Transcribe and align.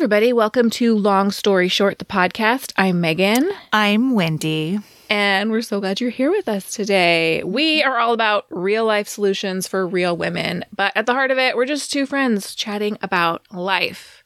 everybody. 0.00 0.32
Welcome 0.32 0.70
to 0.70 0.96
Long 0.96 1.30
Story 1.30 1.68
Short, 1.68 1.98
the 1.98 2.06
podcast. 2.06 2.72
I'm 2.78 3.02
Megan, 3.02 3.52
I'm 3.70 4.14
Wendy. 4.14 4.78
and 5.10 5.50
we're 5.50 5.60
so 5.60 5.78
glad 5.78 6.00
you're 6.00 6.08
here 6.08 6.30
with 6.30 6.48
us 6.48 6.74
today. 6.74 7.44
We 7.44 7.82
are 7.82 7.98
all 7.98 8.14
about 8.14 8.46
real 8.48 8.86
life 8.86 9.08
solutions 9.08 9.68
for 9.68 9.86
real 9.86 10.16
women, 10.16 10.64
but 10.74 10.96
at 10.96 11.04
the 11.04 11.12
heart 11.12 11.30
of 11.30 11.36
it, 11.36 11.54
we're 11.54 11.66
just 11.66 11.92
two 11.92 12.06
friends 12.06 12.54
chatting 12.54 12.96
about 13.02 13.42
life. 13.52 14.24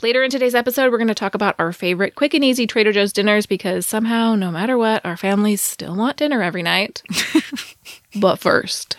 Later 0.00 0.22
in 0.22 0.30
today's 0.30 0.54
episode, 0.54 0.92
we're 0.92 0.98
going 0.98 1.08
to 1.08 1.14
talk 1.14 1.34
about 1.34 1.56
our 1.58 1.72
favorite 1.72 2.14
quick 2.14 2.32
and 2.32 2.44
easy 2.44 2.68
Trader 2.68 2.92
Joe's 2.92 3.12
dinners 3.12 3.46
because 3.46 3.84
somehow, 3.84 4.36
no 4.36 4.52
matter 4.52 4.78
what, 4.78 5.04
our 5.04 5.16
families 5.16 5.60
still 5.60 5.96
want 5.96 6.18
dinner 6.18 6.40
every 6.40 6.62
night. 6.62 7.02
but 8.20 8.38
first, 8.38 8.96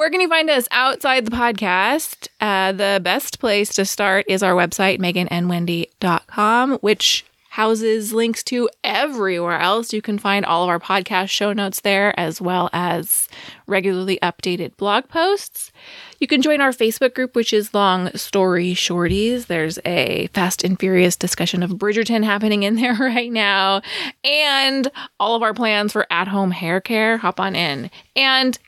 where 0.00 0.08
can 0.08 0.22
you 0.22 0.28
find 0.30 0.48
us 0.48 0.66
outside 0.70 1.26
the 1.26 1.30
podcast? 1.30 2.28
Uh, 2.40 2.72
the 2.72 3.02
best 3.04 3.38
place 3.38 3.68
to 3.74 3.84
start 3.84 4.24
is 4.30 4.42
our 4.42 4.54
website, 4.54 4.98
meganandwendy.com, 4.98 6.78
which 6.78 7.26
houses 7.50 8.10
links 8.14 8.42
to 8.44 8.70
everywhere 8.82 9.58
else. 9.58 9.92
You 9.92 10.00
can 10.00 10.18
find 10.18 10.46
all 10.46 10.62
of 10.62 10.70
our 10.70 10.78
podcast 10.78 11.28
show 11.28 11.52
notes 11.52 11.82
there, 11.82 12.18
as 12.18 12.40
well 12.40 12.70
as 12.72 13.28
regularly 13.66 14.18
updated 14.22 14.74
blog 14.78 15.06
posts. 15.08 15.70
You 16.18 16.26
can 16.26 16.40
join 16.40 16.62
our 16.62 16.70
Facebook 16.70 17.14
group, 17.14 17.36
which 17.36 17.52
is 17.52 17.74
Long 17.74 18.10
Story 18.16 18.72
Shorties. 18.72 19.48
There's 19.48 19.78
a 19.84 20.28
fast 20.28 20.64
and 20.64 20.80
furious 20.80 21.14
discussion 21.14 21.62
of 21.62 21.72
Bridgerton 21.72 22.24
happening 22.24 22.62
in 22.62 22.76
there 22.80 22.94
right 22.94 23.30
now, 23.30 23.82
and 24.24 24.90
all 25.18 25.36
of 25.36 25.42
our 25.42 25.52
plans 25.52 25.92
for 25.92 26.06
at 26.10 26.28
home 26.28 26.52
hair 26.52 26.80
care. 26.80 27.18
Hop 27.18 27.38
on 27.38 27.54
in. 27.54 27.90
And 28.16 28.58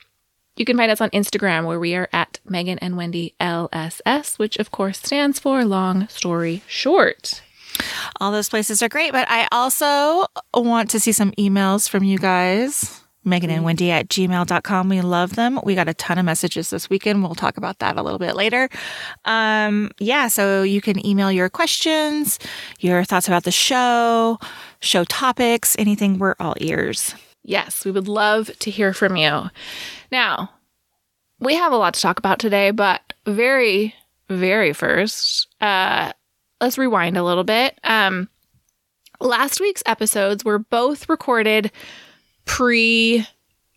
you 0.55 0.65
can 0.65 0.77
find 0.77 0.91
us 0.91 1.01
on 1.01 1.09
Instagram 1.09 1.65
where 1.65 1.79
we 1.79 1.95
are 1.95 2.09
at 2.13 2.39
Megan 2.45 2.77
and 2.79 2.95
Wendy 2.95 3.35
LSS, 3.39 4.37
which 4.37 4.57
of 4.57 4.71
course 4.71 4.99
stands 4.99 5.39
for 5.39 5.65
Long 5.65 6.07
Story 6.07 6.61
Short. 6.67 7.41
All 8.19 8.31
those 8.31 8.49
places 8.49 8.83
are 8.83 8.89
great, 8.89 9.11
but 9.11 9.27
I 9.29 9.47
also 9.51 10.27
want 10.53 10.91
to 10.91 10.99
see 10.99 11.11
some 11.11 11.31
emails 11.31 11.89
from 11.89 12.03
you 12.03 12.19
guys. 12.19 12.99
Megan 13.25 13.49
and 13.49 13.63
Wendy 13.63 13.89
at 13.89 14.09
gmail.com. 14.09 14.89
We 14.89 15.01
love 15.01 15.35
them. 15.35 15.59
We 15.63 15.75
got 15.75 15.87
a 15.87 15.93
ton 15.93 16.17
of 16.17 16.25
messages 16.25 16.69
this 16.69 16.89
weekend. 16.89 17.23
We'll 17.23 17.35
talk 17.35 17.57
about 17.57 17.79
that 17.79 17.95
a 17.95 18.03
little 18.03 18.19
bit 18.19 18.35
later. 18.35 18.69
Um, 19.23 19.91
yeah, 19.97 20.27
so 20.27 20.63
you 20.63 20.81
can 20.81 21.05
email 21.05 21.31
your 21.31 21.49
questions, 21.49 22.37
your 22.79 23.03
thoughts 23.05 23.27
about 23.27 23.45
the 23.45 23.51
show, 23.51 24.39
show 24.81 25.05
topics, 25.05 25.75
anything. 25.79 26.19
We're 26.19 26.35
all 26.39 26.55
ears. 26.59 27.15
Yes, 27.43 27.85
we 27.85 27.91
would 27.91 28.07
love 28.07 28.57
to 28.59 28.71
hear 28.71 28.93
from 28.93 29.17
you. 29.17 29.49
Now, 30.11 30.51
we 31.39 31.55
have 31.55 31.73
a 31.73 31.77
lot 31.77 31.93
to 31.95 32.01
talk 32.01 32.17
about 32.17 32.39
today, 32.39 32.71
but 32.71 33.01
very, 33.25 33.93
very 34.29 34.73
first, 34.73 35.47
uh, 35.59 36.13
let's 36.61 36.77
rewind 36.77 37.17
a 37.17 37.23
little 37.23 37.43
bit. 37.43 37.77
Um, 37.83 38.29
last 39.19 39.59
week's 39.59 39.83
episodes 39.85 40.45
were 40.45 40.59
both 40.59 41.09
recorded 41.09 41.71
pre 42.45 43.27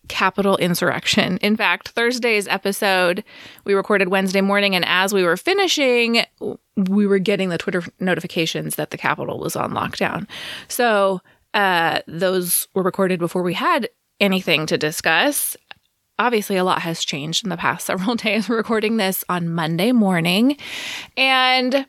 Capitol 0.08 0.56
insurrection. 0.58 1.38
In 1.38 1.56
fact, 1.56 1.88
Thursday's 1.88 2.46
episode 2.46 3.24
we 3.64 3.74
recorded 3.74 4.08
Wednesday 4.08 4.40
morning, 4.40 4.76
and 4.76 4.84
as 4.84 5.12
we 5.12 5.24
were 5.24 5.36
finishing, 5.36 6.22
we 6.76 7.06
were 7.06 7.18
getting 7.18 7.48
the 7.48 7.58
Twitter 7.58 7.82
notifications 7.98 8.76
that 8.76 8.90
the 8.90 8.98
Capitol 8.98 9.40
was 9.40 9.56
on 9.56 9.72
lockdown. 9.72 10.28
So 10.68 11.20
uh, 11.56 12.02
those 12.06 12.68
were 12.74 12.82
recorded 12.82 13.18
before 13.18 13.42
we 13.42 13.54
had 13.54 13.88
anything 14.20 14.66
to 14.66 14.76
discuss. 14.76 15.56
Obviously, 16.18 16.56
a 16.56 16.64
lot 16.64 16.82
has 16.82 17.04
changed 17.04 17.44
in 17.44 17.50
the 17.50 17.56
past 17.56 17.86
several 17.86 18.14
days. 18.14 18.48
We're 18.48 18.58
recording 18.58 18.98
this 18.98 19.24
on 19.30 19.48
Monday 19.48 19.92
morning, 19.92 20.58
and 21.16 21.86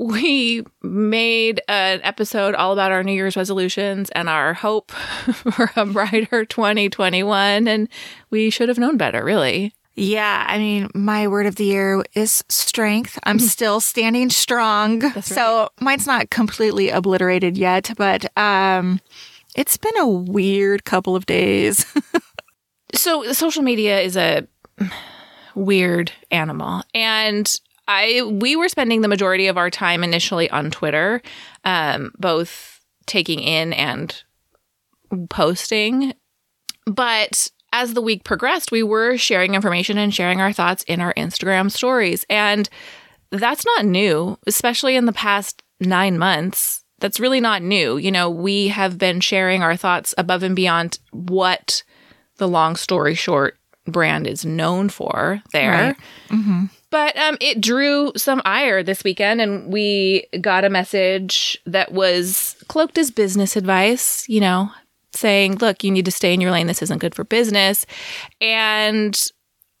we 0.00 0.64
made 0.82 1.60
an 1.68 2.00
episode 2.02 2.56
all 2.56 2.72
about 2.72 2.90
our 2.90 3.04
New 3.04 3.12
Year's 3.12 3.36
resolutions 3.36 4.10
and 4.10 4.28
our 4.28 4.52
hope 4.52 4.90
for 5.32 5.70
a 5.76 5.86
brighter 5.86 6.44
2021. 6.44 7.68
And 7.68 7.88
we 8.30 8.50
should 8.50 8.68
have 8.68 8.78
known 8.78 8.96
better, 8.96 9.24
really. 9.24 9.72
Yeah, 9.96 10.44
I 10.48 10.58
mean, 10.58 10.90
my 10.94 11.28
word 11.28 11.46
of 11.46 11.54
the 11.56 11.64
year 11.64 12.02
is 12.14 12.42
strength. 12.48 13.18
I'm 13.24 13.38
still 13.38 13.80
standing 13.80 14.28
strong. 14.30 15.02
So 15.22 15.68
mine's 15.80 16.06
not 16.06 16.30
completely 16.30 16.90
obliterated 16.90 17.56
yet, 17.56 17.92
but 17.96 18.36
um 18.36 19.00
it's 19.54 19.76
been 19.76 19.96
a 19.98 20.08
weird 20.08 20.84
couple 20.84 21.14
of 21.14 21.26
days. 21.26 21.86
So, 22.94 23.32
social 23.32 23.62
media 23.62 24.00
is 24.00 24.16
a 24.16 24.46
weird 25.54 26.12
animal. 26.30 26.82
And 26.94 27.52
I 27.88 28.22
we 28.22 28.56
were 28.56 28.68
spending 28.68 29.00
the 29.02 29.08
majority 29.08 29.48
of 29.48 29.58
our 29.58 29.70
time 29.70 30.04
initially 30.04 30.48
on 30.50 30.70
Twitter, 30.70 31.20
um, 31.64 32.12
both 32.18 32.80
taking 33.06 33.40
in 33.40 33.72
and 33.72 34.22
posting. 35.28 36.14
But 36.86 37.50
as 37.74 37.92
the 37.92 38.00
week 38.00 38.22
progressed, 38.22 38.70
we 38.70 38.84
were 38.84 39.16
sharing 39.16 39.54
information 39.54 39.98
and 39.98 40.14
sharing 40.14 40.40
our 40.40 40.52
thoughts 40.52 40.84
in 40.84 41.00
our 41.00 41.12
Instagram 41.14 41.70
stories. 41.70 42.24
And 42.30 42.68
that's 43.30 43.66
not 43.66 43.84
new, 43.84 44.38
especially 44.46 44.94
in 44.94 45.06
the 45.06 45.12
past 45.12 45.60
nine 45.80 46.16
months. 46.16 46.84
That's 47.00 47.18
really 47.18 47.40
not 47.40 47.62
new. 47.62 47.96
You 47.96 48.12
know, 48.12 48.30
we 48.30 48.68
have 48.68 48.96
been 48.96 49.20
sharing 49.20 49.62
our 49.62 49.76
thoughts 49.76 50.14
above 50.16 50.44
and 50.44 50.54
beyond 50.54 51.00
what 51.10 51.82
the 52.36 52.46
long 52.46 52.76
story 52.76 53.16
short 53.16 53.58
brand 53.86 54.28
is 54.28 54.44
known 54.44 54.88
for 54.88 55.42
there. 55.52 55.70
Right. 55.72 55.96
But 56.90 57.16
um, 57.16 57.36
it 57.40 57.60
drew 57.60 58.12
some 58.16 58.40
ire 58.44 58.84
this 58.84 59.02
weekend, 59.02 59.40
and 59.40 59.72
we 59.72 60.28
got 60.40 60.64
a 60.64 60.70
message 60.70 61.58
that 61.66 61.90
was 61.90 62.54
cloaked 62.68 62.98
as 62.98 63.10
business 63.10 63.56
advice, 63.56 64.24
you 64.28 64.38
know, 64.38 64.70
saying, 65.14 65.56
look, 65.56 65.84
you 65.84 65.90
need 65.90 66.04
to 66.04 66.10
stay 66.10 66.34
in 66.34 66.40
your 66.40 66.50
lane. 66.50 66.66
This 66.66 66.82
isn't 66.82 66.98
good 66.98 67.14
for 67.14 67.24
business. 67.24 67.86
And 68.40 69.20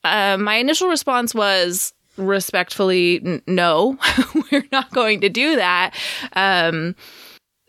uh, 0.04 0.36
my 0.38 0.56
initial 0.56 0.88
response 0.88 1.34
was 1.34 1.92
respectfully, 2.16 3.20
"N- 3.24 3.42
no, 3.46 3.98
we're 4.52 4.66
not 4.70 4.90
going 4.92 5.20
to 5.22 5.28
do 5.28 5.56
that. 5.56 5.94
Um, 6.34 6.94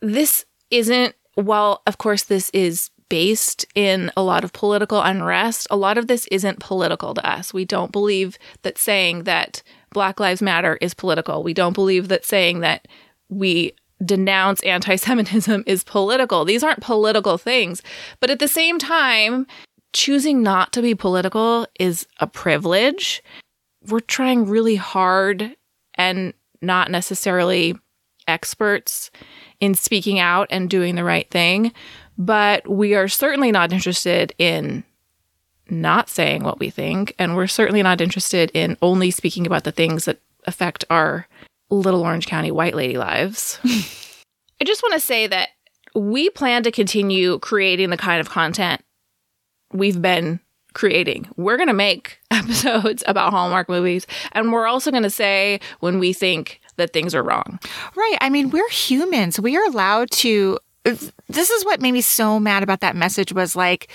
this 0.02 0.46
isn't, 0.70 1.16
well, 1.38 1.82
of 1.88 1.98
course, 1.98 2.24
this 2.24 2.50
is 2.52 2.90
based 3.10 3.66
in 3.76 4.12
a 4.18 4.24
lot 4.24 4.44
of 4.44 4.54
political 4.54 5.02
unrest. 5.02 5.68
A 5.70 5.78
lot 5.78 5.98
of 5.98 6.08
this 6.08 6.28
isn't 6.32 6.60
political 6.60 7.14
to 7.14 7.28
us. 7.28 7.54
We 7.54 7.66
don't 7.66 7.92
believe 7.92 8.38
that 8.64 8.78
saying 8.78 9.24
that 9.24 9.62
Black 9.92 10.20
Lives 10.20 10.42
Matter 10.42 10.78
is 10.82 10.94
political. 10.94 11.44
We 11.44 11.54
don't 11.54 11.74
believe 11.74 12.08
that 12.08 12.26
saying 12.26 12.62
that 12.62 12.88
we 13.30 13.74
denounce 14.04 14.62
anti 14.64 14.96
Semitism 14.96 15.64
is 15.68 15.84
political. 15.84 16.46
These 16.46 16.64
aren't 16.64 16.82
political 16.82 17.38
things. 17.38 17.82
But 18.20 18.30
at 18.30 18.40
the 18.40 18.48
same 18.48 18.80
time, 18.80 19.48
choosing 19.94 20.44
not 20.44 20.74
to 20.74 20.82
be 20.82 20.96
political 20.96 21.68
is 21.80 22.06
a 22.20 22.28
privilege. 22.28 23.24
We're 23.88 24.02
trying 24.02 24.46
really 24.46 24.76
hard 24.76 25.56
and 25.96 26.34
not 26.62 26.92
necessarily 26.92 27.76
experts 28.28 29.12
in 29.60 29.76
speaking 29.76 30.20
out 30.20 30.48
and 30.50 30.70
doing 30.70 30.96
the 30.96 31.04
right 31.04 31.30
thing, 31.30 31.72
but 32.18 32.68
we 32.68 32.96
are 32.96 33.08
certainly 33.08 33.52
not 33.52 33.72
interested 33.72 34.34
in 34.38 34.84
not 35.70 36.10
saying 36.10 36.44
what 36.44 36.60
we 36.60 36.70
think, 36.70 37.16
and 37.18 37.36
we're 37.36 37.48
certainly 37.48 37.82
not 37.82 38.02
interested 38.02 38.52
in 38.54 38.78
only 38.82 39.12
speaking 39.12 39.46
about 39.48 39.64
the 39.64 39.72
things 39.72 40.06
that 40.06 40.20
affect 40.46 40.86
our 40.90 41.28
little 41.80 42.02
Orange 42.02 42.28
County 42.28 42.52
white 42.52 42.76
lady 42.76 42.98
lives. 42.98 43.60
I 43.66 44.64
just 44.64 44.84
want 44.84 44.94
to 44.94 45.00
say 45.00 45.28
that 45.28 45.50
we 45.94 46.30
plan 46.30 46.64
to 46.64 46.72
continue 46.72 47.40
creating 47.40 47.90
the 47.90 47.98
kind 47.98 48.20
of 48.20 48.30
content 48.30 48.82
we've 49.72 50.02
been 50.02 50.40
creating. 50.74 51.28
We're 51.38 51.58
going 51.58 51.68
to 51.68 51.74
make 51.74 52.20
episodes 52.32 53.04
about 53.08 53.32
Hallmark 53.32 53.70
movies, 53.70 54.06
and 54.34 54.52
we're 54.52 54.68
also 54.68 54.92
going 54.92 55.04
to 55.04 55.10
say 55.10 55.60
when 55.80 56.00
we 56.00 56.14
think 56.14 56.62
that 56.78 56.94
things 56.94 57.16
are 57.16 57.24
wrong. 57.24 57.60
Right. 57.96 58.18
I 58.22 58.30
mean, 58.30 58.50
we're 58.50 58.70
humans. 58.70 59.40
We 59.40 59.58
are 59.58 59.66
allowed 59.66 60.12
to. 60.12 60.60
This 60.84 61.50
is 61.50 61.66
what 61.66 61.82
made 61.82 61.94
me 61.94 62.02
so 62.02 62.40
mad 62.40 62.62
about 62.62 62.82
that 62.82 62.96
message 62.96 63.34
was 63.34 63.56
like, 63.56 63.90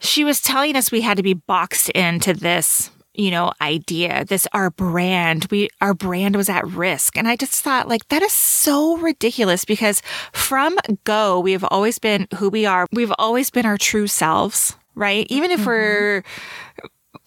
she 0.00 0.24
was 0.24 0.40
telling 0.40 0.74
us 0.74 0.90
we 0.90 1.00
had 1.00 1.16
to 1.16 1.22
be 1.22 1.34
boxed 1.34 1.90
into 1.90 2.34
this, 2.34 2.90
you 3.14 3.30
know, 3.30 3.52
idea, 3.60 4.24
this 4.24 4.46
our 4.52 4.70
brand. 4.70 5.46
We, 5.50 5.68
our 5.80 5.94
brand 5.94 6.36
was 6.36 6.48
at 6.48 6.66
risk. 6.66 7.16
And 7.16 7.28
I 7.28 7.36
just 7.36 7.62
thought, 7.62 7.88
like, 7.88 8.08
that 8.08 8.22
is 8.22 8.32
so 8.32 8.96
ridiculous 8.96 9.64
because 9.64 10.02
from 10.32 10.78
go, 11.04 11.38
we 11.40 11.52
have 11.52 11.64
always 11.64 11.98
been 11.98 12.26
who 12.36 12.48
we 12.48 12.64
are. 12.64 12.86
We've 12.92 13.12
always 13.18 13.50
been 13.50 13.66
our 13.66 13.78
true 13.78 14.06
selves, 14.06 14.76
right? 14.94 15.26
Even 15.28 15.50
if 15.50 15.60
mm-hmm. 15.60 15.68
we're 15.68 16.22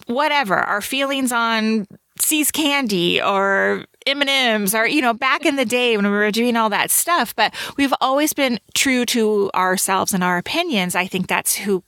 whatever, 0.06 0.56
our 0.56 0.80
feelings 0.80 1.32
on 1.32 1.86
See's 2.20 2.50
candy 2.50 3.20
or 3.20 3.84
M&Ms 4.06 4.74
or, 4.74 4.86
you 4.86 5.02
know, 5.02 5.12
back 5.12 5.44
in 5.44 5.56
the 5.56 5.64
day 5.64 5.96
when 5.96 6.06
we 6.06 6.12
were 6.12 6.30
doing 6.30 6.56
all 6.56 6.70
that 6.70 6.90
stuff, 6.90 7.34
but 7.34 7.54
we've 7.76 7.94
always 8.00 8.32
been 8.32 8.58
true 8.74 9.04
to 9.06 9.50
ourselves 9.54 10.14
and 10.14 10.24
our 10.24 10.38
opinions. 10.38 10.94
I 10.94 11.06
think 11.06 11.26
that's 11.26 11.54
who 11.54 11.82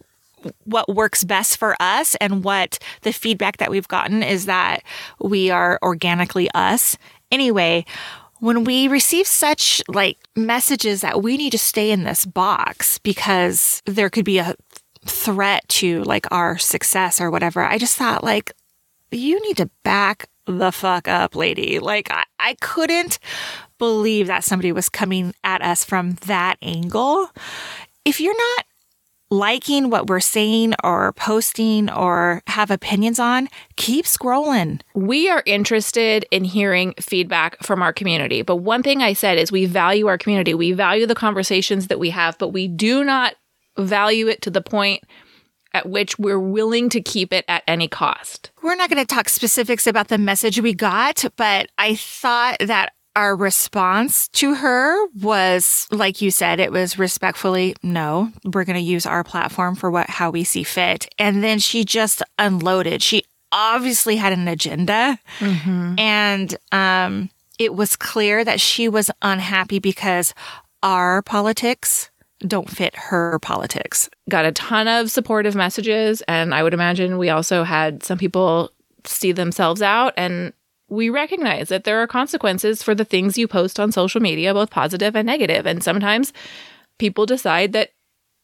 what 0.65 0.89
works 0.89 1.25
best 1.25 1.57
for 1.57 1.77
us 1.81 2.15
and 2.21 2.45
what 2.45 2.79
the 3.03 3.13
feedback 3.13 3.59
that 3.59 3.71
we've 3.71 3.89
gotten 3.89 4.23
is 4.23 4.47
that 4.47 4.83
we 5.21 5.51
are 5.51 5.79
organically 5.83 6.51
us. 6.55 6.97
Anyway, 7.31 7.85
when 8.41 8.65
we 8.65 8.89
receive 8.89 9.27
such 9.27 9.83
like 9.89 10.19
messages 10.37 11.01
that 11.01 11.23
we 11.23 11.37
need 11.37 11.51
to 11.51 11.59
stay 11.59 11.91
in 11.91 12.05
this 12.05 12.25
box 12.25 12.99
because 12.99 13.83
there 13.85 14.11
could 14.11 14.25
be 14.25 14.39
a 14.39 14.55
threat 15.05 15.69
to 15.69 16.03
like 16.05 16.31
our 16.31 16.59
success 16.59 17.21
or 17.21 17.31
whatever, 17.31 17.63
I 17.65 17.79
just 17.79 17.97
thought 17.97 18.23
like, 18.23 18.53
you 19.11 19.41
need 19.43 19.57
to 19.57 19.71
back 19.83 20.29
the 20.47 20.73
fuck 20.73 21.09
up, 21.09 21.37
lady. 21.37 21.79
Like, 21.79 22.11
I, 22.11 22.25
I 22.39 22.55
couldn't 22.61 23.19
believe 23.79 24.27
that 24.27 24.45
somebody 24.45 24.73
was 24.73 24.89
coming 24.89 25.35
at 25.45 25.63
us 25.63 25.85
from 25.85 26.13
that 26.27 26.57
angle. 26.63 27.31
If 28.05 28.21
you're 28.21 28.37
not 28.37 28.65
liking 29.31 29.91
what 29.91 30.09
we're 30.09 30.21
saying 30.21 30.75
or 30.83 31.13
posting 31.13 31.91
or 31.91 32.43
have 32.47 32.71
opinions 32.71 33.19
on, 33.19 33.49
keep 33.77 34.05
scrolling. 34.05 34.81
We 34.95 35.29
are 35.29 35.43
interested 35.45 36.25
in 36.31 36.45
hearing 36.45 36.95
feedback 37.01 37.63
from 37.63 37.83
our 37.83 37.93
community. 37.93 38.43
But 38.43 38.57
one 38.57 38.83
thing 38.83 39.03
I 39.03 39.13
said 39.13 39.39
is 39.39 39.53
we 39.53 39.67
value 39.67 40.07
our 40.07 40.19
community. 40.19 40.55
We 40.55 40.73
value 40.73 41.07
the 41.07 41.15
conversations 41.15 41.89
that 41.89 41.99
we 41.99 42.11
have, 42.11 42.39
but 42.39 42.49
we 42.49 42.69
do 42.69 43.05
not 43.05 43.35
value 43.77 44.29
it 44.29 44.43
to 44.43 44.51
the 44.51 44.63
point 44.63 45.05
at 45.75 45.89
which 45.89 46.19
we're 46.19 46.41
willing 46.41 46.89
to 46.89 47.01
keep 47.01 47.33
it 47.33 47.45
at 47.47 47.63
any 47.67 47.89
cost. 47.89 48.51
We're 48.63 48.75
not 48.75 48.89
going 48.89 49.05
to 49.05 49.15
talk 49.15 49.29
specifics 49.29 49.87
about 49.87 50.09
the 50.09 50.19
message 50.19 50.61
we 50.61 50.73
got, 50.73 51.25
but 51.37 51.69
I 51.77 51.95
thought 51.95 52.57
that 52.61 52.93
our 53.19 53.35
response 53.35 54.29
to 54.29 54.55
her 54.55 55.07
was 55.21 55.89
like 55.91 56.23
you 56.23 56.31
said 56.31 56.61
it 56.61 56.71
was 56.71 57.01
respectfully 57.01 57.75
no 57.83 58.31
we're 58.45 58.65
going 58.65 58.77
to 58.77 58.81
use 58.81 59.07
our 59.07 59.25
platform 59.25 59.75
for 59.75 59.91
what 59.91 60.09
how 60.09 60.31
we 60.31 60.45
see 60.45 60.63
fit. 60.63 61.09
And 61.19 61.43
then 61.43 61.59
she 61.59 61.85
just 61.85 62.23
unloaded. 62.39 63.03
She 63.03 63.25
obviously 63.51 64.17
had 64.17 64.33
an 64.33 64.49
agenda. 64.49 65.19
Mm-hmm. 65.39 65.99
and 65.99 66.57
um, 66.73 67.31
it 67.59 67.75
was 67.75 67.97
clear 67.97 68.45
that 68.45 68.61
she 68.61 68.89
was 68.89 69.11
unhappy 69.21 69.81
because 69.81 70.33
our 70.83 71.23
politics 71.23 72.11
don't 72.41 72.71
fit 72.71 72.95
her 72.95 73.41
politics. 73.41 74.09
Got 74.29 74.45
a 74.45 74.53
ton 74.53 74.87
of 74.87 75.11
supportive 75.11 75.57
messages 75.57 76.23
and 76.29 76.55
i 76.55 76.63
would 76.63 76.75
imagine 76.75 77.19
we 77.19 77.31
also 77.31 77.65
had 77.65 78.05
some 78.05 78.19
people 78.19 78.71
see 79.05 79.33
themselves 79.33 79.83
out 79.83 80.13
and 80.17 80.53
we 80.89 81.11
recognize 81.11 81.69
that 81.69 81.85
there 81.85 82.03
are 82.03 82.07
consequences 82.07 82.83
for 82.83 82.95
the 82.95 83.05
things 83.05 83.39
you 83.39 83.47
post 83.47 83.79
on 83.79 83.93
social 83.93 84.21
media, 84.21 84.55
both 84.55 84.71
positive 84.71 85.15
and 85.15 85.27
negative. 85.27 85.67
And 85.67 85.83
sometimes 85.83 86.33
people 86.99 87.27
decide 87.27 87.73
that 87.73 87.91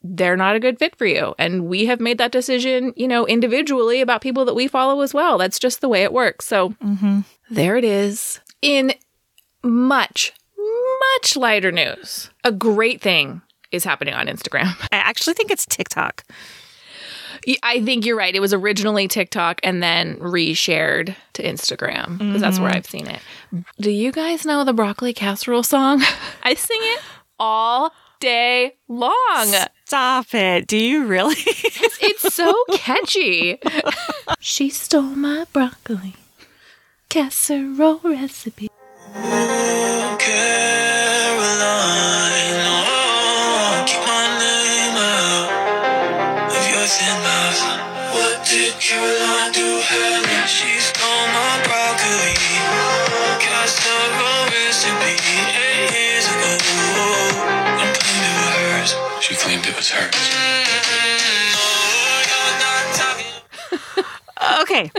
they're 0.02 0.36
not 0.36 0.54
a 0.54 0.60
good 0.60 0.78
fit 0.78 0.94
for 0.96 1.06
you. 1.06 1.34
And 1.38 1.66
we 1.66 1.86
have 1.86 1.98
made 2.00 2.18
that 2.18 2.32
decision, 2.32 2.92
you 2.94 3.08
know, 3.08 3.26
individually 3.26 4.02
about 4.02 4.20
people 4.20 4.44
that 4.44 4.54
we 4.54 4.68
follow 4.68 5.00
as 5.00 5.14
well. 5.14 5.38
That's 5.38 5.58
just 5.58 5.80
the 5.80 5.88
way 5.88 6.02
it 6.02 6.12
works. 6.12 6.44
So 6.44 6.70
mm-hmm. 6.70 7.20
there 7.50 7.76
it 7.76 7.84
is. 7.84 8.40
In 8.60 8.92
much, 9.62 10.32
much 10.58 11.36
lighter 11.36 11.72
news, 11.72 12.30
a 12.44 12.52
great 12.52 13.00
thing 13.00 13.40
is 13.72 13.84
happening 13.84 14.14
on 14.14 14.26
Instagram. 14.26 14.76
I 14.92 14.96
actually 14.96 15.34
think 15.34 15.50
it's 15.50 15.66
TikTok. 15.66 16.22
I 17.62 17.82
think 17.82 18.06
you're 18.06 18.16
right. 18.16 18.34
It 18.34 18.40
was 18.40 18.52
originally 18.52 19.08
TikTok 19.08 19.60
and 19.62 19.82
then 19.82 20.16
reshared 20.16 21.14
to 21.34 21.42
Instagram 21.42 22.18
because 22.18 22.18
mm-hmm. 22.18 22.38
that's 22.38 22.58
where 22.58 22.70
mm-hmm. 22.70 22.76
I've 22.78 22.86
seen 22.86 23.06
it. 23.06 23.20
Do 23.80 23.90
you 23.90 24.12
guys 24.12 24.44
know 24.44 24.64
the 24.64 24.72
broccoli 24.72 25.12
casserole 25.12 25.62
song? 25.62 26.02
I 26.42 26.54
sing 26.54 26.78
it 26.80 27.00
all 27.38 27.92
day 28.20 28.76
long. 28.88 29.54
Stop 29.84 30.34
it. 30.34 30.66
Do 30.66 30.78
you 30.78 31.04
really? 31.04 31.36
it's, 31.36 31.98
it's 32.00 32.34
so 32.34 32.54
catchy. 32.72 33.58
she 34.40 34.70
stole 34.70 35.02
my 35.02 35.46
broccoli 35.52 36.14
casserole 37.08 38.00
recipe. 38.02 38.68
okay. 64.60 64.90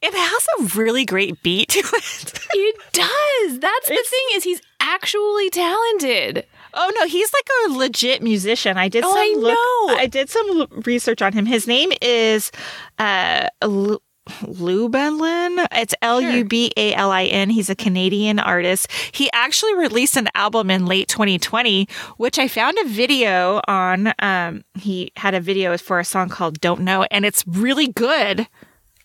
It 0.00 0.14
has 0.14 0.46
a 0.58 0.78
really 0.78 1.04
great 1.04 1.42
beat 1.42 1.70
to 1.70 1.80
it. 1.80 2.40
it 2.54 2.76
does. 2.92 3.58
That's 3.58 3.90
it's, 3.90 3.98
the 4.10 4.10
thing 4.10 4.26
is 4.34 4.44
he's 4.44 4.62
actually 4.80 5.50
talented. 5.50 6.46
Oh 6.74 6.92
no, 6.96 7.06
he's 7.06 7.32
like 7.32 7.48
a 7.66 7.72
legit 7.72 8.22
musician. 8.22 8.76
I 8.76 8.88
did 8.88 9.02
oh, 9.04 9.08
some 9.08 9.18
I 9.18 9.34
look, 9.36 9.54
know. 9.54 9.96
I 10.00 10.06
did 10.06 10.30
some 10.30 10.68
research 10.84 11.20
on 11.22 11.32
him. 11.32 11.46
His 11.46 11.66
name 11.66 11.90
is 12.00 12.52
uh 12.98 13.48
L- 13.62 14.00
Lubalin. 14.42 15.66
It's 15.72 15.94
L 16.02 16.20
U 16.20 16.44
B 16.44 16.72
A 16.76 16.94
L 16.94 17.10
I 17.10 17.24
N. 17.24 17.50
He's 17.50 17.70
a 17.70 17.74
Canadian 17.74 18.38
artist. 18.38 18.90
He 19.12 19.30
actually 19.32 19.74
released 19.74 20.16
an 20.16 20.28
album 20.34 20.70
in 20.70 20.86
late 20.86 21.08
2020, 21.08 21.88
which 22.16 22.38
I 22.38 22.48
found 22.48 22.78
a 22.78 22.88
video 22.88 23.60
on. 23.66 24.12
Um, 24.18 24.64
he 24.74 25.12
had 25.16 25.34
a 25.34 25.40
video 25.40 25.76
for 25.78 25.98
a 25.98 26.04
song 26.04 26.28
called 26.28 26.60
"Don't 26.60 26.82
Know," 26.82 27.04
and 27.10 27.24
it's 27.24 27.46
really 27.46 27.88
good 27.88 28.48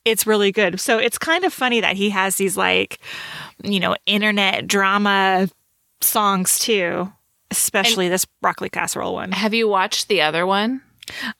it's 0.06 0.28
really 0.28 0.52
good. 0.52 0.80
So 0.80 0.98
it's 0.98 1.18
kind 1.18 1.46
of 1.46 1.54
funny 1.54 1.81
that 1.81 1.96
he 1.96 2.10
has 2.10 2.36
these 2.36 2.58
like, 2.58 3.00
you 3.64 3.80
know, 3.80 3.96
internet 4.06 4.68
drama 4.68 5.50
songs 6.02 6.60
too, 6.60 7.12
especially 7.52 8.08
and 8.08 8.14
this 8.14 8.25
broccoli 8.42 8.70
casserole 8.70 9.14
one. 9.14 9.31
Have 9.31 9.54
you 9.54 9.68
watched 9.68 10.08
the 10.08 10.22
other 10.22 10.46
one? 10.46 10.81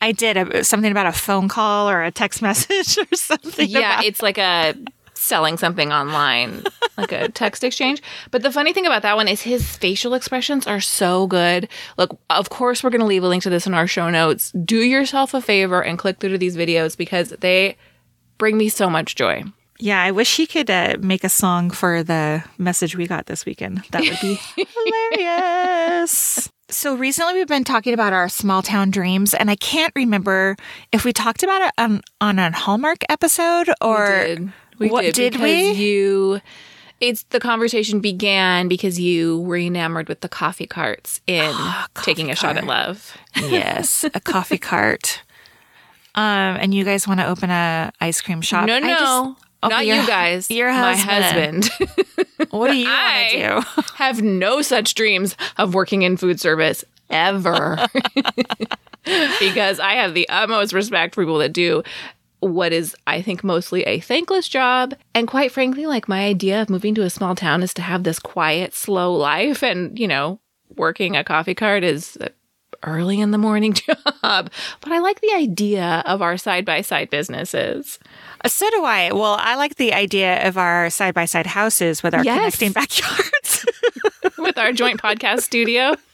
I 0.02 0.12
did 0.12 0.38
a, 0.38 0.64
something 0.64 0.92
about 0.92 1.06
a 1.06 1.12
phone 1.12 1.48
call 1.48 1.90
or 1.90 2.04
a 2.04 2.12
text 2.12 2.42
message 2.48 2.98
or 2.98 3.16
something. 3.16 3.70
Yeah, 3.70 4.02
it's 4.04 4.22
like 4.22 4.38
a 4.38 4.76
selling 5.14 5.58
something 5.58 5.92
online, 5.92 6.64
like 6.98 7.12
a 7.12 7.30
text 7.30 7.64
exchange. 7.64 8.02
But 8.32 8.44
the 8.44 8.52
funny 8.52 8.74
thing 8.74 8.86
about 8.86 9.04
that 9.04 9.16
one 9.16 9.28
is 9.28 9.42
his 9.42 9.78
facial 9.78 10.14
expressions 10.14 10.68
are 10.68 10.82
so 10.82 11.28
good. 11.28 11.70
Look, 11.98 12.18
of 12.30 12.50
course, 12.50 12.84
we're 12.84 12.90
going 12.90 13.02
to 13.02 13.08
leave 13.08 13.24
a 13.24 13.28
link 13.28 13.44
to 13.44 13.50
this 13.50 13.66
in 13.66 13.74
our 13.74 13.88
show 13.88 14.10
notes. 14.10 14.52
Do 14.52 14.78
yourself 14.78 15.34
a 15.34 15.42
favor 15.42 15.82
and 15.82 15.98
click 15.98 16.20
through 16.20 16.32
to 16.32 16.38
these 16.38 16.58
videos 16.58 16.98
because 16.98 17.30
they 17.30 17.78
bring 18.38 18.58
me 18.58 18.70
so 18.70 18.90
much 18.90 19.16
joy. 19.16 19.44
Yeah, 19.80 20.02
I 20.02 20.12
wish 20.12 20.38
he 20.38 20.46
could 20.46 20.70
uh, 20.70 20.98
make 21.00 21.24
a 21.24 21.30
song 21.30 21.70
for 21.70 22.04
the 22.04 22.44
message 22.58 22.96
we 22.96 23.08
got 23.08 23.26
this 23.26 23.46
weekend. 23.46 23.84
That 23.92 24.02
would 24.02 24.20
be 24.22 24.40
hilarious. 25.16 26.50
So 26.74 26.96
recently 26.96 27.36
we've 27.36 27.48
been 27.48 27.64
talking 27.64 27.94
about 27.94 28.14
our 28.14 28.28
small 28.28 28.64
town 28.64 28.90
dreams, 28.90 29.36
and 29.36 29.52
I 29.52 29.56
can't 29.56 29.94
remember 29.96 30.58
if 30.92 31.06
we 31.06 31.14
talked 31.14 31.44
about 31.44 31.62
it 31.62 31.72
on, 31.78 32.02
on 32.20 32.40
a 32.40 32.52
Hallmark 32.52 33.04
episode 33.10 33.70
or 33.80 34.06
we 34.06 34.26
did. 34.26 34.54
We 34.80 34.90
what 34.90 35.02
did, 35.04 35.34
did 35.34 35.36
we? 35.42 35.72
You 35.72 36.42
it's 37.00 37.24
the 37.30 37.40
conversation 37.40 38.00
began 38.00 38.68
because 38.68 39.00
you 39.00 39.42
were 39.42 39.58
enamored 39.58 40.10
with 40.10 40.22
the 40.22 40.30
coffee 40.30 40.66
carts 40.66 41.22
in 41.28 41.52
oh, 41.54 41.86
taking 42.02 42.32
a 42.32 42.36
cart. 42.36 42.56
shot 42.56 42.58
at 42.58 42.66
love. 42.66 43.16
Yes, 43.36 44.04
a 44.12 44.20
coffee 44.20 44.58
cart. 44.58 45.22
Um, 46.16 46.58
and 46.58 46.74
you 46.74 46.84
guys 46.84 47.08
want 47.08 47.20
to 47.20 47.28
open 47.28 47.52
a 47.52 47.92
ice 48.02 48.20
cream 48.20 48.42
shop? 48.42 48.66
No, 48.66 48.80
no, 48.80 49.38
okay, 49.64 49.70
not 49.70 49.86
your, 49.86 49.98
you 49.98 50.08
guys. 50.08 50.50
Your 50.50 50.72
husband. 50.72 51.08
My 51.08 51.86
husband. 51.86 52.50
what 52.52 52.72
do 52.72 52.78
you 52.78 52.86
to 52.86 53.62
do? 53.62 53.84
have 53.96 54.22
no 54.22 54.62
such 54.62 54.94
dreams 54.94 55.36
of 55.58 55.74
working 55.74 56.02
in 56.02 56.18
food 56.18 56.40
service 56.40 56.84
ever, 57.10 57.78
because 59.40 59.80
I 59.80 59.94
have 59.94 60.14
the 60.14 60.28
utmost 60.30 60.74
respect 60.74 61.16
for 61.16 61.24
people 61.24 61.40
that 61.40 61.54
do 61.54 61.84
what 62.40 62.74
is, 62.74 62.96
I 63.08 63.22
think, 63.22 63.44
mostly 63.44 63.84
a 63.84 64.00
thankless 64.00 64.48
job. 64.48 64.96
And 65.16 65.28
quite 65.28 65.52
frankly, 65.52 65.86
like 65.86 66.10
my 66.10 66.26
idea 66.26 66.62
of 66.62 66.70
moving 66.70 66.94
to 66.96 67.04
a 67.04 67.10
small 67.10 67.36
town 67.36 67.64
is 67.64 67.74
to 67.76 67.82
have 67.82 68.04
this 68.04 68.20
quiet, 68.20 68.74
slow 68.74 69.14
life. 69.14 69.64
And, 69.64 69.98
you 69.98 70.08
know, 70.08 70.40
working 70.76 71.16
a 71.16 71.24
coffee 71.24 71.56
cart 71.56 71.84
is 71.84 72.18
early 72.84 73.20
in 73.20 73.32
the 73.32 73.38
morning 73.38 73.74
job, 73.74 74.00
but 74.22 74.92
I 74.92 75.00
like 75.00 75.22
the 75.22 75.34
idea 75.34 76.04
of 76.06 76.22
our 76.22 76.38
side 76.38 76.66
by 76.66 76.82
side 76.82 77.10
businesses. 77.10 78.00
Uh, 78.44 78.50
so 78.50 78.70
do 78.72 78.84
I. 78.84 79.12
Well, 79.12 79.38
I 79.40 79.56
like 79.56 79.76
the 79.76 79.94
idea 79.94 80.46
of 80.48 80.58
our 80.58 80.90
side 80.90 81.14
by 81.14 81.26
side 81.26 81.48
houses 81.48 82.04
with 82.04 82.14
our 82.14 82.24
yes. 82.24 82.38
connecting 82.38 82.72
backyards, 82.72 83.66
with 84.38 84.58
our 84.58 84.72
joint 84.72 85.02
podcast 85.02 85.42
studio. 85.42 85.96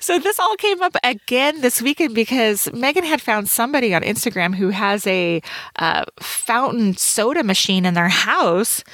So 0.00 0.18
this 0.18 0.38
all 0.38 0.54
came 0.56 0.82
up 0.82 0.96
again 1.02 1.62
this 1.62 1.82
weekend 1.82 2.14
because 2.14 2.72
Megan 2.72 3.04
had 3.04 3.20
found 3.20 3.48
somebody 3.48 3.92
on 3.92 4.02
Instagram 4.02 4.54
who 4.54 4.68
has 4.68 5.06
a 5.06 5.42
uh, 5.76 6.04
fountain 6.20 6.96
soda 6.96 7.42
machine 7.42 7.84
in 7.84 7.94
their 7.94 8.08
house. 8.08 8.84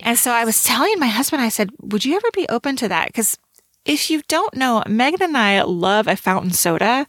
And 0.00 0.18
so 0.18 0.32
I 0.32 0.44
was 0.44 0.64
telling 0.64 0.98
my 0.98 1.06
husband, 1.06 1.42
I 1.42 1.48
said, 1.48 1.70
Would 1.80 2.04
you 2.04 2.16
ever 2.16 2.28
be 2.32 2.48
open 2.48 2.76
to 2.76 2.88
that? 2.88 3.06
Because 3.06 3.38
if 3.84 4.10
you 4.10 4.22
don't 4.28 4.54
know, 4.56 4.82
Megan 4.88 5.22
and 5.22 5.36
I 5.36 5.62
love 5.62 6.06
a 6.06 6.16
fountain 6.16 6.50
soda. 6.52 7.06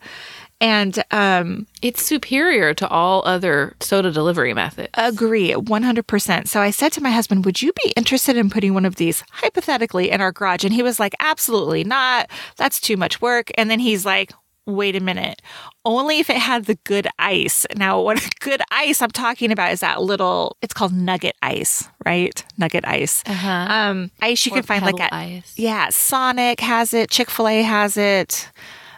And 0.60 1.04
um, 1.10 1.66
It's 1.82 2.04
superior 2.04 2.76
to 2.76 2.88
all 2.88 3.24
other 3.26 3.76
soda 3.80 4.12
delivery 4.12 4.54
methods. 4.54 4.90
agree 4.94 5.54
100%. 5.54 6.48
So 6.48 6.62
I 6.62 6.70
said 6.70 6.92
to 6.94 7.02
my 7.02 7.10
husband, 7.10 7.46
Would 7.46 7.64
you 7.64 7.72
be 7.84 7.94
interested 7.98 8.38
in 8.38 8.52
putting 8.52 8.76
one 8.76 8.86
of 8.86 8.98
these 8.98 9.24
hypothetically 9.32 10.12
in 10.12 10.22
our 10.22 10.32
garage? 10.32 10.64
And 10.64 10.72
he 10.72 10.84
was 10.84 11.00
like, 11.00 11.16
Absolutely 11.20 11.84
not. 11.84 12.30
That's 12.58 12.80
too 12.80 12.96
much 12.96 13.22
work. 13.22 13.50
And 13.58 13.72
then 13.72 13.80
he's 13.80 14.06
like, 14.06 14.34
Wait 14.68 14.96
a 14.96 15.00
minute. 15.00 15.42
Only 15.84 16.20
if 16.20 16.30
it 16.30 16.38
had 16.38 16.66
the 16.66 16.76
good 16.84 17.08
ice. 17.18 17.66
Now, 17.76 18.00
what 18.02 18.24
good 18.40 18.62
ice 18.72 19.02
I'm 19.02 19.10
talking 19.10 19.52
about 19.52 19.72
is 19.72 19.80
that 19.80 20.02
little, 20.02 20.56
it's 20.62 20.74
called 20.74 20.94
nugget 20.94 21.36
ice, 21.42 21.88
right? 22.06 22.44
Nugget 22.58 22.86
ice. 22.88 23.24
Uh-huh. 23.26 23.50
Um, 23.70 24.12
ice 24.22 24.46
you 24.46 24.52
Or 24.52 24.56
can 24.56 24.64
find 24.64 24.86
like 24.86 25.00
at 25.00 25.12
ice. 25.14 25.54
yeah, 25.58 25.90
Sonic 25.90 26.60
has 26.60 26.94
it, 26.94 27.10
Chick 27.10 27.30
Fil 27.32 27.48
A 27.48 27.62
has 27.64 27.98
it, 27.98 28.50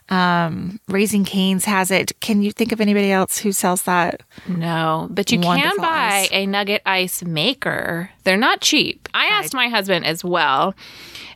um, 0.10 0.80
Raising 0.88 1.24
Canes 1.24 1.66
has 1.66 1.90
it. 1.90 2.20
Can 2.20 2.42
you 2.42 2.52
think 2.52 2.72
of 2.72 2.82
anybody 2.82 3.12
else 3.12 3.38
who 3.38 3.52
sells 3.52 3.84
that? 3.84 4.22
No, 4.48 5.08
but 5.10 5.32
you 5.32 5.40
can 5.40 5.78
buy 5.78 6.24
ice. 6.24 6.30
a 6.32 6.46
nugget 6.46 6.82
ice 6.86 7.24
maker. 7.24 8.10
They're 8.24 8.38
not 8.38 8.62
cheap. 8.62 9.08
I 9.14 9.28
asked 9.28 9.54
my 9.54 9.70
husband 9.70 10.06
as 10.06 10.24
well, 10.24 10.76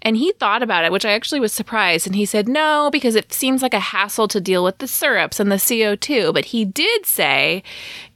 and 0.01 0.17
he 0.17 0.31
thought 0.33 0.63
about 0.63 0.85
it, 0.85 0.91
which 0.91 1.05
I 1.05 1.11
actually 1.11 1.39
was 1.39 1.53
surprised. 1.53 2.07
And 2.07 2.15
he 2.15 2.25
said 2.25 2.47
no, 2.47 2.89
because 2.91 3.15
it 3.15 3.33
seems 3.33 3.61
like 3.61 3.73
a 3.73 3.79
hassle 3.79 4.27
to 4.29 4.41
deal 4.41 4.63
with 4.63 4.77
the 4.79 4.87
syrups 4.87 5.39
and 5.39 5.51
the 5.51 5.55
CO2. 5.55 6.33
But 6.33 6.45
he 6.45 6.65
did 6.65 7.05
say 7.05 7.63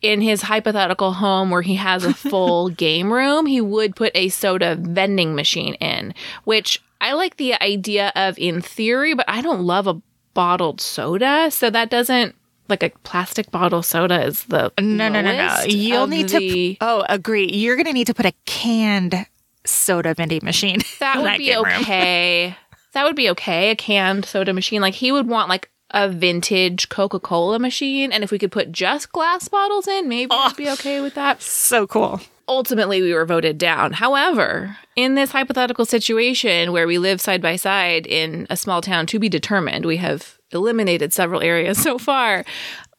in 0.02 0.22
his 0.22 0.44
hypothetical 0.44 1.14
home 1.14 1.50
where 1.50 1.62
he 1.62 1.76
has 1.76 2.04
a 2.04 2.14
full 2.30 2.70
game 2.70 3.12
room, 3.12 3.46
he 3.46 3.62
would 3.62 3.96
put 3.96 4.12
a 4.16 4.30
soda 4.30 4.76
vending 4.76 5.34
machine 5.34 5.76
in, 5.76 6.14
which 6.44 6.82
I 7.00 7.14
like 7.14 7.38
the 7.38 7.56
idea 7.62 8.12
of 8.16 8.38
in 8.38 8.62
theory, 8.62 9.14
but 9.16 9.26
I 9.28 9.42
don't 9.42 9.64
love 9.64 9.88
a 9.88 10.02
bottled 10.34 10.82
soda. 10.82 11.50
So 11.52 11.70
that 11.70 11.90
doesn't. 11.90 12.36
Like 12.70 12.84
a 12.84 12.90
plastic 13.04 13.52
bottle 13.52 13.84
soda 13.84 14.24
is 14.26 14.46
the 14.46 14.72
No, 14.80 15.10
no, 15.10 15.20
no, 15.22 15.36
no. 15.36 15.64
You'll 15.68 16.08
need 16.08 16.30
to. 16.30 16.40
the- 16.40 16.78
Oh, 16.80 17.04
agree. 17.10 17.50
You're 17.52 17.76
going 17.76 17.88
to 17.88 17.92
need 17.94 18.08
to 18.08 18.14
put 18.14 18.26
a 18.26 18.32
canned 18.46 19.26
soda 19.66 20.14
vending 20.14 20.40
machine. 20.44 20.80
that 21.02 21.22
would 21.22 21.38
be 21.38 21.46
game 21.48 21.64
room. 21.66 21.82
okay. 21.82 22.56
that 22.94 23.04
would 23.04 23.16
be 23.18 23.30
okay. 23.32 23.72
A 23.72 23.76
canned 23.76 24.24
soda 24.26 24.54
machine. 24.54 24.82
Like 24.82 24.94
he 24.94 25.12
would 25.12 25.28
want 25.28 25.50
like 25.50 25.70
a 25.92 26.10
vintage 26.10 26.90
Coca 26.90 27.20
Cola 27.20 27.60
machine, 27.60 28.12
and 28.12 28.24
if 28.24 28.32
we 28.32 28.40
could 28.40 28.52
put 28.52 28.72
just 28.72 29.12
glass 29.12 29.48
bottles 29.48 29.88
in, 29.88 30.10
maybe 30.10 30.32
I'd 30.32 30.56
be 30.56 30.68
oh, 30.68 30.74
okay 30.74 31.02
with 31.02 31.14
that. 31.16 31.42
So 31.42 31.86
cool. 31.88 32.22
Ultimately, 32.48 33.02
we 33.02 33.14
were 33.14 33.26
voted 33.26 33.58
down. 33.58 33.94
However, 33.94 34.78
in 34.96 35.16
this 35.16 35.32
hypothetical 35.32 35.86
situation 35.86 36.72
where 36.72 36.88
we 36.88 36.98
live 36.98 37.22
side 37.22 37.42
by 37.42 37.56
side 37.56 38.06
in 38.08 38.48
a 38.50 38.58
small 38.58 38.82
town 38.82 39.06
to 39.08 39.20
be 39.20 39.30
determined, 39.30 39.86
we 39.86 39.98
have 39.98 40.38
eliminated 40.52 41.14
several 41.14 41.42
areas 41.42 41.78
so 41.82 41.98
far. 41.98 42.44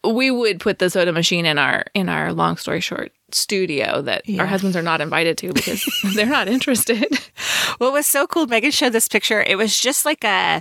We 0.04 0.30
would 0.30 0.61
put 0.61 0.78
the 0.78 0.90
soda 0.90 1.12
machine 1.12 1.46
in 1.46 1.58
our 1.58 1.84
in 1.94 2.08
our 2.08 2.32
long 2.32 2.56
story 2.56 2.80
short 2.80 3.12
studio 3.34 4.02
that 4.02 4.28
Yeah. 4.28 4.40
our 4.42 4.46
husbands 4.46 4.76
are 4.76 4.82
not 4.82 5.00
invited 5.00 5.38
to 5.38 5.52
because 5.52 5.84
they're 6.14 6.26
not 6.26 6.48
interested. 6.48 7.06
What 7.78 7.92
was 7.92 8.06
so 8.06 8.26
cool, 8.26 8.46
Megan 8.46 8.70
showed 8.70 8.92
this 8.92 9.08
picture. 9.08 9.42
It 9.42 9.56
was 9.56 9.78
just 9.78 10.04
like 10.04 10.24
a, 10.24 10.60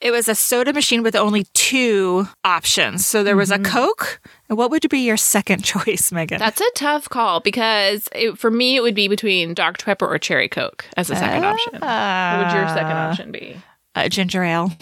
it 0.00 0.10
was 0.10 0.28
a 0.28 0.34
soda 0.34 0.72
machine 0.72 1.02
with 1.02 1.16
only 1.16 1.44
two 1.54 2.26
options. 2.44 3.04
So 3.06 3.22
there 3.24 3.36
was 3.36 3.50
a 3.50 3.58
Coke. 3.58 4.20
And 4.48 4.58
what 4.58 4.70
would 4.70 4.88
be 4.88 5.00
your 5.00 5.16
second 5.16 5.62
choice, 5.64 6.10
Megan? 6.12 6.38
That's 6.38 6.60
a 6.60 6.70
tough 6.74 7.08
call 7.08 7.40
because 7.40 8.08
it, 8.14 8.38
for 8.38 8.50
me 8.50 8.76
it 8.76 8.82
would 8.82 8.94
be 8.94 9.08
between 9.08 9.54
Dr 9.54 9.84
Pepper 9.84 10.06
or 10.06 10.18
Cherry 10.18 10.48
Coke 10.48 10.84
as 10.96 11.10
a 11.10 11.16
second 11.16 11.44
option. 11.44 11.72
What 11.74 12.44
would 12.44 12.52
your 12.58 12.68
second 12.68 12.96
option 12.96 13.32
be? 13.32 13.56
uh, 13.96 14.08
ginger 14.08 14.44
ale. 14.44 14.72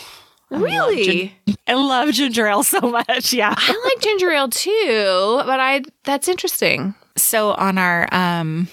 Really? 0.51 1.35
I 1.67 1.75
love 1.75 2.13
ginger 2.13 2.47
ale 2.47 2.63
so 2.63 2.81
much. 2.81 3.33
Yeah. 3.33 3.55
I 3.57 3.83
like 3.85 4.03
ginger 4.03 4.31
ale 4.31 4.49
too, 4.49 5.43
but 5.45 5.61
I 5.61 5.83
that's 6.05 6.29
interesting. 6.29 6.95
So 7.17 7.53
on 7.53 7.79
our, 7.79 8.09
um, 8.13 8.69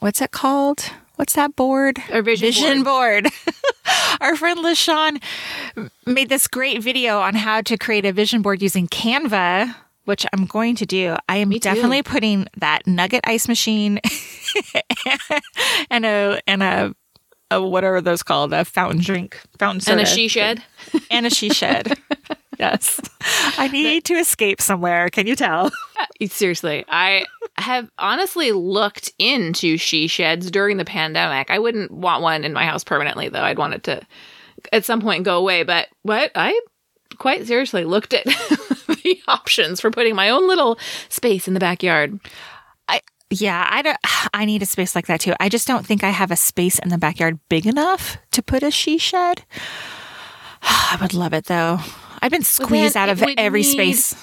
what's 0.00 0.20
it 0.20 0.32
called? 0.32 0.90
What's 1.16 1.34
that 1.34 1.54
board? 1.54 1.98
Our 2.10 2.22
vision 2.22 2.82
board. 2.82 3.28
our 4.20 4.34
friend 4.34 4.58
LaShawn 4.60 5.22
made 6.06 6.28
this 6.28 6.48
great 6.48 6.82
video 6.82 7.20
on 7.20 7.34
how 7.34 7.60
to 7.62 7.76
create 7.76 8.04
a 8.04 8.12
vision 8.12 8.42
board 8.42 8.62
using 8.62 8.88
Canva, 8.88 9.74
which 10.04 10.26
I'm 10.32 10.46
going 10.46 10.74
to 10.76 10.86
do. 10.86 11.16
I 11.28 11.36
am 11.36 11.50
definitely 11.50 12.02
putting 12.02 12.46
that 12.56 12.86
nugget 12.86 13.20
ice 13.24 13.46
machine 13.46 14.00
and 15.90 16.04
a 16.04 16.40
and 16.46 16.62
a, 16.62 16.94
a 17.56 17.62
what 17.62 17.84
are 17.84 18.00
those 18.00 18.22
called? 18.22 18.52
A 18.52 18.64
fountain 18.64 19.00
drink, 19.00 19.40
fountain 19.58 19.80
soda, 19.80 19.92
And 19.98 20.00
a 20.00 20.06
she 20.10 20.28
shed. 20.28 20.62
and 21.10 21.26
a 21.26 21.30
she 21.30 21.50
shed. 21.50 21.98
yes, 22.58 23.00
I 23.58 23.68
need 23.68 24.04
to 24.04 24.14
escape 24.14 24.60
somewhere. 24.60 25.08
Can 25.10 25.26
you 25.26 25.36
tell? 25.36 25.70
Uh, 26.20 26.26
seriously, 26.26 26.84
I 26.88 27.26
have 27.58 27.88
honestly 27.98 28.50
looked 28.50 29.12
into 29.20 29.76
she 29.76 30.08
sheds 30.08 30.50
during 30.50 30.76
the 30.76 30.84
pandemic. 30.84 31.48
I 31.48 31.60
wouldn't 31.60 31.92
want 31.92 32.22
one 32.22 32.42
in 32.42 32.52
my 32.52 32.64
house 32.64 32.82
permanently, 32.82 33.28
though. 33.28 33.42
I'd 33.42 33.58
want 33.58 33.74
it 33.74 33.84
to 33.84 34.00
at 34.72 34.84
some 34.84 35.00
point 35.00 35.22
go 35.24 35.38
away. 35.38 35.62
But 35.62 35.86
what 36.02 36.32
I 36.34 36.58
quite 37.18 37.46
seriously 37.46 37.84
looked 37.84 38.14
at 38.14 38.24
the 38.24 39.20
options 39.28 39.80
for 39.80 39.92
putting 39.92 40.16
my 40.16 40.28
own 40.30 40.48
little 40.48 40.76
space 41.08 41.46
in 41.46 41.54
the 41.54 41.60
backyard. 41.60 42.18
Yeah, 43.32 43.66
I 43.70 43.82
don't. 43.82 43.98
I 44.34 44.44
need 44.44 44.62
a 44.62 44.66
space 44.66 44.94
like 44.94 45.06
that 45.06 45.20
too. 45.20 45.34
I 45.40 45.48
just 45.48 45.66
don't 45.66 45.86
think 45.86 46.04
I 46.04 46.10
have 46.10 46.30
a 46.30 46.36
space 46.36 46.78
in 46.78 46.88
the 46.90 46.98
backyard 46.98 47.38
big 47.48 47.66
enough 47.66 48.18
to 48.32 48.42
put 48.42 48.62
a 48.62 48.70
she 48.70 48.98
shed. 48.98 49.44
I 50.62 50.98
would 51.00 51.14
love 51.14 51.32
it 51.32 51.46
though. 51.46 51.78
I've 52.20 52.30
been 52.30 52.42
squeezed 52.42 52.96
out 52.96 53.08
of 53.08 53.22
every 53.36 53.62
space. 53.62 54.14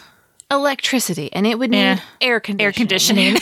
Electricity, 0.51 1.31
and 1.31 1.45
it 1.45 1.59
would 1.59 1.69
need 1.69 1.77
Yeah. 1.77 1.99
air 2.21 2.39
conditioning. 2.39 2.65
Air 2.65 2.71
conditioning. 2.71 3.35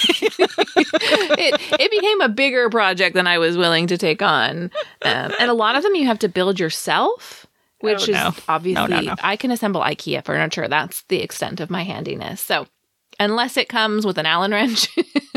it, 0.82 1.62
it 1.80 1.92
became 1.92 2.20
a 2.22 2.28
bigger 2.28 2.70
project 2.70 3.16
than 3.16 3.28
I 3.28 3.38
was 3.38 3.56
willing 3.56 3.88
to 3.88 3.98
take 3.98 4.22
on. 4.22 4.72
Um, 5.04 5.32
and 5.40 5.50
a 5.50 5.54
lot 5.54 5.78
of 5.78 5.84
them 5.84 5.96
you 5.96 6.06
have 6.08 6.20
to 6.20 6.28
build 6.28 6.60
yourself, 6.60 7.46
which 7.80 8.00
Oh, 8.00 8.04
is 8.04 8.10
no. 8.10 8.34
obviously, 8.50 8.88
no, 8.90 9.00
no. 9.00 9.16
I 9.24 9.38
can 9.38 9.52
assemble 9.52 9.80
IKEA 9.80 10.26
furniture. 10.26 10.68
That's 10.68 11.04
the 11.04 11.22
extent 11.22 11.62
of 11.62 11.70
my 11.70 11.84
handiness. 11.84 12.42
So, 12.42 12.68
unless 13.20 13.58
it 13.58 13.70
comes 13.70 14.06
with 14.06 14.18
an 14.18 14.26
Allen 14.26 14.52
wrench 14.52 14.88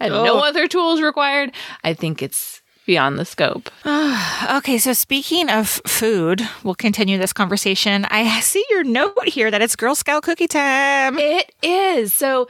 and 0.00 0.12
no 0.12 0.38
Oh. 0.38 0.44
other 0.44 0.66
tools 0.68 1.00
required, 1.00 1.52
I 1.84 1.94
think 1.94 2.22
it's 2.22 2.60
beyond 2.86 3.18
the 3.18 3.24
scope. 3.24 3.70
okay, 3.86 4.78
so 4.78 4.92
speaking 4.92 5.48
of 5.48 5.68
food, 5.86 6.42
we'll 6.64 6.74
continue 6.74 7.18
this 7.18 7.32
conversation. 7.32 8.04
I 8.10 8.40
see 8.40 8.64
your 8.70 8.82
note 8.84 9.28
here 9.28 9.50
that 9.50 9.62
it's 9.62 9.76
Girl 9.76 9.94
Scout 9.94 10.22
cookie 10.24 10.48
time. 10.48 11.16
It 11.18 11.52
is. 11.62 12.12
So 12.12 12.48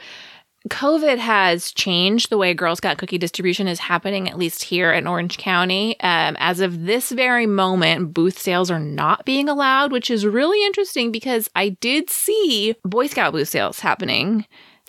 COVID 0.69 1.17
has 1.17 1.71
changed 1.71 2.29
the 2.29 2.37
way 2.37 2.53
Girl 2.53 2.75
Scout 2.75 2.97
cookie 2.97 3.17
distribution 3.17 3.67
is 3.67 3.79
happening, 3.79 4.29
at 4.29 4.37
least 4.37 4.63
here 4.63 4.91
in 4.91 5.07
Orange 5.07 5.37
County. 5.37 5.99
Um, 6.01 6.35
as 6.39 6.59
of 6.59 6.85
this 6.85 7.11
very 7.11 7.45
moment, 7.47 8.13
booth 8.13 8.37
sales 8.39 8.69
are 8.71 8.79
not 8.79 9.25
being 9.25 9.49
allowed, 9.49 9.91
which 9.91 10.09
is 10.11 10.25
really 10.25 10.63
interesting 10.65 11.11
because 11.11 11.49
I 11.55 11.69
did 11.69 12.09
see 12.11 12.75
Boy 12.83 13.07
Scout 13.07 13.33
booth 13.33 13.49
sales 13.49 13.79
happening. 13.79 14.45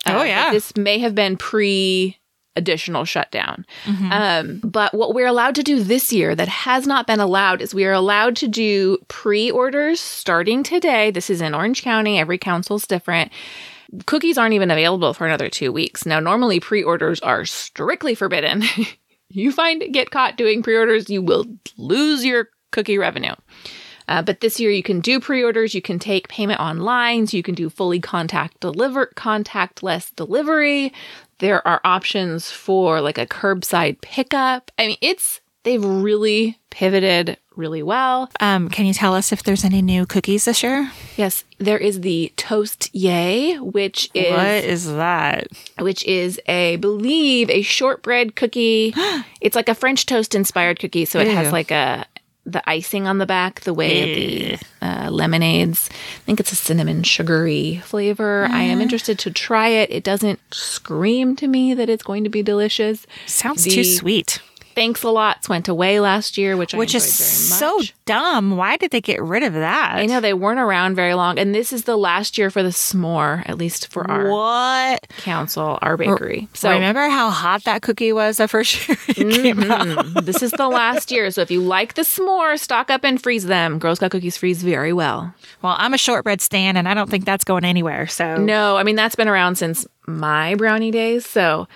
Uh, 0.06 0.12
Oh, 0.12 0.18
but 0.18 0.28
yeah. 0.28 0.50
This 0.52 0.76
may 0.76 0.98
have 0.98 1.14
been 1.14 1.36
pre 1.36 2.18
additional 2.54 3.04
shutdown. 3.06 3.64
Um, 3.86 4.60
but 4.62 4.92
what 4.92 5.14
we're 5.14 5.26
allowed 5.26 5.54
to 5.54 5.62
do 5.62 5.82
this 5.82 6.12
year 6.12 6.34
that 6.34 6.48
has 6.48 6.86
not 6.86 7.06
been 7.06 7.20
allowed 7.20 7.62
is 7.62 7.74
we 7.74 7.86
are 7.86 7.92
allowed 7.92 8.36
to 8.36 8.48
do 8.48 8.98
pre 9.08 9.50
orders 9.50 10.00
starting 10.00 10.62
today. 10.62 11.10
This 11.10 11.30
is 11.30 11.40
in 11.40 11.54
Orange 11.54 11.82
County, 11.82 12.18
every 12.18 12.36
council's 12.38 12.86
different. 12.86 13.32
Cookies 14.06 14.38
aren't 14.38 14.54
even 14.54 14.70
available 14.70 15.14
for 15.14 15.26
another 15.26 15.48
two 15.48 15.72
weeks. 15.72 16.04
Now, 16.06 16.20
normally 16.20 16.60
pre 16.60 16.82
orders 16.82 17.20
are 17.20 17.44
strictly 17.44 18.14
forbidden. 18.14 18.64
you 19.28 19.50
find 19.52 19.82
get 19.92 20.10
caught 20.10 20.36
doing 20.36 20.62
pre 20.62 20.76
orders, 20.76 21.08
you 21.08 21.22
will 21.22 21.46
lose 21.78 22.24
your 22.24 22.48
cookie 22.70 22.98
revenue. 22.98 23.34
Uh, 24.12 24.20
but 24.20 24.40
this 24.40 24.60
year 24.60 24.70
you 24.70 24.82
can 24.82 25.00
do 25.00 25.18
pre-orders, 25.18 25.74
you 25.74 25.80
can 25.80 25.98
take 25.98 26.28
payment 26.28 26.60
online, 26.60 27.26
so 27.26 27.34
you 27.34 27.42
can 27.42 27.54
do 27.54 27.70
fully 27.70 27.98
contact 27.98 28.60
deliver 28.60 29.06
contactless 29.16 30.14
delivery. 30.14 30.92
There 31.38 31.66
are 31.66 31.80
options 31.82 32.50
for 32.50 33.00
like 33.00 33.16
a 33.16 33.24
curbside 33.24 34.02
pickup. 34.02 34.70
I 34.78 34.88
mean, 34.88 34.98
it's 35.00 35.40
they've 35.62 35.82
really 35.82 36.58
pivoted 36.68 37.38
really 37.56 37.82
well. 37.82 38.30
Um, 38.38 38.68
can 38.68 38.84
you 38.84 38.92
tell 38.92 39.14
us 39.14 39.32
if 39.32 39.42
there's 39.44 39.64
any 39.64 39.80
new 39.80 40.04
cookies 40.04 40.44
this 40.44 40.62
year? 40.62 40.90
Yes, 41.16 41.44
there 41.58 41.78
is 41.78 42.02
the 42.02 42.32
Toast 42.36 42.94
Yay, 42.94 43.56
which 43.56 44.10
is 44.12 44.30
what 44.30 44.64
is 44.64 44.86
that? 44.88 45.46
which 45.78 46.04
is 46.04 46.38
a 46.48 46.74
I 46.74 46.76
believe 46.76 47.48
a 47.48 47.62
shortbread 47.62 48.36
cookie. 48.36 48.92
it's 49.40 49.56
like 49.56 49.70
a 49.70 49.74
French 49.74 50.04
toast 50.04 50.34
inspired 50.34 50.80
cookie, 50.80 51.06
so 51.06 51.18
it 51.18 51.28
Ew. 51.28 51.34
has 51.34 51.50
like 51.50 51.70
a 51.70 52.06
the 52.44 52.68
icing 52.68 53.06
on 53.06 53.18
the 53.18 53.26
back, 53.26 53.60
the 53.60 53.74
way 53.74 54.00
of 54.00 54.60
the 54.80 54.86
uh, 54.86 55.10
lemonades. 55.10 55.88
I 55.92 56.20
think 56.24 56.40
it's 56.40 56.52
a 56.52 56.56
cinnamon 56.56 57.02
sugary 57.04 57.80
flavor. 57.84 58.48
I 58.50 58.62
am 58.62 58.80
interested 58.80 59.18
to 59.20 59.30
try 59.30 59.68
it. 59.68 59.90
It 59.90 60.02
doesn't 60.02 60.40
scream 60.52 61.36
to 61.36 61.46
me 61.46 61.72
that 61.74 61.88
it's 61.88 62.02
going 62.02 62.24
to 62.24 62.30
be 62.30 62.42
delicious. 62.42 63.06
Sounds 63.26 63.64
The- 63.64 63.70
too 63.70 63.84
sweet. 63.84 64.40
Thanks 64.74 65.02
a 65.02 65.08
lots 65.08 65.48
went 65.48 65.68
away 65.68 66.00
last 66.00 66.38
year, 66.38 66.56
which 66.56 66.74
Which 66.74 66.94
is 66.94 67.12
so 67.12 67.80
dumb. 68.06 68.56
Why 68.56 68.76
did 68.76 68.90
they 68.90 69.00
get 69.00 69.22
rid 69.22 69.42
of 69.42 69.54
that? 69.54 69.96
I 69.96 70.06
know 70.06 70.20
they 70.20 70.34
weren't 70.34 70.60
around 70.60 70.94
very 70.94 71.14
long, 71.14 71.38
and 71.38 71.54
this 71.54 71.72
is 71.72 71.84
the 71.84 71.96
last 71.96 72.38
year 72.38 72.50
for 72.50 72.62
the 72.62 72.70
s'more, 72.70 73.48
at 73.48 73.58
least 73.58 73.88
for 73.92 74.08
our 74.10 74.30
What? 74.30 75.06
council, 75.18 75.78
our 75.82 75.96
bakery. 75.96 76.48
So 76.54 76.70
remember 76.70 77.08
how 77.08 77.30
hot 77.30 77.64
that 77.64 77.82
cookie 77.82 78.12
was 78.12 78.36
the 78.36 78.48
first 78.48 78.88
year 78.88 78.96
it 79.08 79.16
came 79.16 79.56
mm-hmm. 79.58 80.16
out? 80.16 80.24
This 80.24 80.42
is 80.42 80.50
the 80.52 80.68
last 80.68 81.10
year. 81.10 81.30
So 81.30 81.40
if 81.42 81.50
you 81.50 81.60
like 81.60 81.94
the 81.94 82.02
s'more, 82.02 82.58
stock 82.58 82.90
up 82.90 83.04
and 83.04 83.22
freeze 83.22 83.46
them. 83.46 83.78
Girl 83.78 83.94
Scout 83.96 84.10
cookies 84.10 84.36
freeze 84.36 84.62
very 84.62 84.92
well. 84.92 85.34
Well, 85.62 85.76
I'm 85.78 85.94
a 85.94 85.98
shortbread 85.98 86.40
stand, 86.40 86.78
and 86.78 86.88
I 86.88 86.94
don't 86.94 87.10
think 87.10 87.24
that's 87.24 87.44
going 87.44 87.64
anywhere. 87.64 88.06
So 88.06 88.36
No, 88.36 88.76
I 88.76 88.82
mean 88.82 88.96
that's 88.96 89.14
been 89.14 89.28
around 89.28 89.56
since 89.56 89.86
my 90.06 90.54
brownie 90.54 90.90
days, 90.90 91.26
so 91.26 91.68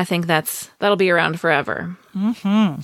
I 0.00 0.04
think 0.04 0.26
that's 0.26 0.70
that'll 0.78 0.96
be 0.96 1.10
around 1.10 1.38
forever. 1.38 1.94
Mm-hmm. 2.16 2.80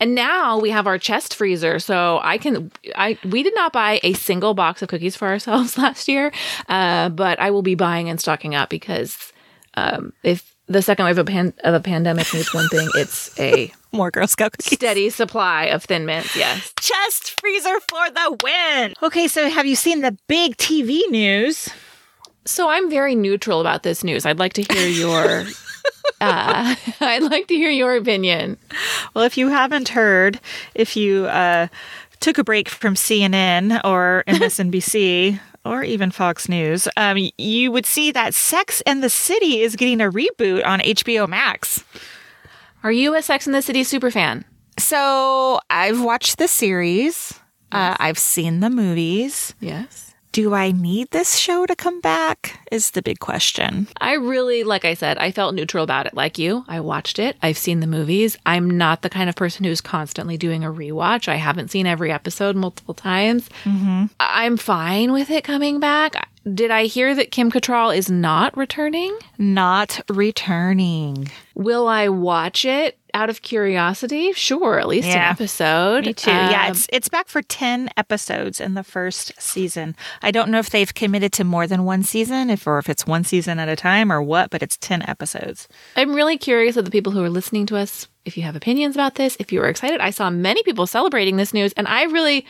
And 0.00 0.14
now 0.14 0.58
we 0.58 0.70
have 0.70 0.86
our 0.86 0.96
chest 0.96 1.34
freezer, 1.34 1.78
so 1.78 2.18
I 2.22 2.38
can. 2.38 2.72
I 2.94 3.18
we 3.24 3.42
did 3.42 3.54
not 3.54 3.74
buy 3.74 4.00
a 4.02 4.14
single 4.14 4.54
box 4.54 4.80
of 4.80 4.88
cookies 4.88 5.14
for 5.16 5.28
ourselves 5.34 5.76
last 5.76 6.08
year, 6.08 6.32
uh, 6.70 7.10
but 7.10 7.38
I 7.38 7.50
will 7.50 7.60
be 7.60 7.74
buying 7.74 8.08
and 8.08 8.18
stocking 8.18 8.54
up 8.54 8.70
because 8.70 9.34
um, 9.74 10.14
if 10.22 10.54
the 10.66 10.80
second 10.80 11.04
wave 11.04 11.18
of, 11.18 11.26
pan- 11.26 11.52
of 11.62 11.74
a 11.74 11.80
pandemic 11.80 12.32
needs 12.32 12.54
one 12.54 12.68
thing, 12.70 12.88
it's 12.94 13.38
a 13.38 13.70
more 13.92 14.10
Girl 14.10 14.26
Scout 14.26 14.52
cookies. 14.52 14.78
steady 14.78 15.10
supply 15.10 15.64
of 15.64 15.84
Thin 15.84 16.06
Mints. 16.06 16.34
Yes. 16.34 16.72
Chest 16.80 17.38
freezer 17.38 17.78
for 17.80 18.10
the 18.10 18.38
win. 18.42 18.94
Okay, 19.02 19.28
so 19.28 19.50
have 19.50 19.66
you 19.66 19.76
seen 19.76 20.00
the 20.00 20.16
big 20.26 20.56
TV 20.56 21.02
news? 21.10 21.68
So 22.46 22.70
I'm 22.70 22.88
very 22.88 23.14
neutral 23.14 23.60
about 23.60 23.82
this 23.82 24.02
news. 24.02 24.24
I'd 24.24 24.38
like 24.38 24.54
to 24.54 24.62
hear 24.62 24.88
your. 24.88 25.44
uh, 26.20 26.74
I'd 27.00 27.22
like 27.22 27.46
to 27.48 27.54
hear 27.54 27.70
your 27.70 27.96
opinion. 27.96 28.58
Well, 29.14 29.24
if 29.24 29.36
you 29.36 29.48
haven't 29.48 29.88
heard, 29.88 30.40
if 30.74 30.96
you 30.96 31.26
uh, 31.26 31.68
took 32.20 32.38
a 32.38 32.44
break 32.44 32.68
from 32.68 32.94
CNN 32.94 33.80
or 33.84 34.24
MSNBC 34.28 35.40
or 35.64 35.82
even 35.82 36.10
Fox 36.10 36.48
News, 36.48 36.88
um, 36.96 37.18
you 37.38 37.72
would 37.72 37.86
see 37.86 38.12
that 38.12 38.34
Sex 38.34 38.82
and 38.86 39.02
the 39.02 39.10
City 39.10 39.60
is 39.60 39.76
getting 39.76 40.00
a 40.00 40.10
reboot 40.10 40.64
on 40.64 40.80
HBO 40.80 41.28
Max. 41.28 41.84
Are 42.82 42.92
you 42.92 43.14
a 43.14 43.22
Sex 43.22 43.46
and 43.46 43.54
the 43.54 43.62
City 43.62 43.82
super 43.82 44.10
fan? 44.10 44.44
So 44.78 45.58
I've 45.70 46.02
watched 46.02 46.38
the 46.38 46.48
series. 46.48 47.32
Uh, 47.72 47.96
I've 47.98 48.18
seen 48.18 48.60
the 48.60 48.70
movies. 48.70 49.54
Yes. 49.60 50.05
Do 50.36 50.52
I 50.52 50.70
need 50.70 51.12
this 51.12 51.38
show 51.38 51.64
to 51.64 51.74
come 51.74 52.02
back? 52.02 52.60
Is 52.70 52.90
the 52.90 53.00
big 53.00 53.20
question. 53.20 53.88
I 54.02 54.12
really, 54.16 54.64
like 54.64 54.84
I 54.84 54.92
said, 54.92 55.16
I 55.16 55.30
felt 55.30 55.54
neutral 55.54 55.82
about 55.82 56.04
it. 56.04 56.12
Like 56.12 56.36
you, 56.36 56.62
I 56.68 56.80
watched 56.80 57.18
it. 57.18 57.38
I've 57.42 57.56
seen 57.56 57.80
the 57.80 57.86
movies. 57.86 58.36
I'm 58.44 58.68
not 58.68 59.00
the 59.00 59.08
kind 59.08 59.30
of 59.30 59.34
person 59.34 59.64
who's 59.64 59.80
constantly 59.80 60.36
doing 60.36 60.62
a 60.62 60.70
rewatch. 60.70 61.26
I 61.26 61.36
haven't 61.36 61.70
seen 61.70 61.86
every 61.86 62.12
episode 62.12 62.54
multiple 62.54 62.92
times. 62.92 63.48
Mm-hmm. 63.64 64.08
I'm 64.20 64.58
fine 64.58 65.12
with 65.12 65.30
it 65.30 65.42
coming 65.42 65.80
back. 65.80 66.28
Did 66.52 66.70
I 66.70 66.84
hear 66.84 67.14
that 67.14 67.30
Kim 67.30 67.50
Cattrall 67.50 67.96
is 67.96 68.10
not 68.10 68.54
returning? 68.58 69.16
Not 69.38 70.02
returning. 70.10 71.30
Will 71.54 71.88
I 71.88 72.10
watch 72.10 72.66
it 72.66 72.98
out 73.16 73.30
of 73.30 73.42
curiosity? 73.42 74.32
Sure, 74.34 74.78
at 74.78 74.86
least 74.86 75.08
Yeah. 75.08 75.26
an 75.28 75.32
episode. 75.32 76.06
Me 76.06 76.12
too. 76.12 76.30
yeah, 76.30 76.66
Um, 76.66 76.70
it's 76.72 76.86
it's 76.92 77.08
back 77.08 77.28
for 77.28 77.42
ten 77.42 77.88
episodes 77.96 78.60
in 78.60 78.74
the 78.74 78.84
first 78.84 79.32
season. 79.40 79.96
I 80.22 80.30
don't 80.30 80.50
know 80.50 80.58
if 80.58 80.70
they've 80.70 80.92
committed 80.94 81.32
to 81.32 81.44
more 81.44 81.66
than 81.66 81.84
one 81.84 82.02
season, 82.02 82.50
if 82.50 82.66
or 82.66 82.78
if 82.78 82.88
it's 82.88 83.06
one 83.06 83.24
season 83.24 83.58
at 83.58 83.68
a 83.68 83.76
time 83.76 84.12
or 84.12 84.22
what, 84.22 84.50
but 84.50 84.62
it's 84.62 84.76
ten 84.76 85.02
episodes. 85.08 85.66
I'm 85.96 86.14
really 86.14 86.36
curious 86.38 86.76
of 86.76 86.84
the 86.84 86.90
people 86.90 87.12
who 87.12 87.22
are 87.24 87.30
listening 87.30 87.66
to 87.66 87.76
us. 87.76 88.06
If 88.24 88.36
you 88.36 88.42
have 88.42 88.56
opinions 88.56 88.96
about 88.96 89.14
this, 89.14 89.36
if 89.40 89.52
you 89.52 89.60
were 89.60 89.68
excited, 89.68 90.00
I 90.00 90.10
saw 90.10 90.28
many 90.30 90.62
people 90.64 90.86
celebrating 90.86 91.36
this 91.36 91.54
news, 91.54 91.72
and 91.76 91.86
I 91.88 92.02
really 92.04 92.44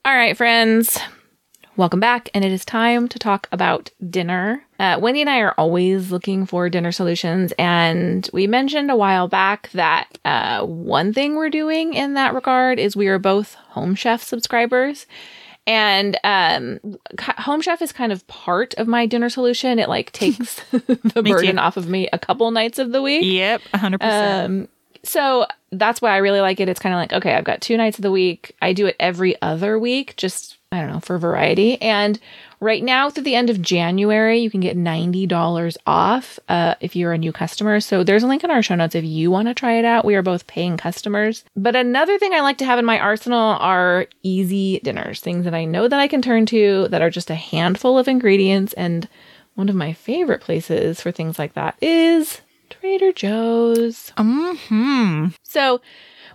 All 0.05 0.13
right, 0.13 0.35
friends. 0.35 0.99
Welcome 1.75 1.99
back, 1.99 2.29
and 2.33 2.43
it 2.43 2.51
is 2.51 2.65
time 2.65 3.07
to 3.07 3.17
talk 3.17 3.47
about 3.51 3.89
dinner. 4.09 4.63
Uh, 4.77 4.99
Wendy 5.01 5.21
and 5.21 5.29
I 5.29 5.39
are 5.39 5.53
always 5.57 6.11
looking 6.11 6.45
for 6.45 6.69
dinner 6.69 6.91
solutions, 6.91 7.53
and 7.57 8.29
we 8.33 8.45
mentioned 8.45 8.91
a 8.91 8.95
while 8.95 9.27
back 9.27 9.69
that 9.71 10.19
uh, 10.25 10.65
one 10.65 11.13
thing 11.13 11.35
we're 11.35 11.49
doing 11.49 11.93
in 11.93 12.13
that 12.15 12.35
regard 12.35 12.79
is 12.79 12.95
we 12.95 13.07
are 13.07 13.17
both 13.17 13.55
Home 13.69 13.95
Chef 13.95 14.21
subscribers. 14.21 15.07
And 15.65 16.19
um, 16.25 16.79
Home 17.37 17.61
Chef 17.61 17.81
is 17.81 17.93
kind 17.93 18.11
of 18.11 18.27
part 18.27 18.73
of 18.73 18.85
my 18.87 19.05
dinner 19.05 19.29
solution. 19.29 19.79
It 19.79 19.87
like 19.87 20.11
takes 20.11 20.55
the 20.71 21.21
Me 21.23 21.31
too. 21.31 21.33
burden 21.33 21.57
off 21.57 21.77
of 21.77 21.87
me 21.87 22.09
a 22.11 22.19
couple 22.19 22.51
nights 22.51 22.77
of 22.77 22.91
the 22.91 23.01
week. 23.01 23.23
Yep, 23.23 23.61
100%. 23.73 24.45
Um, 24.45 24.67
so 25.03 25.45
that's 25.73 26.01
why 26.01 26.11
I 26.11 26.17
really 26.17 26.41
like 26.41 26.59
it. 26.59 26.69
It's 26.69 26.79
kind 26.79 26.93
of 26.93 26.99
like, 26.99 27.13
okay, 27.13 27.33
I've 27.35 27.43
got 27.43 27.61
two 27.61 27.77
nights 27.77 27.97
of 27.97 28.03
the 28.03 28.11
week. 28.11 28.55
I 28.61 28.73
do 28.73 28.85
it 28.85 28.95
every 28.99 29.41
other 29.41 29.77
week, 29.77 30.15
just, 30.15 30.57
I 30.71 30.79
don't 30.79 30.91
know, 30.91 30.99
for 30.99 31.17
variety. 31.17 31.81
And 31.81 32.19
right 32.59 32.83
now, 32.83 33.09
through 33.09 33.23
the 33.23 33.35
end 33.35 33.49
of 33.49 33.61
January, 33.61 34.39
you 34.39 34.49
can 34.49 34.59
get 34.59 34.77
$90 34.77 35.77
off 35.85 36.39
uh, 36.49 36.75
if 36.79 36.95
you're 36.95 37.13
a 37.13 37.17
new 37.17 37.31
customer. 37.31 37.79
So 37.79 38.03
there's 38.03 38.23
a 38.23 38.27
link 38.27 38.43
in 38.43 38.51
our 38.51 38.63
show 38.63 38.75
notes 38.75 38.95
if 38.95 39.03
you 39.03 39.29
want 39.29 39.47
to 39.47 39.53
try 39.53 39.73
it 39.73 39.85
out. 39.85 40.05
We 40.05 40.15
are 40.15 40.21
both 40.21 40.47
paying 40.47 40.77
customers. 40.77 41.43
But 41.55 41.75
another 41.75 42.17
thing 42.17 42.33
I 42.33 42.41
like 42.41 42.57
to 42.59 42.65
have 42.65 42.79
in 42.79 42.85
my 42.85 42.99
arsenal 42.99 43.57
are 43.59 44.07
easy 44.23 44.79
dinners, 44.83 45.19
things 45.19 45.45
that 45.45 45.53
I 45.53 45.65
know 45.65 45.87
that 45.87 45.99
I 45.99 46.07
can 46.07 46.21
turn 46.21 46.45
to 46.47 46.87
that 46.89 47.01
are 47.01 47.09
just 47.09 47.29
a 47.29 47.35
handful 47.35 47.97
of 47.97 48.07
ingredients. 48.07 48.73
And 48.73 49.07
one 49.55 49.69
of 49.69 49.75
my 49.75 49.93
favorite 49.93 50.41
places 50.41 51.01
for 51.01 51.11
things 51.11 51.37
like 51.37 51.53
that 51.53 51.77
is 51.81 52.41
Trader 52.83 53.13
Joe's. 53.13 54.11
hmm 54.17 55.27
So 55.43 55.79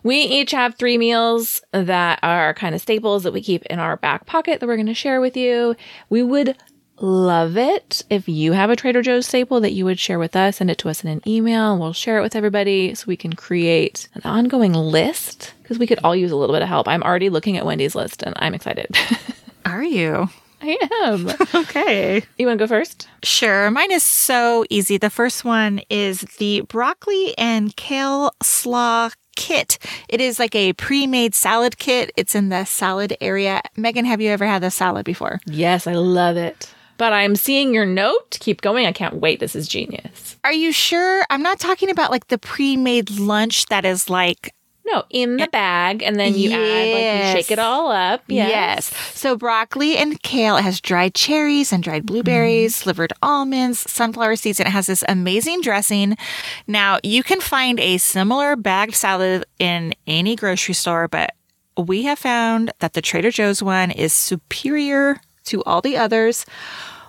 we 0.02 0.16
each 0.16 0.52
have 0.52 0.76
three 0.76 0.96
meals 0.96 1.60
that 1.72 2.20
are 2.22 2.54
kind 2.54 2.74
of 2.74 2.80
staples 2.80 3.24
that 3.24 3.34
we 3.34 3.42
keep 3.42 3.66
in 3.66 3.78
our 3.78 3.98
back 3.98 4.24
pocket 4.24 4.58
that 4.58 4.66
we're 4.66 4.76
going 4.76 4.86
to 4.86 4.94
share 4.94 5.20
with 5.20 5.36
you. 5.36 5.76
We 6.08 6.22
would 6.22 6.56
love 7.00 7.58
it. 7.58 8.02
If 8.08 8.30
you 8.30 8.52
have 8.52 8.70
a 8.70 8.76
Trader 8.76 9.02
Joe's 9.02 9.26
staple 9.26 9.60
that 9.60 9.72
you 9.72 9.84
would 9.84 9.98
share 9.98 10.18
with 10.18 10.34
us, 10.34 10.56
send 10.56 10.70
it 10.70 10.78
to 10.78 10.88
us 10.88 11.04
in 11.04 11.10
an 11.10 11.20
email 11.26 11.72
and 11.72 11.80
we'll 11.82 11.92
share 11.92 12.16
it 12.18 12.22
with 12.22 12.34
everybody 12.34 12.94
so 12.94 13.04
we 13.06 13.16
can 13.18 13.34
create 13.34 14.08
an 14.14 14.22
ongoing 14.24 14.72
list 14.72 15.52
because 15.62 15.78
we 15.78 15.86
could 15.86 16.00
all 16.02 16.16
use 16.16 16.30
a 16.30 16.36
little 16.36 16.56
bit 16.56 16.62
of 16.62 16.68
help. 16.68 16.88
I'm 16.88 17.02
already 17.02 17.28
looking 17.28 17.58
at 17.58 17.66
Wendy's 17.66 17.94
list 17.94 18.22
and 18.22 18.32
I'm 18.38 18.54
excited. 18.54 18.96
Are 19.66 19.84
you? 19.84 20.30
I 20.60 20.76
am. 21.04 21.30
Okay. 21.54 22.22
You 22.36 22.46
want 22.46 22.58
to 22.58 22.62
go 22.64 22.68
first? 22.68 23.08
Sure. 23.22 23.70
Mine 23.70 23.90
is 23.90 24.02
so 24.02 24.64
easy. 24.70 24.96
The 24.98 25.10
first 25.10 25.44
one 25.44 25.80
is 25.90 26.20
the 26.38 26.62
broccoli 26.62 27.36
and 27.36 27.74
kale 27.76 28.32
slaw 28.42 29.10
kit. 29.36 29.78
It 30.08 30.20
is 30.20 30.38
like 30.38 30.54
a 30.54 30.72
pre 30.74 31.06
made 31.06 31.34
salad 31.34 31.78
kit. 31.78 32.12
It's 32.16 32.34
in 32.34 32.48
the 32.48 32.64
salad 32.64 33.16
area. 33.20 33.62
Megan, 33.76 34.04
have 34.04 34.20
you 34.20 34.30
ever 34.30 34.46
had 34.46 34.62
the 34.62 34.70
salad 34.70 35.04
before? 35.04 35.40
Yes, 35.46 35.86
I 35.86 35.94
love 35.94 36.36
it. 36.36 36.72
But 36.96 37.12
I'm 37.12 37.36
seeing 37.36 37.72
your 37.72 37.86
note. 37.86 38.38
Keep 38.40 38.60
going. 38.60 38.86
I 38.86 38.92
can't 38.92 39.14
wait. 39.14 39.38
This 39.38 39.54
is 39.54 39.68
genius. 39.68 40.36
Are 40.42 40.52
you 40.52 40.72
sure? 40.72 41.24
I'm 41.30 41.42
not 41.42 41.60
talking 41.60 41.90
about 41.90 42.10
like 42.10 42.26
the 42.28 42.38
pre 42.38 42.76
made 42.76 43.10
lunch 43.18 43.66
that 43.66 43.84
is 43.84 44.10
like 44.10 44.52
No, 44.90 45.04
in 45.10 45.36
the 45.36 45.48
bag, 45.48 46.02
and 46.02 46.18
then 46.18 46.34
you 46.34 46.50
add, 46.50 46.56
like, 46.56 47.26
you 47.26 47.42
shake 47.42 47.50
it 47.50 47.58
all 47.58 47.90
up. 47.90 48.22
Yes. 48.26 48.48
Yes. 48.48 49.14
So 49.14 49.36
broccoli 49.36 49.96
and 49.96 50.22
kale, 50.22 50.56
it 50.56 50.62
has 50.62 50.80
dried 50.80 51.14
cherries 51.14 51.72
and 51.72 51.82
dried 51.82 52.06
blueberries, 52.06 52.74
mm-hmm. 52.74 52.84
slivered 52.84 53.12
almonds, 53.22 53.80
sunflower 53.90 54.36
seeds, 54.36 54.60
and 54.60 54.66
it 54.66 54.72
has 54.72 54.86
this 54.86 55.04
amazing 55.06 55.60
dressing. 55.60 56.16
Now, 56.66 56.98
you 57.02 57.22
can 57.22 57.40
find 57.40 57.78
a 57.80 57.98
similar 57.98 58.56
bagged 58.56 58.94
salad 58.94 59.44
in 59.58 59.94
any 60.06 60.36
grocery 60.36 60.74
store, 60.74 61.06
but 61.06 61.34
we 61.76 62.04
have 62.04 62.18
found 62.18 62.72
that 62.78 62.94
the 62.94 63.02
Trader 63.02 63.30
Joe's 63.30 63.62
one 63.62 63.90
is 63.90 64.14
superior 64.14 65.20
to 65.44 65.62
all 65.64 65.80
the 65.80 65.96
others. 65.96 66.46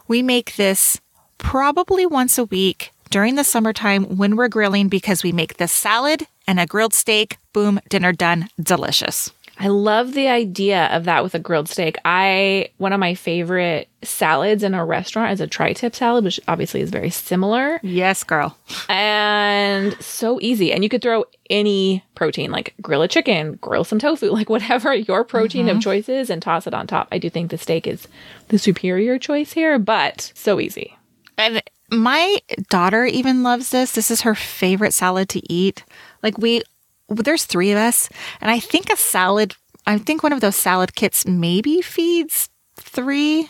We 0.07 0.21
make 0.21 0.55
this 0.57 0.99
probably 1.37 2.05
once 2.05 2.37
a 2.37 2.43
week 2.43 2.91
during 3.09 3.35
the 3.35 3.43
summertime 3.43 4.17
when 4.17 4.35
we're 4.35 4.47
grilling 4.47 4.87
because 4.87 5.23
we 5.23 5.31
make 5.31 5.57
this 5.57 5.71
salad 5.71 6.27
and 6.47 6.59
a 6.59 6.65
grilled 6.65 6.93
steak. 6.93 7.37
Boom, 7.53 7.79
dinner 7.89 8.11
done. 8.11 8.49
Delicious. 8.61 9.31
I 9.61 9.67
love 9.67 10.13
the 10.13 10.29
idea 10.29 10.85
of 10.87 11.03
that 11.03 11.21
with 11.21 11.35
a 11.35 11.39
grilled 11.39 11.67
steak. 11.67 11.97
I 12.05 12.69
one 12.77 12.93
of 12.93 12.99
my 12.99 13.13
favorite 13.13 13.89
salads 14.03 14.63
in 14.63 14.73
a 14.73 14.85
restaurant 14.85 15.33
is 15.33 15.41
a 15.41 15.47
tri-tip 15.47 15.93
salad, 15.93 16.23
which 16.23 16.39
obviously 16.47 16.79
is 16.79 16.89
very 16.89 17.09
similar 17.09 17.81
Yes, 17.83 18.23
girl. 18.23 18.57
and 18.87 20.01
so 20.01 20.39
easy. 20.41 20.71
And 20.71 20.81
you 20.81 20.89
could 20.89 21.01
throw 21.01 21.25
any 21.49 22.05
protein, 22.15 22.51
like 22.51 22.73
grill 22.81 23.01
a 23.01 23.09
chicken, 23.09 23.55
grill 23.55 23.83
some 23.83 23.99
tofu, 23.99 24.29
like 24.31 24.49
whatever 24.49 24.93
your 24.93 25.25
protein 25.25 25.67
of 25.67 25.73
mm-hmm. 25.73 25.81
choice 25.81 26.07
is, 26.07 26.29
and 26.29 26.41
toss 26.41 26.65
it 26.65 26.73
on 26.73 26.87
top. 26.87 27.09
I 27.11 27.17
do 27.17 27.29
think 27.29 27.51
the 27.51 27.57
steak 27.57 27.85
is 27.85 28.07
the 28.47 28.57
superior 28.57 29.19
choice 29.19 29.51
here, 29.51 29.77
but 29.77 30.31
so 30.35 30.61
easy. 30.61 30.95
And 31.39 31.63
my 31.91 32.39
daughter 32.69 33.05
even 33.05 33.41
loves 33.41 33.71
this. 33.71 33.93
This 33.93 34.11
is 34.11 34.21
her 34.21 34.35
favorite 34.35 34.93
salad 34.93 35.29
to 35.29 35.41
eat. 35.51 35.83
Like 36.21 36.37
we 36.37 36.61
there's 37.07 37.45
3 37.45 37.71
of 37.71 37.77
us, 37.79 38.09
and 38.41 38.51
I 38.51 38.59
think 38.59 38.91
a 38.91 38.95
salad 38.95 39.55
I 39.87 39.97
think 39.97 40.21
one 40.21 40.33
of 40.33 40.41
those 40.41 40.55
salad 40.55 40.93
kits 40.95 41.25
maybe 41.25 41.81
feeds 41.81 42.49
3. 42.77 43.49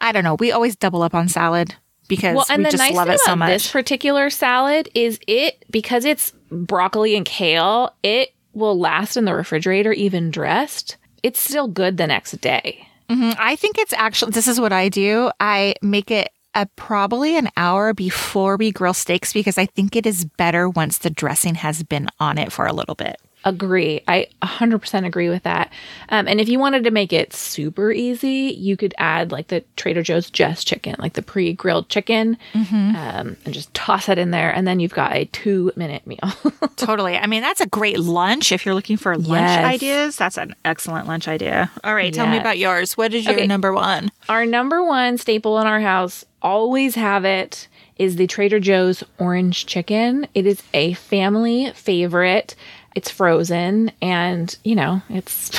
I 0.00 0.12
don't 0.12 0.24
know. 0.24 0.36
We 0.36 0.52
always 0.52 0.76
double 0.76 1.02
up 1.02 1.14
on 1.14 1.28
salad 1.28 1.74
because 2.06 2.36
Well, 2.36 2.46
and 2.48 2.60
we 2.60 2.64
the 2.64 2.70
just 2.70 2.82
nice 2.82 2.94
love 2.94 3.06
thing 3.08 3.14
it 3.16 3.20
so 3.20 3.32
about 3.32 3.38
much. 3.40 3.48
this 3.50 3.70
particular 3.70 4.30
salad 4.30 4.88
is 4.94 5.18
it 5.26 5.64
because 5.70 6.04
it's 6.06 6.32
broccoli 6.50 7.16
and 7.16 7.26
kale, 7.26 7.92
it 8.02 8.30
will 8.54 8.78
last 8.78 9.16
in 9.18 9.24
the 9.26 9.34
refrigerator 9.34 9.92
even 9.92 10.30
dressed. 10.30 10.96
It's 11.22 11.40
still 11.40 11.68
good 11.68 11.96
the 11.98 12.06
next 12.06 12.40
day. 12.40 12.88
Mhm. 13.10 13.36
I 13.38 13.56
think 13.56 13.76
it's 13.76 13.92
actually 13.92 14.30
this 14.32 14.48
is 14.48 14.58
what 14.60 14.72
I 14.72 14.88
do. 14.88 15.30
I 15.40 15.74
make 15.82 16.10
it 16.10 16.30
a, 16.54 16.66
probably 16.76 17.36
an 17.36 17.48
hour 17.56 17.92
before 17.94 18.56
we 18.56 18.72
grill 18.72 18.94
steaks 18.94 19.32
because 19.32 19.58
I 19.58 19.66
think 19.66 19.94
it 19.96 20.06
is 20.06 20.24
better 20.24 20.68
once 20.68 20.98
the 20.98 21.10
dressing 21.10 21.54
has 21.56 21.82
been 21.82 22.08
on 22.18 22.38
it 22.38 22.52
for 22.52 22.66
a 22.66 22.72
little 22.72 22.94
bit. 22.94 23.20
Agree. 23.44 24.02
I 24.08 24.26
100% 24.42 25.06
agree 25.06 25.28
with 25.28 25.44
that. 25.44 25.72
Um, 26.08 26.26
and 26.26 26.40
if 26.40 26.48
you 26.48 26.58
wanted 26.58 26.82
to 26.84 26.90
make 26.90 27.12
it 27.12 27.32
super 27.32 27.92
easy, 27.92 28.52
you 28.58 28.76
could 28.76 28.94
add 28.98 29.30
like 29.30 29.46
the 29.46 29.62
Trader 29.76 30.02
Joe's 30.02 30.28
Just 30.28 30.66
chicken, 30.66 30.96
like 30.98 31.12
the 31.12 31.22
pre 31.22 31.52
grilled 31.52 31.88
chicken, 31.88 32.36
um, 32.52 33.36
and 33.44 33.54
just 33.54 33.72
toss 33.74 34.08
it 34.08 34.18
in 34.18 34.32
there. 34.32 34.50
And 34.52 34.66
then 34.66 34.80
you've 34.80 34.92
got 34.92 35.12
a 35.14 35.26
two 35.26 35.72
minute 35.76 36.04
meal. 36.04 36.18
Totally. 36.76 37.16
I 37.16 37.26
mean, 37.28 37.40
that's 37.42 37.60
a 37.60 37.66
great 37.68 38.00
lunch 38.00 38.50
if 38.50 38.66
you're 38.66 38.74
looking 38.74 38.96
for 38.96 39.16
lunch 39.16 39.28
Yes. 39.28 39.64
ideas. 39.64 40.16
That's 40.16 40.36
an 40.36 40.54
excellent 40.64 41.06
lunch 41.06 41.28
idea. 41.28 41.70
All 41.84 41.94
right, 41.94 42.12
tell 42.12 42.26
me 42.26 42.38
about 42.38 42.58
yours. 42.58 42.96
What 42.96 43.14
is 43.14 43.24
your 43.24 43.36
Okay. 43.36 43.46
number 43.46 43.72
one? 43.72 44.10
Our 44.28 44.46
number 44.46 44.82
one 44.82 45.16
staple 45.16 45.60
in 45.60 45.66
our 45.66 45.80
house, 45.80 46.24
always 46.42 46.94
have 46.94 47.24
it, 47.24 47.68
is 47.96 48.16
the 48.16 48.26
Trader 48.26 48.60
Joe's 48.60 49.02
orange 49.18 49.66
chicken. 49.66 50.26
It 50.34 50.46
is 50.46 50.62
a 50.72 50.94
family 50.94 51.72
favorite. 51.72 52.54
It's 52.94 53.10
frozen 53.10 53.92
and, 54.00 54.56
you 54.64 54.74
know, 54.74 55.02
it's 55.08 55.50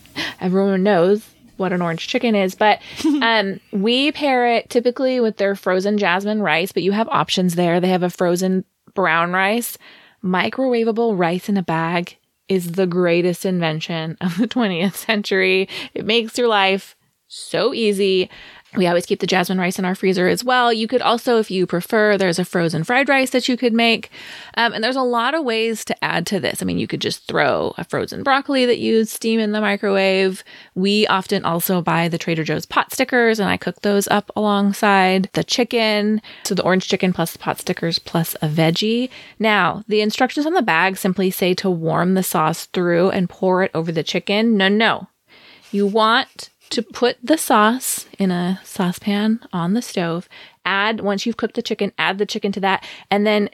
everyone 0.40 0.82
knows 0.82 1.28
what 1.56 1.72
an 1.72 1.82
orange 1.82 2.06
chicken 2.08 2.34
is, 2.34 2.54
but 2.54 2.80
um, 3.22 3.60
we 3.72 4.12
pair 4.12 4.46
it 4.46 4.70
typically 4.70 5.20
with 5.20 5.36
their 5.36 5.54
frozen 5.54 5.98
jasmine 5.98 6.40
rice, 6.40 6.72
but 6.72 6.82
you 6.82 6.92
have 6.92 7.08
options 7.08 7.54
there. 7.54 7.80
They 7.80 7.88
have 7.88 8.02
a 8.02 8.10
frozen 8.10 8.64
brown 8.94 9.32
rice. 9.32 9.76
Microwavable 10.24 11.18
rice 11.18 11.48
in 11.48 11.56
a 11.56 11.62
bag 11.62 12.16
is 12.48 12.72
the 12.72 12.86
greatest 12.86 13.44
invention 13.44 14.16
of 14.20 14.36
the 14.38 14.48
20th 14.48 14.94
century. 14.94 15.68
It 15.94 16.06
makes 16.06 16.38
your 16.38 16.48
life 16.48 16.96
so 17.28 17.74
easy. 17.74 18.30
We 18.76 18.86
always 18.86 19.06
keep 19.06 19.20
the 19.20 19.26
jasmine 19.26 19.58
rice 19.58 19.78
in 19.78 19.86
our 19.86 19.94
freezer 19.94 20.28
as 20.28 20.44
well. 20.44 20.70
You 20.70 20.86
could 20.86 21.00
also, 21.00 21.38
if 21.38 21.50
you 21.50 21.66
prefer, 21.66 22.18
there's 22.18 22.38
a 22.38 22.44
frozen 22.44 22.84
fried 22.84 23.08
rice 23.08 23.30
that 23.30 23.48
you 23.48 23.56
could 23.56 23.72
make. 23.72 24.10
Um, 24.58 24.74
and 24.74 24.84
there's 24.84 24.94
a 24.94 25.02
lot 25.02 25.34
of 25.34 25.42
ways 25.42 25.86
to 25.86 26.04
add 26.04 26.26
to 26.26 26.38
this. 26.38 26.60
I 26.60 26.66
mean, 26.66 26.78
you 26.78 26.86
could 26.86 27.00
just 27.00 27.26
throw 27.26 27.72
a 27.78 27.84
frozen 27.84 28.22
broccoli 28.22 28.66
that 28.66 28.76
you 28.78 29.06
steam 29.06 29.40
in 29.40 29.52
the 29.52 29.62
microwave. 29.62 30.44
We 30.74 31.06
often 31.06 31.46
also 31.46 31.80
buy 31.80 32.08
the 32.08 32.18
Trader 32.18 32.44
Joe's 32.44 32.66
pot 32.66 32.92
stickers, 32.92 33.40
and 33.40 33.48
I 33.48 33.56
cook 33.56 33.80
those 33.80 34.06
up 34.08 34.30
alongside 34.36 35.30
the 35.32 35.44
chicken. 35.44 36.20
So 36.44 36.54
the 36.54 36.62
orange 36.62 36.88
chicken 36.88 37.14
plus 37.14 37.32
the 37.32 37.38
pot 37.38 37.58
stickers 37.58 37.98
plus 37.98 38.34
a 38.42 38.48
veggie. 38.48 39.08
Now, 39.38 39.82
the 39.88 40.02
instructions 40.02 40.44
on 40.44 40.52
the 40.52 40.60
bag 40.60 40.98
simply 40.98 41.30
say 41.30 41.54
to 41.54 41.70
warm 41.70 42.12
the 42.14 42.22
sauce 42.22 42.66
through 42.66 43.10
and 43.10 43.30
pour 43.30 43.62
it 43.62 43.70
over 43.72 43.90
the 43.90 44.02
chicken. 44.02 44.58
No, 44.58 44.68
no. 44.68 45.08
You 45.72 45.86
want 45.86 46.50
to 46.70 46.82
put 46.82 47.16
the 47.22 47.38
sauce 47.38 48.06
in 48.18 48.30
a 48.30 48.60
saucepan 48.64 49.40
on 49.52 49.74
the 49.74 49.82
stove. 49.82 50.28
Add, 50.64 51.00
once 51.00 51.24
you've 51.26 51.36
cooked 51.36 51.54
the 51.56 51.62
chicken, 51.62 51.92
add 51.98 52.18
the 52.18 52.26
chicken 52.26 52.52
to 52.52 52.60
that, 52.60 52.84
and 53.10 53.26
then 53.26 53.48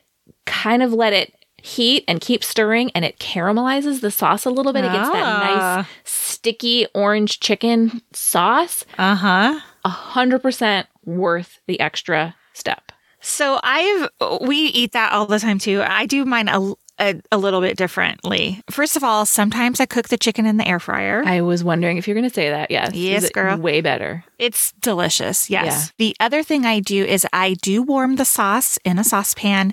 kind 0.47 0.83
of 0.83 0.93
let 0.93 1.13
it 1.13 1.33
heat 1.63 2.05
and 2.07 2.21
keep 2.21 2.45
stirring, 2.45 2.91
and 2.95 3.05
it 3.05 3.19
caramelizes 3.19 4.01
the 4.01 4.11
sauce 4.11 4.45
a 4.45 4.51
little 4.51 4.73
bit. 4.73 4.85
It 4.85 4.93
gets 4.93 5.09
that 5.11 5.25
Ah. 5.25 5.77
nice, 5.77 5.87
sticky 6.05 6.87
orange 6.95 7.41
chicken 7.41 8.03
sauce. 8.13 8.85
Uh 8.99 9.15
huh. 9.15 9.61
A 9.85 9.89
hundred 9.89 10.43
percent 10.43 10.87
worth 11.05 11.61
the 11.67 11.81
extra 11.81 12.35
step. 12.53 12.93
So 13.21 13.59
I've 13.63 14.09
we 14.43 14.57
eat 14.59 14.93
that 14.93 15.13
all 15.13 15.27
the 15.27 15.39
time 15.39 15.59
too. 15.59 15.83
I 15.83 16.05
do 16.07 16.25
mine 16.27 16.49
a, 16.49 16.75
a, 16.99 17.21
a 17.33 17.39
little 17.39 17.61
bit 17.61 17.77
differently. 17.77 18.61
First 18.71 18.97
of 18.97 19.05
all, 19.05 19.27
sometimes 19.27 19.81
I 19.81 19.87
cook 19.87 20.09
the 20.09 20.17
chicken 20.17 20.47
in 20.47 20.57
the 20.57 20.67
air 20.67 20.79
fryer. 20.81 21.23
I 21.25 21.41
was 21.41 21.65
wondering 21.65 21.97
if 21.99 22.07
you're 22.07 22.15
going 22.15 22.29
to 22.29 22.35
say 22.35 22.51
that. 22.51 22.71
Yes. 22.71 22.95
Yes, 22.95 23.31
girl. 23.31 23.57
Way 23.59 23.81
better. 23.81 24.25
It's 24.39 24.73
delicious. 24.81 25.51
Yes. 25.51 25.65
Yeah. 25.67 25.93
The 25.99 26.17
other 26.21 26.43
thing 26.43 26.65
I 26.65 26.81
do 26.81 27.05
is 27.05 27.27
I 27.33 27.55
do 27.63 27.83
warm 27.83 28.17
the 28.17 28.25
sauce 28.25 28.79
in 28.85 28.99
a 28.99 29.05
saucepan. 29.05 29.73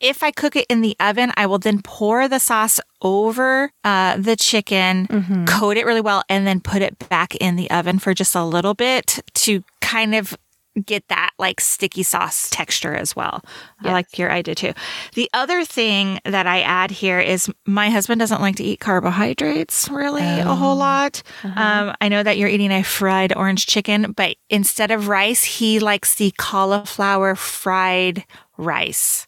If 0.00 0.22
I 0.22 0.30
cook 0.30 0.56
it 0.56 0.66
in 0.68 0.80
the 0.80 0.96
oven, 1.00 1.32
I 1.36 1.46
will 1.46 1.58
then 1.58 1.82
pour 1.82 2.28
the 2.28 2.38
sauce 2.38 2.80
over 3.00 3.72
uh, 3.84 4.16
the 4.16 4.36
chicken, 4.36 5.44
coat 5.48 5.76
it 5.76 5.84
really 5.86 6.00
well, 6.00 6.22
and 6.28 6.46
then 6.46 6.60
put 6.60 6.82
it 6.82 7.08
back 7.08 7.34
in 7.36 7.56
the 7.56 7.70
oven 7.70 7.98
for 7.98 8.14
just 8.14 8.34
a 8.34 8.44
little 8.44 8.74
bit 8.74 9.20
to 9.34 9.64
kind 9.80 10.14
of 10.14 10.36
get 10.86 11.06
that 11.08 11.30
like 11.38 11.60
sticky 11.60 12.02
sauce 12.02 12.48
texture 12.50 12.94
as 12.94 13.14
well. 13.14 13.42
I 13.82 13.92
like 13.92 14.16
your 14.18 14.30
idea 14.32 14.54
too. 14.54 14.72
The 15.14 15.28
other 15.34 15.64
thing 15.64 16.18
that 16.24 16.46
I 16.46 16.60
add 16.62 16.90
here 16.90 17.20
is 17.20 17.50
my 17.66 17.90
husband 17.90 18.18
doesn't 18.20 18.40
like 18.40 18.56
to 18.56 18.64
eat 18.64 18.80
carbohydrates 18.80 19.88
really 19.90 20.22
a 20.22 20.54
whole 20.54 20.76
lot. 20.76 21.22
Um, 21.44 21.94
I 22.00 22.08
know 22.08 22.22
that 22.22 22.38
you're 22.38 22.48
eating 22.48 22.70
a 22.72 22.82
fried 22.82 23.36
orange 23.36 23.66
chicken, 23.66 24.12
but 24.12 24.36
instead 24.48 24.90
of 24.90 25.08
rice, 25.08 25.44
he 25.44 25.78
likes 25.78 26.14
the 26.14 26.32
cauliflower 26.38 27.34
fried 27.34 28.24
rice. 28.56 29.26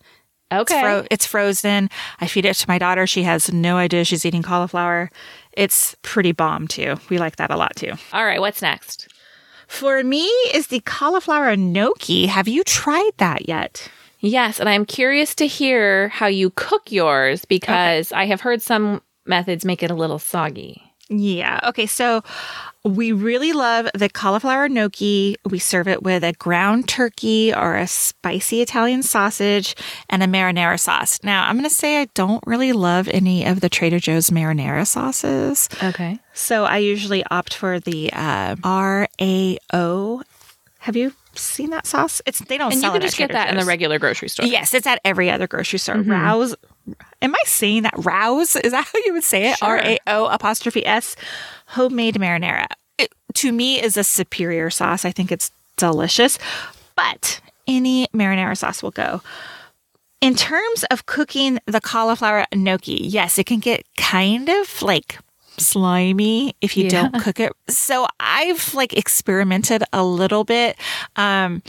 It's, 0.50 0.70
Okay. 0.70 0.80
fro- 0.80 1.07
it's 1.11 1.26
frozen. 1.26 1.90
I 2.20 2.26
feed 2.26 2.44
it 2.44 2.54
to 2.54 2.68
my 2.68 2.78
daughter. 2.78 3.07
She 3.07 3.24
has 3.24 3.52
no 3.52 3.76
idea 3.76 4.04
she's 4.04 4.24
eating 4.24 4.42
cauliflower. 4.42 5.11
It's 5.52 5.96
pretty 6.02 6.33
bomb 6.33 6.68
too. 6.68 6.94
We 7.09 7.18
like 7.18 7.37
that 7.37 7.50
a 7.50 7.57
lot 7.57 7.74
too. 7.76 7.92
All 8.12 8.24
right. 8.24 8.40
What's 8.40 8.62
next? 8.62 9.09
For 9.66 10.03
me 10.03 10.27
is 10.53 10.68
the 10.68 10.81
cauliflower 10.81 11.57
gnocchi. 11.57 12.27
Have 12.27 12.48
you 12.48 12.64
tried 12.64 13.12
that 13.18 13.48
yet? 13.48 13.88
Yes, 14.20 14.59
and 14.59 14.68
I'm 14.68 14.87
curious 14.87 15.35
to 15.37 15.46
hear 15.46 16.09
how 16.09 16.27
you 16.27 16.50
cook 16.50 16.90
yours 16.90 17.44
because 17.44 18.11
I 18.12 18.24
have 18.24 18.40
heard 18.40 18.62
some 18.62 19.03
methods 19.27 19.64
make 19.64 19.83
it 19.83 19.90
a 19.90 19.94
little 19.94 20.18
soggy. 20.18 20.83
Yeah. 21.11 21.61
Okay. 21.64 21.87
So 21.87 22.22
We 22.85 23.12
really 23.12 23.55
love 23.55 23.88
the 23.94 24.11
cauliflower 24.11 24.68
gnocchi. 24.68 25.37
We 25.49 25.59
serve 25.59 25.88
it 25.88 26.03
with 26.03 26.23
a 26.23 26.33
ground 26.35 26.87
turkey 26.87 27.55
or 27.55 27.77
a 27.77 27.87
spicy 27.87 28.61
Italian 28.61 29.03
sausage 29.03 29.75
and 30.11 30.23
a 30.23 30.27
marinara 30.27 30.79
sauce. 30.79 31.18
Now, 31.23 31.47
I'm 31.49 31.57
going 31.57 31.68
to 31.68 31.75
say 31.75 32.03
I 32.03 32.09
don't 32.12 32.44
really 32.47 32.75
love 32.75 33.09
any 33.09 33.47
of 33.47 33.61
the 33.61 33.70
Trader 33.70 33.99
Joe's 33.99 34.29
marinara 34.29 34.87
sauces. 34.87 35.70
Okay. 35.83 36.18
So 36.35 36.64
I 36.64 36.79
usually 36.79 37.25
opt 37.31 37.55
for 37.55 37.81
the 37.81 38.11
uh, 38.12 38.57
RAO. 38.62 40.23
Have 40.81 40.97
you 40.97 41.14
seen 41.35 41.70
that 41.70 41.87
sauce? 41.87 42.20
It's 42.27 42.40
they 42.40 42.59
don't 42.59 42.70
And 42.70 42.81
sell 42.83 42.90
you 42.90 43.01
can 43.01 43.07
just 43.07 43.16
get 43.16 43.33
that 43.33 43.49
in 43.49 43.57
the 43.57 43.64
regular 43.64 43.99
grocery 43.99 44.29
store. 44.29 44.44
Yes, 44.44 44.75
it's 44.75 44.87
at 44.87 45.01
every 45.07 45.31
other 45.31 45.47
grocery 45.47 45.79
store. 45.79 45.97
Rouse. 45.97 46.55
Am 47.23 47.35
I 47.35 47.42
saying 47.47 47.83
that? 47.83 47.94
Rouse? 47.97 48.57
Is 48.57 48.73
that 48.73 48.85
how 48.87 48.99
you 49.05 49.12
would 49.14 49.25
say 49.25 49.51
it? 49.51 49.59
Sure. 49.59 49.68
R 49.68 49.79
A 49.83 49.99
O 50.07 50.27
apostrophe 50.27 50.85
S. 50.85 51.16
Homemade 51.68 52.16
marinara. 52.16 52.66
It, 52.99 53.12
to 53.35 53.53
me, 53.53 53.81
is 53.83 53.97
a 53.97 54.05
superior 54.05 54.70
sauce. 54.70 55.05
I 55.05 55.11
think 55.11 55.33
it's 55.33 55.51
delicious, 55.77 56.38
but 56.94 57.40
any 57.66 58.07
marinara 58.14 58.57
sauce 58.57 58.83
will 58.83 58.90
go. 58.90 59.23
In 60.20 60.35
terms 60.35 60.85
of 60.90 61.07
cooking 61.07 61.59
the 61.66 61.81
cauliflower 61.81 62.47
gnocchi, 62.55 62.94
yes, 63.03 63.38
it 63.38 63.44
can 63.44 63.59
get 63.61 63.85
kind 63.97 64.49
of 64.49 64.81
like 64.83 65.18
slimy 65.57 66.55
if 66.61 66.77
you 66.77 66.85
Yeah. 66.85 67.09
don't 67.09 67.23
cook 67.23 67.38
it. 67.40 67.53
So 67.68 68.07
I've 68.20 68.75
like 68.75 68.92
experimented 68.94 69.83
a 69.92 70.05
little 70.05 70.44
bit. 70.44 70.77
Um, 71.16 71.62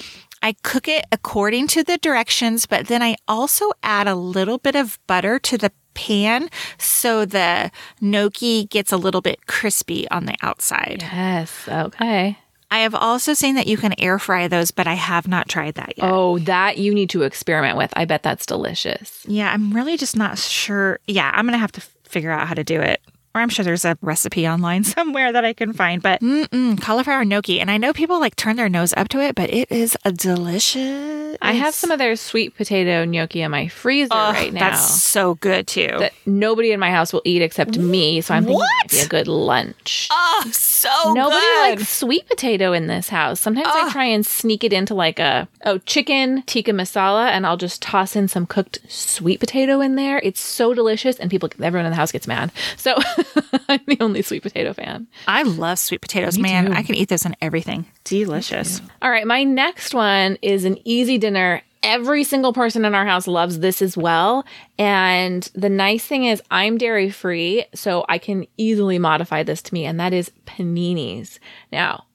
I 0.45 0.55
cook 0.61 0.87
it 0.87 1.05
according 1.11 1.65
to 1.69 1.83
the 1.83 1.97
directions, 1.97 2.67
but 2.67 2.85
then 2.85 3.01
I 3.01 3.15
also 3.27 3.71
add 3.81 4.07
a 4.07 4.13
little 4.13 4.59
bit 4.59 4.75
of 4.75 4.99
butter 5.07 5.39
to 5.39 5.57
the 5.57 5.71
pan 5.95 6.49
so 6.77 7.25
the 7.25 7.71
gnocchi 7.99 8.65
gets 8.65 8.91
a 8.91 8.97
little 8.97 9.21
bit 9.21 9.47
crispy 9.47 10.07
on 10.11 10.25
the 10.25 10.35
outside. 10.43 11.01
Yes. 11.01 11.67
Okay. 11.67 12.37
I 12.69 12.79
have 12.79 12.93
also 12.93 13.33
seen 13.33 13.55
that 13.55 13.65
you 13.65 13.75
can 13.75 13.99
air 13.99 14.19
fry 14.19 14.47
those, 14.47 14.69
but 14.69 14.85
I 14.85 14.93
have 14.93 15.27
not 15.27 15.49
tried 15.49 15.73
that 15.75 15.97
yet. 15.97 16.07
Oh, 16.07 16.37
that 16.39 16.77
you 16.77 16.93
need 16.93 17.09
to 17.09 17.23
experiment 17.23 17.75
with. 17.75 17.91
I 17.95 18.05
bet 18.05 18.21
that's 18.21 18.45
delicious. 18.45 19.25
Yeah, 19.27 19.51
I'm 19.51 19.73
really 19.73 19.97
just 19.97 20.15
not 20.15 20.37
sure. 20.37 20.99
Yeah, 21.07 21.31
I'm 21.33 21.45
going 21.45 21.53
to 21.53 21.57
have 21.57 21.71
to 21.71 21.81
figure 22.03 22.29
out 22.29 22.47
how 22.47 22.53
to 22.53 22.63
do 22.63 22.79
it. 22.81 23.01
Or 23.35 23.41
I'm 23.41 23.49
sure 23.49 23.65
there's 23.65 23.83
a 23.83 23.97
recipe 24.01 24.47
online 24.47 24.83
somewhere 24.97 25.33
that 25.33 25.43
I 25.43 25.51
can 25.51 25.73
find. 25.73 26.01
But 26.01 26.21
mm-mm, 26.21 26.81
cauliflower 26.81 27.25
gnocchi. 27.25 27.59
And 27.59 27.69
I 27.69 27.75
know 27.77 27.91
people 27.91 28.19
like 28.19 28.37
turn 28.37 28.55
their 28.55 28.69
nose 28.69 28.93
up 28.95 29.09
to 29.09 29.19
it, 29.19 29.35
but 29.35 29.53
it 29.53 29.69
is 29.69 29.97
a 30.05 30.11
delicious. 30.13 31.37
I 31.41 31.51
have 31.51 31.73
some 31.73 31.91
of 31.91 31.99
their 31.99 32.15
sweet 32.15 32.55
potato 32.55 33.03
gnocchi 33.03 33.41
in 33.41 33.51
my 33.51 33.67
freezer 33.67 34.07
Oh, 34.13 34.31
right 34.31 34.53
now. 34.53 34.61
That's 34.69 35.01
so 35.03 35.35
good 35.35 35.67
too. 35.67 35.89
that 35.99 36.13
nobody 36.25 36.71
in 36.71 36.79
my 36.79 36.91
house 36.91 37.11
will 37.11 37.21
eat 37.25 37.41
except 37.41 37.77
me. 37.77 38.21
So 38.21 38.33
I'm 38.33 38.45
thinking 38.45 38.61
it 38.61 38.83
might 38.83 38.89
be 38.91 38.99
a 38.99 39.07
good 39.07 39.27
lunch. 39.27 40.07
oh, 40.11 40.49
so 40.53 40.89
Nobody 41.13 41.41
good. 41.41 41.69
likes 41.79 41.89
sweet 41.89 42.25
potato 42.29 42.71
in 42.71 42.87
this 42.87 43.09
house. 43.09 43.41
Sometimes 43.41 43.67
I 43.69 43.91
try 43.91 44.05
and 44.05 44.25
sneak 44.25 44.63
it 44.63 44.71
into 44.71 44.93
like 44.93 45.19
a 45.19 45.49
oh 45.65 45.79
chicken 45.79 46.43
tikka 46.43 46.71
masala, 46.71 47.27
and 47.31 47.45
I'll 47.45 47.57
just 47.57 47.81
toss 47.81 48.15
in 48.15 48.29
some 48.29 48.45
cooked 48.45 48.79
sweet 48.87 49.41
potato 49.41 49.81
in 49.81 49.95
there. 49.95 50.19
It's 50.19 50.39
so 50.39 50.73
delicious, 50.73 51.17
and 51.19 51.29
people, 51.29 51.49
everyone 51.61 51.85
in 51.85 51.91
the 51.91 51.97
house 51.97 52.13
gets 52.13 52.27
mad. 52.27 52.51
So 52.77 52.95
I'm 53.69 53.81
the 53.87 53.97
only 53.99 54.21
sweet 54.21 54.43
potato 54.43 54.73
fan. 54.73 55.07
I 55.27 55.43
love 55.43 55.79
sweet 55.79 56.01
potatoes, 56.01 56.37
man. 56.37 56.73
I 56.73 56.83
can 56.83 56.95
eat 56.95 57.09
those 57.09 57.25
in 57.25 57.35
everything. 57.41 57.85
Delicious. 58.03 58.81
All 59.01 59.09
right, 59.09 59.27
my 59.27 59.43
next 59.43 59.93
one 59.93 60.37
is 60.41 60.65
an 60.65 60.77
easy 60.85 61.17
dinner. 61.17 61.61
Every 61.83 62.23
single 62.23 62.51
person 62.51 62.83
in 62.83 62.95
our 62.95 63.05
house 63.05 63.27
loves 63.27 63.59
this 63.59 63.81
as 63.81 63.95
well. 63.95 64.43
And 64.79 65.49
the 65.53 65.69
nice 65.69 66.05
thing 66.05 66.25
is, 66.25 66.41
I'm 66.49 66.77
dairy 66.77 67.11
free, 67.11 67.65
so 67.75 68.05
I 68.09 68.17
can 68.17 68.47
easily 68.57 68.97
modify 68.97 69.43
this 69.43 69.61
to 69.63 69.73
me, 69.73 69.85
and 69.85 69.99
that 69.99 70.13
is 70.13 70.31
paninis. 70.47 71.37
Now, 71.71 72.05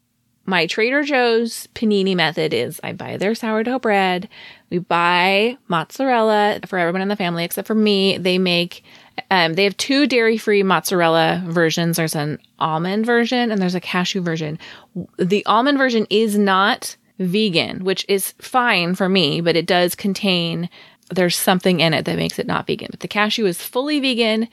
my 0.46 0.66
Trader 0.66 1.04
Joe's 1.04 1.68
panini 1.74 2.16
method 2.16 2.52
is 2.52 2.80
I 2.82 2.92
buy 2.92 3.16
their 3.16 3.36
sourdough 3.36 3.78
bread, 3.78 4.28
we 4.70 4.78
buy 4.78 5.58
mozzarella 5.68 6.60
for 6.66 6.78
everyone 6.78 7.02
in 7.02 7.08
the 7.08 7.16
family 7.16 7.44
except 7.44 7.68
for 7.68 7.74
me. 7.74 8.18
They 8.18 8.38
make 8.38 8.84
um, 9.30 9.54
they 9.54 9.64
have 9.64 9.76
two 9.76 10.06
dairy 10.06 10.38
free 10.38 10.62
mozzarella 10.62 11.42
versions. 11.46 11.96
There's 11.96 12.14
an 12.14 12.38
almond 12.58 13.06
version 13.06 13.50
and 13.50 13.60
there's 13.60 13.74
a 13.74 13.80
cashew 13.80 14.20
version. 14.20 14.58
The 15.18 15.44
almond 15.46 15.78
version 15.78 16.06
is 16.10 16.38
not 16.38 16.96
vegan, 17.18 17.84
which 17.84 18.04
is 18.08 18.32
fine 18.38 18.94
for 18.94 19.08
me, 19.08 19.40
but 19.40 19.56
it 19.56 19.66
does 19.66 19.94
contain 19.94 20.68
there's 21.10 21.36
something 21.36 21.80
in 21.80 21.92
it 21.92 22.04
that 22.04 22.16
makes 22.16 22.38
it 22.38 22.46
not 22.46 22.66
vegan. 22.66 22.88
But 22.90 23.00
the 23.00 23.08
cashew 23.08 23.46
is 23.46 23.62
fully 23.62 24.00
vegan, 24.00 24.48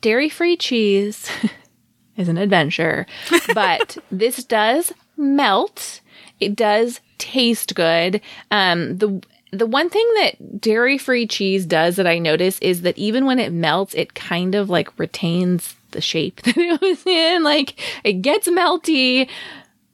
dairy 0.00 0.28
free 0.28 0.56
cheese 0.56 1.30
is 2.16 2.28
an 2.28 2.38
adventure, 2.38 3.06
but 3.54 3.96
this 4.10 4.44
does 4.44 4.92
melt. 5.16 6.00
It 6.40 6.56
does 6.56 7.00
taste 7.18 7.74
good. 7.74 8.20
Um, 8.50 8.98
the 8.98 9.22
the 9.52 9.66
one 9.66 9.90
thing 9.90 10.06
that 10.16 10.60
dairy 10.60 10.98
free 10.98 11.26
cheese 11.26 11.66
does 11.66 11.96
that 11.96 12.06
I 12.06 12.18
notice 12.18 12.58
is 12.60 12.82
that 12.82 12.96
even 12.96 13.26
when 13.26 13.38
it 13.38 13.52
melts, 13.52 13.94
it 13.94 14.14
kind 14.14 14.54
of 14.54 14.70
like 14.70 14.96
retains 14.98 15.74
the 15.90 16.00
shape 16.00 16.40
that 16.42 16.56
it 16.56 16.80
was 16.80 17.04
in. 17.06 17.42
Like 17.42 17.80
it 18.04 18.14
gets 18.14 18.48
melty, 18.48 19.28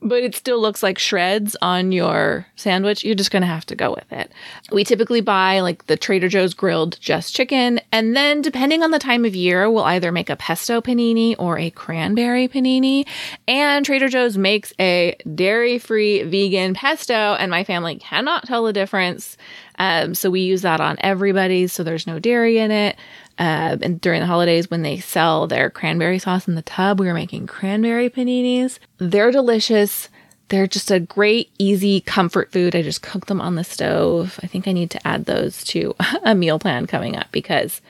but 0.09 0.23
it 0.23 0.35
still 0.35 0.61
looks 0.61 0.83
like 0.83 0.99
shreds 0.99 1.57
on 1.61 1.93
your 1.93 2.47
sandwich. 2.57 3.05
You're 3.05 3.15
just 3.15 3.31
going 3.31 3.43
to 3.43 3.47
have 3.47 3.67
to 3.67 3.75
go 3.75 3.91
with 3.91 4.11
it. 4.13 4.31
We 4.71 4.85
typically 4.85 5.21
buy 5.21 5.61
like 5.61 5.87
the 5.87 5.97
Trader 5.97 6.29
Joe's 6.29 6.55
grilled 6.55 6.99
just 7.01 7.35
chicken. 7.35 7.81
And 7.93 8.15
then 8.15 8.43
depending 8.43 8.83
on 8.83 8.91
the 8.91 8.99
time 8.99 9.25
of 9.25 9.35
year, 9.35 9.71
we'll 9.71 9.85
either 9.85 10.13
make 10.13 10.31
a 10.31 10.37
pesto 10.37 10.81
panini 10.81 11.35
or 11.39 11.59
a 11.59 11.71
cranberry 11.71 12.49
panini. 12.49 13.07
And 13.49 13.85
Trader 13.85 14.09
Joe's 14.09 14.39
makes 14.39 14.73
a 14.79 15.17
dairy 15.35 15.79
free 15.79 16.23
vegan 16.23 16.75
pesto, 16.75 17.35
and 17.35 17.51
my 17.51 17.65
family 17.65 17.97
cannot 17.97 18.47
tell 18.47 18.65
the 18.65 18.73
difference. 18.73 19.37
Um, 19.79 20.15
so 20.15 20.31
we 20.31 20.41
use 20.41 20.63
that 20.63 20.81
on 20.81 20.97
everybody. 21.01 21.67
So 21.67 21.83
there's 21.83 22.07
no 22.07 22.19
dairy 22.19 22.59
in 22.59 22.71
it. 22.71 22.97
Uh, 23.39 23.77
and 23.83 24.01
during 24.01 24.21
the 24.21 24.27
holidays, 24.27 24.71
when 24.71 24.83
they 24.83 24.99
sell 24.99 25.47
their 25.47 25.69
cranberry 25.71 26.19
sauce 26.19 26.49
in 26.49 26.55
the 26.55 26.63
tub, 26.63 26.99
we 26.99 27.07
were 27.07 27.15
making 27.15 27.47
cranberry 27.47 28.09
paninis. 28.09 28.79
They're 28.99 29.31
delicious. 29.31 30.09
They're 30.49 30.67
just 30.67 30.91
a 30.91 31.01
great, 31.01 31.51
easy 31.59 32.01
comfort 32.01 32.53
food. 32.53 32.75
I 32.77 32.83
just 32.83 33.03
cook 33.03 33.27
them 33.27 33.41
on 33.41 33.57
the 33.57 33.65
stove. 33.65 34.39
I 34.43 34.47
think 34.47 34.69
I 34.69 34.73
need 34.73 34.91
to 34.93 35.07
add 35.07 35.25
those 35.27 35.65
to 35.65 35.95
a 36.25 36.35
meal 36.35 36.59
plan 36.59 36.87
coming 36.87 37.17
up 37.17 37.31
because 37.33 37.81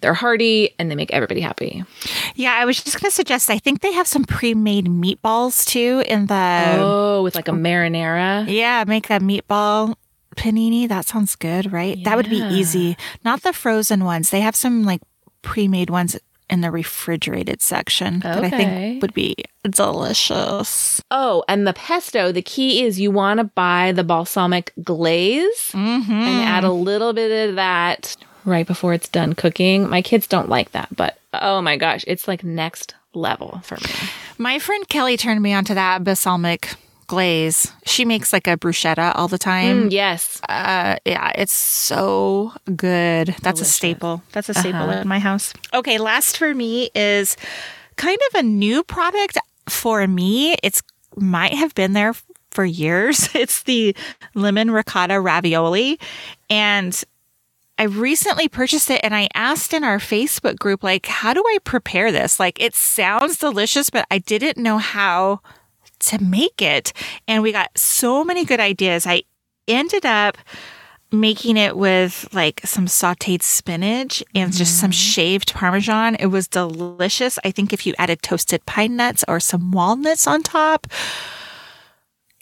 they're 0.00 0.14
hearty 0.14 0.74
and 0.78 0.90
they 0.90 0.94
make 0.94 1.12
everybody 1.12 1.40
happy. 1.40 1.84
Yeah, 2.36 2.52
I 2.54 2.64
was 2.64 2.82
just 2.82 3.00
going 3.00 3.10
to 3.10 3.14
suggest, 3.14 3.50
I 3.50 3.58
think 3.58 3.80
they 3.80 3.92
have 3.92 4.06
some 4.06 4.24
pre 4.24 4.54
made 4.54 4.86
meatballs 4.86 5.66
too 5.66 6.02
in 6.06 6.26
the. 6.26 6.76
Oh, 6.78 7.22
with 7.24 7.34
like 7.34 7.48
a 7.48 7.52
marinara. 7.52 8.46
Yeah, 8.48 8.84
make 8.86 9.10
a 9.10 9.18
meatball 9.18 9.96
panini. 10.38 10.88
That 10.88 11.04
sounds 11.04 11.34
good, 11.36 11.72
right? 11.72 12.02
That 12.04 12.16
would 12.16 12.30
be 12.30 12.42
easy. 12.58 12.96
Not 13.24 13.42
the 13.42 13.52
frozen 13.52 14.04
ones. 14.04 14.30
They 14.30 14.40
have 14.40 14.56
some 14.56 14.84
like 14.84 15.00
pre 15.42 15.66
made 15.68 15.90
ones 15.90 16.16
in 16.50 16.62
the 16.62 16.70
refrigerated 16.70 17.60
section 17.60 18.20
that 18.20 18.42
I 18.42 18.48
think 18.48 19.02
would 19.02 19.12
be 19.12 19.34
delicious. 19.68 21.02
Oh, 21.10 21.44
and 21.48 21.66
the 21.66 21.72
pesto, 21.72 22.32
the 22.32 22.42
key 22.42 22.82
is 22.84 22.98
you 23.00 23.10
want 23.10 23.38
to 23.38 23.44
buy 23.44 23.92
the 23.92 24.04
balsamic 24.04 24.72
glaze 24.82 25.44
Mm-hmm. 25.72 26.12
and 26.12 26.48
add 26.48 26.64
a 26.64 26.72
little 26.72 27.12
bit 27.12 27.48
of 27.50 27.56
that 27.56 28.16
right 28.44 28.66
before 28.66 28.94
it's 28.94 29.08
done 29.08 29.34
cooking. 29.34 29.88
My 29.88 30.00
kids 30.00 30.26
don't 30.26 30.48
like 30.48 30.72
that, 30.72 30.88
but 30.96 31.18
oh 31.34 31.60
my 31.60 31.76
gosh, 31.76 32.04
it's 32.06 32.26
like 32.26 32.42
next 32.44 32.94
level 33.14 33.60
for 33.64 33.74
me. 33.76 33.90
My 34.38 34.58
friend 34.58 34.88
Kelly 34.88 35.16
turned 35.16 35.42
me 35.42 35.52
onto 35.52 35.74
that 35.74 36.04
balsamic 36.04 36.74
glaze. 37.08 37.72
She 37.84 38.04
makes 38.04 38.32
like 38.32 38.46
a 38.46 38.56
bruschetta 38.56 39.12
all 39.16 39.26
the 39.26 39.38
time. 39.38 39.88
Mm, 39.88 39.92
yes. 39.92 40.40
Uh, 40.48 40.96
yeah, 41.04 41.32
it's 41.34 41.52
so 41.52 42.52
good. 42.76 43.34
That's 43.42 43.60
a 43.60 43.64
staple. 43.64 44.22
That's 44.32 44.48
a 44.48 44.54
staple 44.54 44.82
Uh-huh. 44.88 45.00
in 45.02 45.08
my 45.08 45.18
house. 45.18 45.52
Okay, 45.74 45.98
last 45.98 46.38
for 46.38 46.54
me 46.54 46.90
is 46.94 47.36
kind 47.96 48.18
of 48.30 48.38
a 48.40 48.42
new 48.44 48.84
product 48.84 49.36
for 49.68 50.06
me. 50.06 50.54
It's 50.62 50.80
might 51.16 51.54
have 51.54 51.74
been 51.74 51.94
there 51.94 52.14
for 52.52 52.64
years. 52.64 53.28
It's 53.34 53.64
the 53.64 53.94
lemon 54.34 54.70
ricotta 54.70 55.20
ravioli, 55.20 55.98
and 56.48 57.02
I 57.80 57.84
recently 57.84 58.48
purchased 58.48 58.90
it 58.90 59.00
and 59.04 59.14
I 59.14 59.28
asked 59.34 59.72
in 59.72 59.84
our 59.84 59.98
Facebook 59.98 60.58
group, 60.58 60.82
like, 60.82 61.06
how 61.06 61.32
do 61.32 61.40
I 61.46 61.58
prepare 61.62 62.10
this? 62.10 62.40
Like, 62.40 62.60
it 62.60 62.74
sounds 62.74 63.38
delicious, 63.38 63.88
but 63.90 64.04
I 64.10 64.18
didn't 64.18 64.58
know 64.58 64.78
how 64.78 65.40
to 66.00 66.22
make 66.22 66.60
it. 66.62 66.92
And 67.26 67.42
we 67.42 67.52
got 67.52 67.76
so 67.76 68.24
many 68.24 68.44
good 68.44 68.60
ideas. 68.60 69.06
I 69.06 69.22
ended 69.66 70.06
up 70.06 70.38
making 71.10 71.56
it 71.56 71.76
with 71.76 72.28
like 72.32 72.60
some 72.64 72.86
sauteed 72.86 73.42
spinach 73.42 74.22
and 74.34 74.52
just 74.52 74.78
some 74.78 74.90
mm-hmm. 74.90 74.96
shaved 74.96 75.54
parmesan. 75.54 76.14
It 76.16 76.26
was 76.26 76.48
delicious. 76.48 77.38
I 77.44 77.50
think 77.50 77.72
if 77.72 77.86
you 77.86 77.94
added 77.98 78.22
toasted 78.22 78.64
pine 78.66 78.96
nuts 78.96 79.24
or 79.26 79.40
some 79.40 79.70
walnuts 79.70 80.26
on 80.26 80.42
top, 80.42 80.86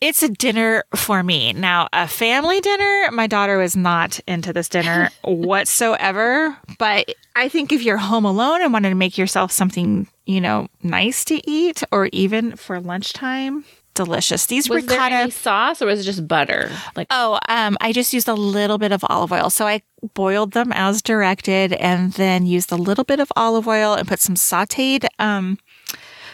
it's 0.00 0.22
a 0.22 0.28
dinner 0.28 0.84
for 0.94 1.22
me. 1.22 1.52
Now, 1.52 1.88
a 1.92 2.06
family 2.06 2.60
dinner, 2.60 3.10
my 3.12 3.26
daughter 3.26 3.58
was 3.58 3.74
not 3.76 4.20
into 4.26 4.52
this 4.52 4.68
dinner 4.68 5.10
whatsoever. 5.24 6.56
But 6.78 7.14
I 7.34 7.48
think 7.48 7.72
if 7.72 7.82
you're 7.82 7.96
home 7.96 8.24
alone 8.24 8.62
and 8.62 8.72
wanted 8.72 8.90
to 8.90 8.94
make 8.94 9.16
yourself 9.18 9.52
something, 9.52 10.06
you 10.26 10.40
know, 10.40 10.68
nice 10.82 11.24
to 11.26 11.50
eat 11.50 11.82
or 11.92 12.06
even 12.12 12.56
for 12.56 12.80
lunchtime, 12.80 13.64
delicious. 13.94 14.44
These 14.46 14.68
Was 14.68 14.84
there 14.84 14.98
ricotta. 14.98 15.14
any 15.14 15.30
sauce 15.30 15.80
or 15.80 15.86
was 15.86 16.00
it 16.00 16.04
just 16.04 16.28
butter? 16.28 16.70
Like 16.94 17.06
Oh, 17.10 17.38
um, 17.48 17.76
I 17.80 17.92
just 17.92 18.12
used 18.12 18.28
a 18.28 18.34
little 18.34 18.76
bit 18.78 18.92
of 18.92 19.02
olive 19.08 19.32
oil. 19.32 19.48
So 19.48 19.66
I 19.66 19.80
boiled 20.14 20.52
them 20.52 20.72
as 20.72 21.00
directed 21.00 21.72
and 21.72 22.12
then 22.12 22.44
used 22.46 22.70
a 22.70 22.76
little 22.76 23.04
bit 23.04 23.20
of 23.20 23.32
olive 23.36 23.66
oil 23.66 23.94
and 23.94 24.06
put 24.06 24.20
some 24.20 24.34
sauteed 24.34 25.06
um, 25.18 25.58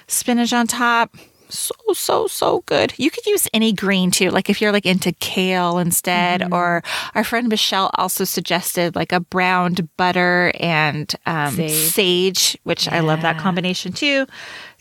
spinach 0.08 0.52
on 0.52 0.66
top. 0.66 1.14
So, 1.52 1.74
so, 1.92 2.26
so 2.26 2.62
good. 2.66 2.94
You 2.96 3.10
could 3.10 3.26
use 3.26 3.46
any 3.52 3.72
green 3.72 4.10
too. 4.10 4.30
Like 4.30 4.48
if 4.48 4.60
you're 4.60 4.72
like 4.72 4.86
into 4.86 5.12
kale 5.12 5.78
instead, 5.78 6.52
or 6.52 6.82
our 7.14 7.24
friend 7.24 7.48
Michelle 7.48 7.90
also 7.94 8.24
suggested 8.24 8.96
like 8.96 9.12
a 9.12 9.20
browned 9.20 9.88
butter 9.96 10.52
and 10.58 11.14
um, 11.26 11.54
Sage. 11.54 11.72
sage. 11.72 12.58
which 12.64 12.88
I 12.88 13.00
love 13.00 13.22
that 13.22 13.38
combination 13.38 13.92
too. 13.92 14.26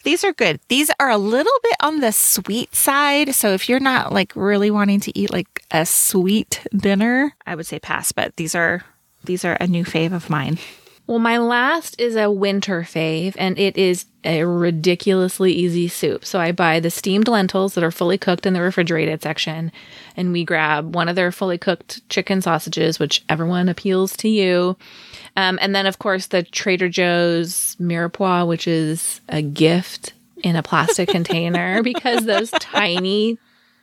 These 0.03 0.23
are 0.23 0.33
good. 0.33 0.59
These 0.67 0.89
are 0.99 1.09
a 1.09 1.17
little 1.17 1.59
bit 1.61 1.75
on 1.81 1.99
the 1.99 2.11
sweet 2.11 2.73
side. 2.73 3.35
So 3.35 3.49
if 3.49 3.69
you're 3.69 3.79
not 3.79 4.11
like 4.11 4.33
really 4.35 4.71
wanting 4.71 4.99
to 5.01 5.17
eat 5.17 5.31
like 5.31 5.63
a 5.69 5.85
sweet 5.85 6.65
dinner, 6.75 7.35
I 7.45 7.55
would 7.55 7.67
say 7.67 7.79
pass, 7.79 8.11
but 8.11 8.35
these 8.37 8.55
are 8.55 8.83
these 9.23 9.45
are 9.45 9.53
a 9.59 9.67
new 9.67 9.85
fave 9.85 10.13
of 10.13 10.29
mine. 10.29 10.57
Well, 11.11 11.19
my 11.19 11.39
last 11.39 11.99
is 11.99 12.15
a 12.15 12.31
winter 12.31 12.83
fave, 12.83 13.35
and 13.37 13.59
it 13.59 13.75
is 13.75 14.05
a 14.23 14.45
ridiculously 14.45 15.51
easy 15.51 15.89
soup. 15.89 16.23
So 16.23 16.39
I 16.39 16.53
buy 16.53 16.79
the 16.79 16.89
steamed 16.89 17.27
lentils 17.27 17.73
that 17.73 17.83
are 17.83 17.91
fully 17.91 18.17
cooked 18.17 18.45
in 18.45 18.53
the 18.53 18.61
refrigerated 18.61 19.21
section, 19.21 19.73
and 20.15 20.31
we 20.31 20.45
grab 20.45 20.95
one 20.95 21.09
of 21.09 21.17
their 21.17 21.33
fully 21.33 21.57
cooked 21.57 22.07
chicken 22.07 22.41
sausages, 22.41 22.97
whichever 22.97 23.45
one 23.45 23.67
appeals 23.67 24.15
to 24.17 24.29
you. 24.29 24.77
Um, 25.35 25.59
and 25.61 25.75
then, 25.75 25.85
of 25.85 25.99
course, 25.99 26.27
the 26.27 26.43
Trader 26.43 26.87
Joe's 26.87 27.75
mirepoix, 27.77 28.47
which 28.47 28.65
is 28.65 29.19
a 29.27 29.41
gift 29.41 30.13
in 30.45 30.55
a 30.55 30.63
plastic 30.63 31.09
container 31.09 31.83
because 31.83 32.23
those 32.23 32.51
tiny 32.51 33.37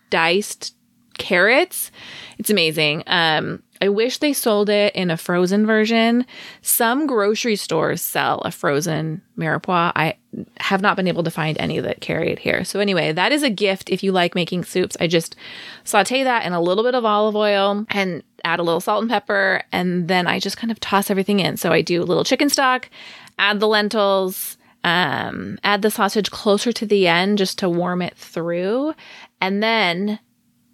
diced 0.08 0.72
carrots. 1.18 1.90
It's 2.38 2.48
amazing. 2.48 3.02
Um, 3.06 3.62
I 3.80 3.88
wish 3.88 4.18
they 4.18 4.32
sold 4.32 4.68
it 4.68 4.94
in 4.94 5.10
a 5.10 5.16
frozen 5.16 5.66
version. 5.66 6.26
Some 6.62 7.06
grocery 7.06 7.56
stores 7.56 8.02
sell 8.02 8.38
a 8.40 8.50
frozen 8.50 9.22
mirepoix. 9.36 9.92
I 9.94 10.16
have 10.58 10.82
not 10.82 10.96
been 10.96 11.08
able 11.08 11.22
to 11.22 11.30
find 11.30 11.56
any 11.58 11.80
that 11.80 12.00
carry 12.00 12.32
it 12.32 12.38
here. 12.38 12.64
So 12.64 12.80
anyway, 12.80 13.12
that 13.12 13.32
is 13.32 13.42
a 13.42 13.50
gift 13.50 13.90
if 13.90 14.02
you 14.02 14.12
like 14.12 14.34
making 14.34 14.64
soups. 14.64 14.96
I 15.00 15.06
just 15.06 15.36
saute 15.84 16.24
that 16.24 16.44
in 16.44 16.52
a 16.52 16.60
little 16.60 16.84
bit 16.84 16.94
of 16.94 17.04
olive 17.04 17.36
oil 17.36 17.86
and 17.90 18.22
add 18.44 18.60
a 18.60 18.62
little 18.62 18.80
salt 18.80 19.02
and 19.02 19.10
pepper, 19.10 19.62
and 19.72 20.08
then 20.08 20.26
I 20.26 20.38
just 20.38 20.56
kind 20.56 20.70
of 20.70 20.80
toss 20.80 21.10
everything 21.10 21.40
in. 21.40 21.56
So 21.56 21.72
I 21.72 21.82
do 21.82 22.02
a 22.02 22.04
little 22.04 22.24
chicken 22.24 22.48
stock, 22.48 22.88
add 23.38 23.60
the 23.60 23.68
lentils, 23.68 24.56
um, 24.84 25.58
add 25.64 25.82
the 25.82 25.90
sausage 25.90 26.30
closer 26.30 26.72
to 26.72 26.86
the 26.86 27.08
end 27.08 27.38
just 27.38 27.58
to 27.58 27.68
warm 27.68 28.00
it 28.00 28.16
through, 28.16 28.94
and 29.40 29.62
then 29.62 30.18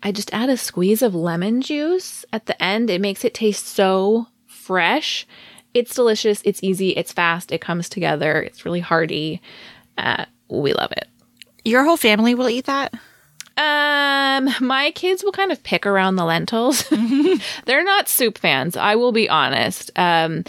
I 0.04 0.12
just 0.12 0.32
add 0.34 0.50
a 0.50 0.58
squeeze 0.58 1.00
of 1.00 1.14
lemon 1.14 1.62
juice 1.62 2.26
at 2.30 2.44
the 2.44 2.62
end. 2.62 2.90
It 2.90 3.00
makes 3.00 3.24
it 3.24 3.32
taste 3.32 3.66
so 3.66 4.26
fresh. 4.46 5.26
It's 5.72 5.94
delicious. 5.94 6.42
It's 6.44 6.62
easy. 6.62 6.90
It's 6.90 7.12
fast. 7.12 7.50
It 7.50 7.62
comes 7.62 7.88
together. 7.88 8.42
It's 8.42 8.66
really 8.66 8.80
hearty. 8.80 9.40
Uh, 9.96 10.26
we 10.48 10.74
love 10.74 10.92
it. 10.92 11.08
Your 11.64 11.84
whole 11.84 11.96
family 11.96 12.34
will 12.34 12.50
eat 12.50 12.66
that? 12.66 12.92
Um, 13.56 14.50
my 14.60 14.92
kids 14.94 15.24
will 15.24 15.32
kind 15.32 15.50
of 15.50 15.62
pick 15.62 15.86
around 15.86 16.16
the 16.16 16.24
lentils. 16.24 16.84
They're 17.64 17.84
not 17.84 18.08
soup 18.08 18.36
fans. 18.36 18.76
I 18.76 18.96
will 18.96 19.12
be 19.12 19.28
honest. 19.28 19.90
Um, 19.96 20.44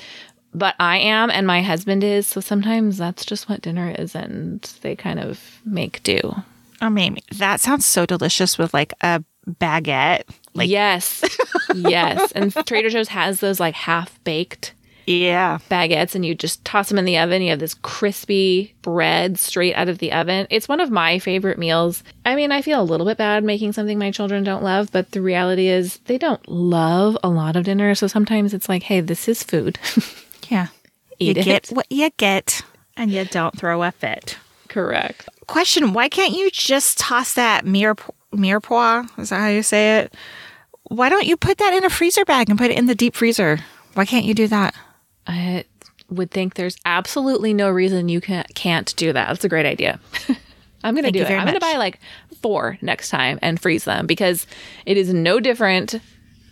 but 0.53 0.75
I 0.79 0.97
am, 0.97 1.29
and 1.29 1.47
my 1.47 1.61
husband 1.61 2.03
is. 2.03 2.27
So 2.27 2.41
sometimes 2.41 2.97
that's 2.97 3.25
just 3.25 3.47
what 3.47 3.61
dinner 3.61 3.93
is, 3.97 4.15
and 4.15 4.61
they 4.81 4.95
kind 4.95 5.19
of 5.19 5.61
make 5.65 6.03
do. 6.03 6.35
Oh, 6.81 6.89
maybe. 6.89 7.23
That 7.37 7.61
sounds 7.61 7.85
so 7.85 8.05
delicious 8.05 8.57
with 8.57 8.73
like 8.73 8.93
a 9.01 9.23
baguette. 9.49 10.23
Like, 10.53 10.69
yes, 10.69 11.23
yes. 11.75 12.31
And 12.31 12.53
Trader 12.65 12.89
Joe's 12.89 13.09
has 13.09 13.39
those 13.39 13.59
like 13.59 13.75
half 13.75 14.23
baked 14.23 14.73
yeah. 15.05 15.59
baguettes 15.69 16.15
and 16.15 16.25
you 16.25 16.35
just 16.35 16.63
toss 16.65 16.89
them 16.89 16.97
in 16.97 17.05
the 17.05 17.17
oven. 17.17 17.41
You 17.41 17.51
have 17.51 17.59
this 17.59 17.75
crispy 17.75 18.75
bread 18.81 19.37
straight 19.37 19.75
out 19.75 19.89
of 19.89 19.99
the 19.99 20.11
oven. 20.11 20.47
It's 20.49 20.67
one 20.67 20.79
of 20.79 20.89
my 20.91 21.19
favorite 21.19 21.57
meals. 21.57 22.03
I 22.25 22.35
mean, 22.35 22.51
I 22.51 22.61
feel 22.61 22.81
a 22.81 22.83
little 22.83 23.05
bit 23.05 23.17
bad 23.17 23.43
making 23.43 23.73
something 23.73 23.99
my 23.99 24.11
children 24.11 24.43
don't 24.43 24.63
love, 24.63 24.91
but 24.91 25.11
the 25.11 25.21
reality 25.21 25.67
is 25.67 25.99
they 26.05 26.17
don't 26.17 26.45
love 26.47 27.17
a 27.23 27.29
lot 27.29 27.55
of 27.55 27.65
dinner. 27.65 27.95
So 27.95 28.07
sometimes 28.07 28.53
it's 28.53 28.69
like, 28.69 28.83
hey, 28.83 29.01
this 29.01 29.27
is 29.27 29.43
food. 29.43 29.79
Yeah. 30.49 30.67
Eat 31.17 31.37
you 31.37 31.41
it. 31.41 31.45
get 31.45 31.67
what 31.69 31.91
you 31.91 32.07
get 32.17 32.61
and 32.95 33.09
you 33.09 33.25
don't 33.25 33.57
throw 33.57 33.81
a 33.81 33.91
fit. 33.91 34.37
Correct. 34.67 35.27
Question 35.47 35.93
Why 35.93 36.07
can't 36.09 36.35
you 36.35 36.51
just 36.51 36.99
toss 36.99 37.33
that 37.33 37.65
mire, 37.65 37.95
mirepoix? 38.35 39.07
Is 39.19 39.29
that 39.29 39.39
how 39.39 39.47
you 39.47 39.63
say 39.63 39.99
it? 39.99 40.13
Why 40.83 41.09
don't 41.09 41.25
you 41.25 41.35
put 41.37 41.57
that 41.57 41.73
in 41.73 41.83
a 41.83 41.89
freezer 41.89 42.25
bag 42.25 42.49
and 42.49 42.59
put 42.59 42.69
it 42.71 42.77
in 42.77 42.85
the 42.85 42.95
deep 42.95 43.15
freezer? 43.15 43.59
Why 43.95 44.05
can't 44.05 44.25
you 44.25 44.33
do 44.33 44.47
that? 44.47 44.75
I 45.25 45.65
would 46.09 46.29
think 46.31 46.53
there's 46.53 46.77
absolutely 46.85 47.53
no 47.53 47.69
reason 47.69 48.09
you 48.09 48.21
can, 48.21 48.45
can't 48.53 48.95
do 48.95 49.11
that. 49.13 49.27
That's 49.27 49.43
a 49.43 49.49
great 49.49 49.65
idea. 49.65 49.99
I'm 50.83 50.93
going 50.93 51.05
to 51.05 51.11
do 51.11 51.21
it. 51.21 51.31
I'm 51.31 51.45
going 51.45 51.55
to 51.55 51.59
buy 51.59 51.77
like 51.77 51.99
four 52.41 52.77
next 52.81 53.09
time 53.09 53.39
and 53.41 53.59
freeze 53.59 53.85
them 53.85 54.05
because 54.05 54.45
it 54.85 54.97
is 54.97 55.11
no 55.11 55.39
different 55.39 55.95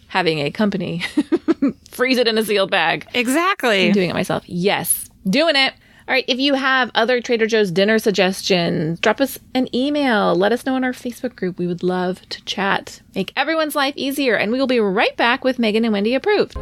having 0.08 0.40
a 0.40 0.50
company 0.50 1.04
freeze 1.92 2.18
it 2.18 2.28
in 2.28 2.38
a 2.38 2.44
sealed 2.44 2.72
bag 2.72 3.08
Exactly. 3.14 3.92
doing 3.92 4.10
it 4.10 4.14
myself. 4.14 4.44
Yes, 4.48 5.08
doing 5.30 5.56
it. 5.56 5.74
All 6.06 6.14
right. 6.14 6.26
If 6.28 6.38
you 6.38 6.56
have 6.56 6.92
other 6.96 7.22
Trader 7.22 7.48
Joe's 7.48 7.72
dinner 7.72 7.98
suggestions, 7.98 9.00
drop 9.00 9.22
us 9.22 9.40
an 9.56 9.74
email. 9.74 10.36
Let 10.36 10.52
us 10.52 10.66
know 10.66 10.76
in 10.76 10.84
our 10.84 10.92
Facebook 10.92 11.36
group. 11.36 11.58
We 11.58 11.68
would 11.68 11.82
love 11.82 12.28
to 12.30 12.44
chat. 12.44 13.02
Make 13.16 13.32
everyone's 13.38 13.76
life 13.76 13.94
easier. 13.96 14.36
And 14.36 14.52
we 14.52 14.60
will 14.60 14.68
be 14.68 14.80
right 14.80 15.16
back 15.16 15.46
with 15.46 15.60
Megan 15.60 15.86
and 15.86 15.94
Wendy 15.94 16.14
approved. 16.14 16.58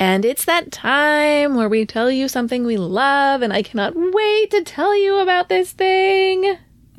And 0.00 0.24
it's 0.24 0.46
that 0.46 0.72
time 0.72 1.54
where 1.54 1.68
we 1.68 1.86
tell 1.86 2.10
you 2.10 2.26
something 2.26 2.64
we 2.64 2.76
love, 2.76 3.40
and 3.40 3.52
I 3.52 3.62
cannot 3.62 3.92
wait 3.94 4.50
to 4.50 4.64
tell 4.64 4.96
you 5.00 5.18
about 5.18 5.48
this 5.48 5.70
thing. 5.70 6.58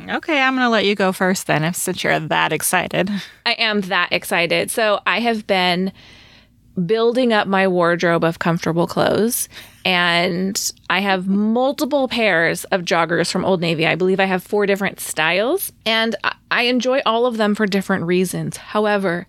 Okay, 0.10 0.42
I'm 0.42 0.54
going 0.56 0.66
to 0.66 0.70
let 0.70 0.86
you 0.86 0.96
go 0.96 1.12
first 1.12 1.48
then, 1.48 1.64
if 1.64 1.76
since 1.76 2.04
you're 2.04 2.20
that 2.20 2.52
excited. 2.52 3.10
I 3.46 3.54
am 3.54 3.82
that 3.82 4.10
excited. 4.12 4.70
So 4.72 5.00
I 5.06 5.20
have 5.20 5.48
been 5.48 5.92
building 6.86 7.32
up 7.32 7.48
my 7.48 7.68
wardrobe 7.68 8.24
of 8.24 8.40
comfortable 8.40 8.88
clothes. 8.88 9.48
And 9.86 10.72
I 10.90 11.02
have 11.02 11.28
multiple 11.28 12.08
pairs 12.08 12.64
of 12.66 12.82
joggers 12.82 13.32
from 13.32 13.46
Old 13.46 13.62
Navy. 13.62 13.86
I 13.86 13.96
believe 13.96 14.20
I 14.20 14.26
have 14.26 14.42
four 14.44 14.66
different 14.66 15.00
styles, 15.00 15.72
and 15.86 16.16
I- 16.24 16.36
I 16.50 16.64
enjoy 16.64 17.02
all 17.06 17.26
of 17.26 17.38
them 17.38 17.54
for 17.54 17.66
different 17.68 18.06
reasons. 18.06 18.58
However, 18.58 19.28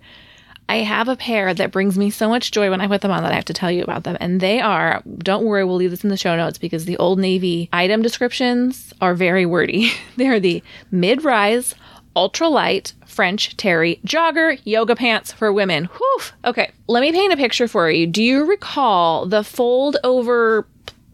I 0.67 0.77
have 0.77 1.07
a 1.07 1.15
pair 1.15 1.53
that 1.53 1.71
brings 1.71 1.97
me 1.97 2.09
so 2.09 2.27
much 2.27 2.51
joy 2.51 2.69
when 2.69 2.81
I 2.81 2.87
put 2.87 3.01
them 3.01 3.11
on 3.11 3.23
that 3.23 3.31
I 3.31 3.35
have 3.35 3.45
to 3.45 3.53
tell 3.53 3.71
you 3.71 3.83
about 3.83 4.03
them. 4.03 4.17
And 4.19 4.39
they 4.39 4.59
are, 4.59 5.03
don't 5.19 5.45
worry, 5.45 5.63
we'll 5.63 5.75
leave 5.75 5.91
this 5.91 6.03
in 6.03 6.09
the 6.09 6.17
show 6.17 6.35
notes 6.35 6.57
because 6.57 6.85
the 6.85 6.97
Old 6.97 7.19
Navy 7.19 7.69
item 7.71 8.01
descriptions 8.01 8.93
are 9.01 9.13
very 9.13 9.45
wordy. 9.45 9.91
they 10.17 10.27
are 10.27 10.39
the 10.39 10.63
mid 10.91 11.23
rise, 11.23 11.75
ultralight 12.15 12.93
French 13.05 13.55
terry 13.57 13.99
jogger 14.05 14.59
yoga 14.63 14.95
pants 14.95 15.31
for 15.31 15.53
women. 15.53 15.85
Whew. 15.85 16.19
Okay, 16.45 16.71
let 16.87 17.01
me 17.01 17.11
paint 17.11 17.33
a 17.33 17.37
picture 17.37 17.67
for 17.67 17.89
you. 17.89 18.07
Do 18.07 18.23
you 18.23 18.45
recall 18.45 19.25
the 19.25 19.43
fold 19.43 19.97
over 20.03 20.67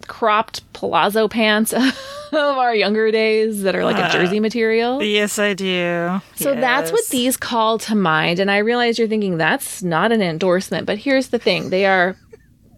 cropped 0.07 0.71
palazzo 0.73 1.27
pants 1.27 1.73
of 2.31 2.57
our 2.57 2.75
younger 2.75 3.11
days 3.11 3.63
that 3.63 3.75
are 3.75 3.83
like 3.83 3.97
a 3.97 4.11
jersey 4.11 4.39
material? 4.39 5.01
Yes, 5.01 5.39
I 5.39 5.53
do. 5.53 6.21
So 6.35 6.55
that's 6.55 6.91
what 6.91 7.05
these 7.07 7.37
call 7.37 7.77
to 7.79 7.95
mind. 7.95 8.39
And 8.39 8.49
I 8.49 8.59
realize 8.59 8.97
you're 8.97 9.07
thinking 9.07 9.37
that's 9.37 9.83
not 9.83 10.11
an 10.11 10.21
endorsement, 10.21 10.85
but 10.85 10.97
here's 10.97 11.29
the 11.29 11.39
thing 11.39 11.69
they 11.69 11.85
are. 11.85 12.15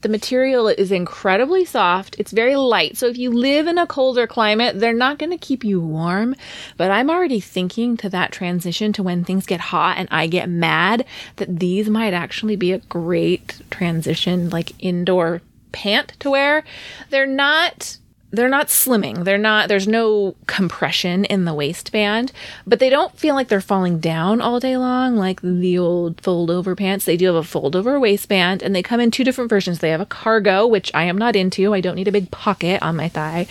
The 0.01 0.09
material 0.09 0.67
is 0.67 0.91
incredibly 0.91 1.63
soft. 1.63 2.17
It's 2.19 2.33
very 2.33 2.57
light. 2.57 2.97
So 2.97 3.07
if 3.07 3.17
you 3.17 3.31
live 3.31 3.67
in 3.67 3.77
a 3.77 3.87
colder 3.87 4.27
climate, 4.27 4.77
they're 4.77 4.91
not 4.91 5.17
going 5.17 5.29
to 5.29 5.37
keep 5.37 5.63
you 5.63 5.79
warm. 5.79 6.35
But 6.75 6.91
I'm 6.91 7.09
already 7.09 7.39
thinking 7.39 7.95
to 7.97 8.09
that 8.09 8.33
transition 8.33 8.91
to 8.93 9.03
when 9.03 9.23
things 9.23 9.45
get 9.45 9.61
hot 9.61 9.97
and 9.97 10.09
I 10.11 10.27
get 10.27 10.49
mad 10.49 11.05
that 11.37 11.57
these 11.57 11.89
might 11.89 12.13
actually 12.13 12.57
be 12.57 12.73
a 12.73 12.79
great 12.79 13.61
transition, 13.71 14.49
like 14.49 14.73
indoor 14.83 15.41
pant 15.73 16.13
to 16.19 16.29
wear. 16.29 16.63
They're 17.09 17.27
not 17.27 17.97
they're 18.33 18.49
not 18.49 18.67
slimming. 18.67 19.25
They're 19.25 19.37
not 19.37 19.69
there's 19.69 19.87
no 19.87 20.35
compression 20.47 21.23
in 21.25 21.45
the 21.45 21.53
waistband, 21.53 22.31
but 22.65 22.79
they 22.79 22.89
don't 22.89 23.15
feel 23.15 23.35
like 23.35 23.47
they're 23.47 23.61
falling 23.61 23.99
down 23.99 24.41
all 24.41 24.59
day 24.59 24.75
long 24.75 25.15
like 25.15 25.39
the 25.41 25.77
old 25.77 26.19
fold 26.19 26.49
over 26.49 26.75
pants. 26.75 27.05
They 27.05 27.15
do 27.15 27.27
have 27.27 27.35
a 27.35 27.43
fold 27.43 27.75
over 27.75 27.99
waistband 27.99 28.63
and 28.63 28.75
they 28.75 28.81
come 28.81 28.99
in 28.99 29.11
two 29.11 29.23
different 29.23 29.51
versions. 29.51 29.79
They 29.79 29.91
have 29.91 30.01
a 30.01 30.05
cargo, 30.07 30.65
which 30.65 30.89
I 30.95 31.03
am 31.03 31.17
not 31.17 31.35
into. 31.35 31.75
I 31.75 31.81
don't 31.81 31.95
need 31.95 32.07
a 32.07 32.11
big 32.11 32.31
pocket 32.31 32.81
on 32.81 32.95
my 32.95 33.07
thigh. 33.07 33.45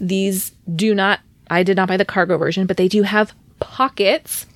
These 0.00 0.52
do 0.72 0.94
not 0.94 1.18
I 1.50 1.64
did 1.64 1.76
not 1.76 1.88
buy 1.88 1.96
the 1.96 2.04
cargo 2.04 2.38
version, 2.38 2.66
but 2.66 2.76
they 2.76 2.88
do 2.88 3.02
have 3.02 3.34
pockets. 3.58 4.46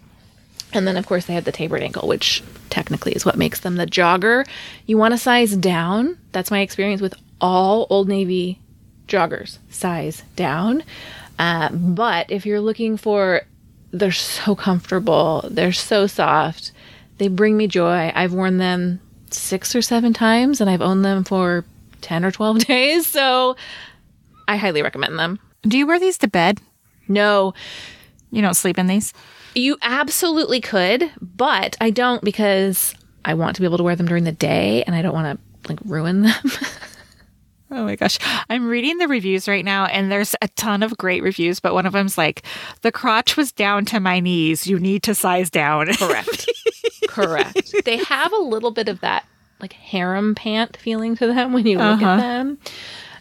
And 0.73 0.87
then 0.87 0.97
of 0.97 1.07
course 1.07 1.27
they 1.27 1.35
have 1.35 1.45
the 1.45 1.53
tapered 1.53 1.83
ankle, 1.83 2.09
which 2.09 2.43
technically 2.71 3.13
is 3.13 3.25
what 3.25 3.37
makes 3.37 3.61
them 3.61 3.77
the 3.77 3.87
jogger. 3.87 4.47
You 4.87 4.99
want 4.99 5.13
to 5.13 5.19
size 5.19 5.57
down. 5.57 6.19
That's 6.33 6.51
my 6.51 6.61
experience 6.61 7.01
with 7.01 7.15
all 7.41 7.87
Old 7.91 8.09
Navy 8.09 8.59
joggers 9.07 9.59
size 9.71 10.23
down. 10.37 10.85
Uh, 11.39 11.71
but 11.71 12.31
if 12.31 12.45
you're 12.45 12.61
looking 12.61 12.97
for, 12.97 13.43
they're 13.93 14.13
so 14.13 14.55
comfortable, 14.55 15.49
they're 15.51 15.73
so 15.73 16.07
soft, 16.07 16.73
they 17.19 17.29
bring 17.29 17.57
me 17.57 17.67
joy. 17.67 18.13
I've 18.15 18.33
worn 18.33 18.59
them 18.59 19.01
six 19.31 19.75
or 19.75 19.83
seven 19.83 20.13
times 20.13 20.61
and 20.61 20.69
I've 20.69 20.83
owned 20.83 21.05
them 21.05 21.25
for 21.25 21.65
10 22.01 22.25
or 22.25 22.31
12 22.31 22.59
days. 22.67 23.07
So 23.07 23.57
I 24.47 24.57
highly 24.57 24.83
recommend 24.83 25.19
them. 25.19 25.39
Do 25.63 25.79
you 25.79 25.87
wear 25.87 25.99
these 25.99 26.19
to 26.19 26.29
bed? 26.29 26.61
No, 27.09 27.55
You 28.31 28.43
don't 28.43 28.55
sleep 28.55 28.79
in 28.79 28.87
these? 28.87 29.13
you 29.55 29.77
absolutely 29.83 30.61
could, 30.61 31.11
but 31.21 31.77
I 31.81 31.91
don't 31.91 32.23
because 32.23 32.95
I 33.25 33.35
want 33.35 33.57
to 33.57 33.63
be 33.63 33.65
able 33.67 33.79
to 33.79 33.83
wear 33.83 33.97
them 33.97 34.07
during 34.07 34.25
the 34.25 34.31
day 34.33 34.85
and 34.85 34.95
I 34.95 35.03
don't 35.03 35.15
want 35.15 35.39
to 35.41 35.69
like 35.73 35.79
ruin 35.85 36.23
them. 36.23 36.35
Oh 37.71 37.85
my 37.85 37.97
gosh. 37.97 38.19
I'm 38.49 38.67
reading 38.67 38.97
the 38.97 39.09
reviews 39.09 39.47
right 39.47 39.63
now 39.63 39.85
and 39.85 40.11
there's 40.11 40.35
a 40.41 40.49
ton 40.49 40.83
of 40.83 40.97
great 40.97 41.23
reviews, 41.23 41.61
but 41.61 41.75
one 41.75 41.85
of 41.85 41.93
them's 41.93 42.17
like, 42.17 42.43
the 42.81 42.91
crotch 42.91 43.37
was 43.37 43.53
down 43.53 43.85
to 43.87 44.01
my 44.01 44.21
knees. 44.21 44.67
You 44.67 44.79
need 44.79 45.03
to 45.03 45.15
size 45.15 45.51
down. 45.51 45.93
Correct. 45.99 46.49
Correct. 47.09 47.75
They 47.85 47.99
have 47.99 48.33
a 48.33 48.39
little 48.39 48.71
bit 48.71 48.89
of 48.89 49.01
that 49.01 49.27
like 49.61 49.75
harem 49.75 50.35
pant 50.35 50.79
feeling 50.79 51.15
to 51.17 51.27
them 51.27 51.53
when 51.53 51.67
you 51.67 51.77
look 51.77 52.01
Uh-huh. 52.01 52.07
at 52.13 52.17
them. 52.21 52.59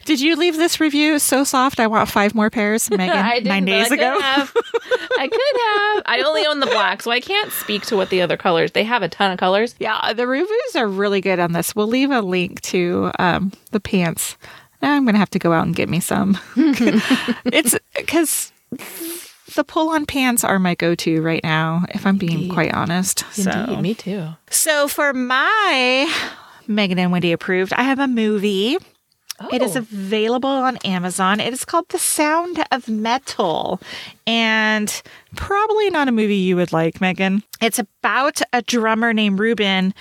Did 0.08 0.22
you 0.22 0.38
leave 0.38 0.56
this 0.56 0.80
review 0.80 1.20
so 1.20 1.44
soft? 1.44 1.82
I 1.82 1.88
want 1.88 2.08
five 2.08 2.34
more 2.34 2.50
pairs, 2.50 2.90
Megan. 2.98 3.44
Nine 3.44 3.66
days 3.66 3.92
I 3.92 3.96
ago. 3.96 4.18
have. 4.22 4.54
I 4.56 5.28
could 5.28 5.96
have. 5.98 6.04
I 6.06 6.24
only 6.26 6.46
own 6.46 6.62
the 6.62 6.66
black, 6.66 7.02
so 7.02 7.12
I 7.12 7.20
can't 7.20 7.52
speak 7.52 7.86
to 7.88 7.98
what 7.98 8.10
the 8.10 8.22
other 8.22 8.38
colors. 8.38 8.72
They 8.72 8.86
have 8.86 9.04
a 9.04 9.10
ton 9.10 9.32
of 9.32 9.38
colors. 9.38 9.76
Yeah, 9.80 10.14
the 10.14 10.26
reviews 10.26 10.76
are 10.78 10.88
really 10.88 11.20
good 11.20 11.40
on 11.40 11.52
this. 11.52 11.76
We'll 11.76 11.88
leave 11.88 12.10
a 12.10 12.22
link 12.22 12.62
to 12.62 13.12
um, 13.20 13.52
the 13.72 13.82
pants. 13.82 14.38
Now 14.82 14.94
I'm 14.94 15.04
going 15.04 15.16
to 15.16 15.20
have 15.20 15.30
to 15.32 15.40
go 15.40 15.52
out 15.52 15.66
and 15.66 15.76
get 15.76 15.90
me 15.90 16.00
some. 16.00 16.38
it's 16.56 17.78
because 17.94 18.54
the 19.56 19.66
pull 19.66 19.90
on 19.90 20.06
pants 20.06 20.46
are 20.46 20.58
my 20.58 20.76
go 20.76 20.96
to 20.96 21.22
right 21.22 21.44
now, 21.44 21.84
if 21.90 22.06
I'm 22.06 22.18
being 22.18 22.48
quite 22.48 22.74
honest. 22.74 23.26
So. 23.34 23.52
Indeed, 23.52 23.82
me 23.82 23.94
too. 23.94 24.30
So 24.52 24.88
for 24.88 25.14
my 25.14 26.32
Megan 26.66 26.98
and 26.98 27.12
Wendy 27.12 27.34
approved, 27.34 27.74
I 27.74 27.84
have 27.84 28.00
a 28.00 28.08
movie. 28.08 28.78
It 29.52 29.62
is 29.62 29.76
Oh. 29.76 29.80
available 29.80 30.50
on 30.50 30.78
Amazon. 30.78 31.40
It 31.40 31.54
is 31.54 31.64
called 31.64 31.90
The 31.90 32.00
Sound 32.00 32.64
of 32.72 32.88
Metal. 32.90 33.80
And 34.26 35.02
probably 35.36 35.90
not 35.90 36.08
a 36.08 36.12
movie 36.12 36.36
you 36.38 36.56
would 36.56 36.74
like, 36.74 37.00
Megan. 37.00 37.44
It's 37.62 37.80
about 37.80 38.42
a 38.52 38.62
drummer 38.64 39.14
named 39.14 39.40
Ruben 39.40 39.94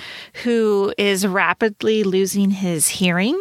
who 0.44 0.94
is 0.96 1.26
rapidly 1.26 2.02
losing 2.02 2.50
his 2.50 2.88
hearing. 2.88 3.40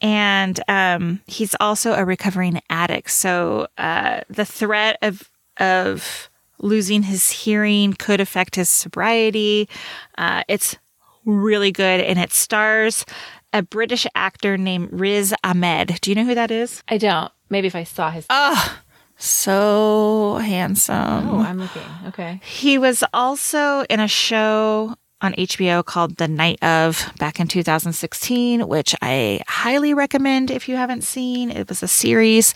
And 0.00 0.60
um, 0.68 1.20
he's 1.26 1.54
also 1.60 1.92
a 1.94 2.04
recovering 2.04 2.60
addict. 2.70 3.10
So 3.10 3.66
uh, 3.78 4.20
the 4.28 4.44
threat 4.44 4.98
of 5.02 5.28
of 5.58 6.28
losing 6.58 7.02
his 7.02 7.28
hearing 7.30 7.92
could 7.92 8.20
affect 8.20 8.54
his 8.56 8.68
sobriety. 8.68 9.68
Uh, 10.16 10.42
it's 10.48 10.76
really 11.24 11.70
good, 11.72 12.00
and 12.00 12.18
it 12.18 12.32
stars 12.32 13.04
a 13.52 13.62
British 13.62 14.06
actor 14.14 14.56
named 14.56 14.88
Riz 14.92 15.34
Ahmed. 15.44 15.98
Do 16.00 16.10
you 16.10 16.14
know 16.14 16.24
who 16.24 16.34
that 16.34 16.50
is? 16.50 16.82
I 16.88 16.98
don't. 16.98 17.30
Maybe 17.50 17.66
if 17.66 17.74
I 17.74 17.84
saw 17.84 18.10
his. 18.10 18.26
Oh, 18.30 18.78
so 19.16 20.38
handsome. 20.42 21.28
oh, 21.30 21.40
I'm 21.40 21.58
looking. 21.58 21.82
Okay. 22.08 22.40
He 22.44 22.78
was 22.78 23.04
also 23.12 23.82
in 23.82 24.00
a 24.00 24.08
show 24.08 24.96
on 25.20 25.32
HBO 25.34 25.84
called 25.84 26.16
The 26.16 26.26
Night 26.28 26.62
of 26.62 27.12
back 27.18 27.38
in 27.38 27.46
2016, 27.46 28.66
which 28.66 28.94
I 29.00 29.40
highly 29.46 29.94
recommend 29.94 30.50
if 30.50 30.68
you 30.68 30.76
haven't 30.76 31.02
seen. 31.04 31.50
It 31.50 31.68
was 31.68 31.82
a 31.82 31.88
series. 31.88 32.54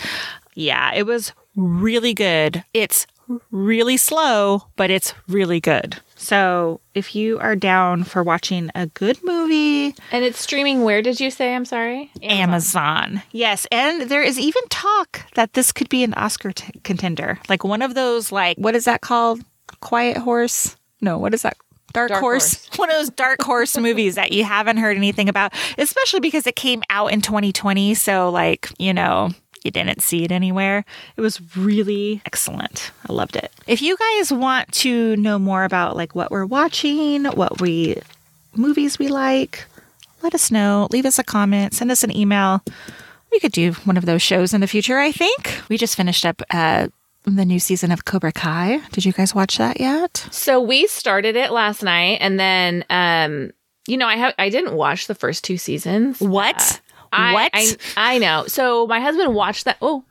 Yeah, 0.55 0.93
it 0.95 1.07
was 1.07 1.33
really 1.55 2.15
good. 2.15 2.65
It's 2.75 3.07
really 3.51 3.97
slow, 3.97 4.65
but 4.77 4.91
it's 4.91 5.15
really 5.29 5.61
good. 5.61 6.01
So 6.17 6.81
if 6.95 7.15
you 7.15 7.39
are 7.39 7.55
down 7.55 8.03
for 8.05 8.23
watching 8.23 8.71
a 8.75 8.87
good 8.87 9.23
movie, 9.23 9.95
And 10.11 10.25
it's 10.25 10.41
streaming. 10.41 10.83
Where 10.83 11.03
did 11.03 11.21
you 11.21 11.31
say? 11.31 11.55
I'm 11.55 11.65
sorry. 11.67 12.11
Amazon. 12.23 13.23
Yes, 13.33 13.67
and 13.71 14.03
there 14.11 14.23
is 14.23 14.39
even 14.39 14.63
talk 14.69 15.23
that 15.35 15.53
this 15.53 15.73
could 15.73 15.89
be 15.89 16.03
an 16.03 16.15
Oscar 16.15 16.53
t- 16.53 16.81
contender. 16.85 17.39
Like 17.49 17.65
one 17.65 17.83
of 17.83 17.95
those 17.95 18.33
like 18.33 18.57
what 18.57 18.75
is 18.75 18.87
that 18.87 19.01
called? 19.03 19.43
Quiet 19.81 20.17
Horse? 20.17 20.77
No, 21.01 21.19
what 21.19 21.35
is 21.35 21.43
that? 21.43 21.57
Dark, 21.93 22.09
Dark 22.11 22.21
horse. 22.21 22.69
One 22.77 22.91
of 22.91 22.97
those 22.97 23.09
dark 23.11 23.41
horse 23.41 23.77
movies 23.79 24.17
that 24.17 24.31
you 24.31 24.45
haven't 24.45 24.77
heard 24.77 24.97
anything 24.99 25.31
about, 25.31 25.55
especially 25.79 26.21
because 26.21 26.47
it 26.47 26.55
came 26.55 26.83
out 26.91 27.07
in 27.13 27.23
2020, 27.23 27.95
so 27.95 28.29
like, 28.29 28.69
you 28.79 28.93
know, 28.93 29.31
you 29.67 29.71
didn't 29.71 30.01
see 30.01 30.25
it 30.25 30.33
anywhere. 30.33 30.85
It 31.17 31.21
was 31.21 31.41
really 31.57 32.23
excellent. 32.25 32.91
I 33.07 33.13
loved 33.13 33.37
it. 33.37 33.53
If 33.67 33.83
you 33.83 33.97
guys 33.99 34.33
want 34.33 34.73
to 34.73 35.17
know 35.17 35.39
more 35.39 35.65
about 35.65 35.97
like 35.97 36.15
what 36.15 36.31
we're 36.31 36.47
watching, 36.47 37.27
what 37.27 37.61
we 37.61 38.01
movies 38.55 38.99
we 38.99 39.09
like, 39.09 39.67
let 40.23 40.35
us 40.35 40.51
know. 40.51 40.89
Leave 40.91 41.05
us 41.05 41.19
a 41.19 41.25
comment, 41.25 41.75
send 41.75 41.91
us 41.91 42.03
an 42.03 42.17
email. 42.17 42.63
We 43.31 43.41
could 43.41 43.53
do 43.53 43.73
one 43.85 43.97
of 43.97 44.07
those 44.07 44.23
shows 44.23 44.55
in 44.55 44.61
the 44.61 44.67
future, 44.67 44.99
I 44.99 45.13
think. 45.13 45.61
We 45.69 45.77
just 45.77 45.97
finished 45.97 46.25
up 46.25 46.41
uh, 46.51 46.89
the 47.25 47.45
new 47.45 47.59
season 47.59 47.93
of 47.93 48.05
Cobra 48.05 48.33
Kai. 48.33 48.81
Did 48.93 49.05
you 49.05 49.13
guys 49.13 49.35
watch 49.35 49.59
that 49.59 49.81
yet? 49.81 50.27
So 50.31 50.61
we 50.61 50.87
started 50.87 51.37
it 51.37 51.51
last 51.51 51.83
night, 51.83 52.19
and 52.21 52.39
then, 52.39 52.85
um, 52.89 53.51
you 53.87 53.97
know, 53.97 54.07
I 54.07 54.17
have 54.17 54.35
I 54.39 54.49
didn't 54.49 54.75
watch 54.75 55.07
the 55.07 55.15
first 55.15 55.45
two 55.45 55.59
seasons. 55.59 56.21
What? 56.21 56.81
I, 57.13 57.33
what? 57.33 57.51
I, 57.55 57.77
I 57.97 58.19
know. 58.19 58.47
So 58.47 58.87
my 58.87 59.01
husband 59.01 59.35
watched 59.35 59.65
that. 59.65 59.79
Oh, 59.81 60.05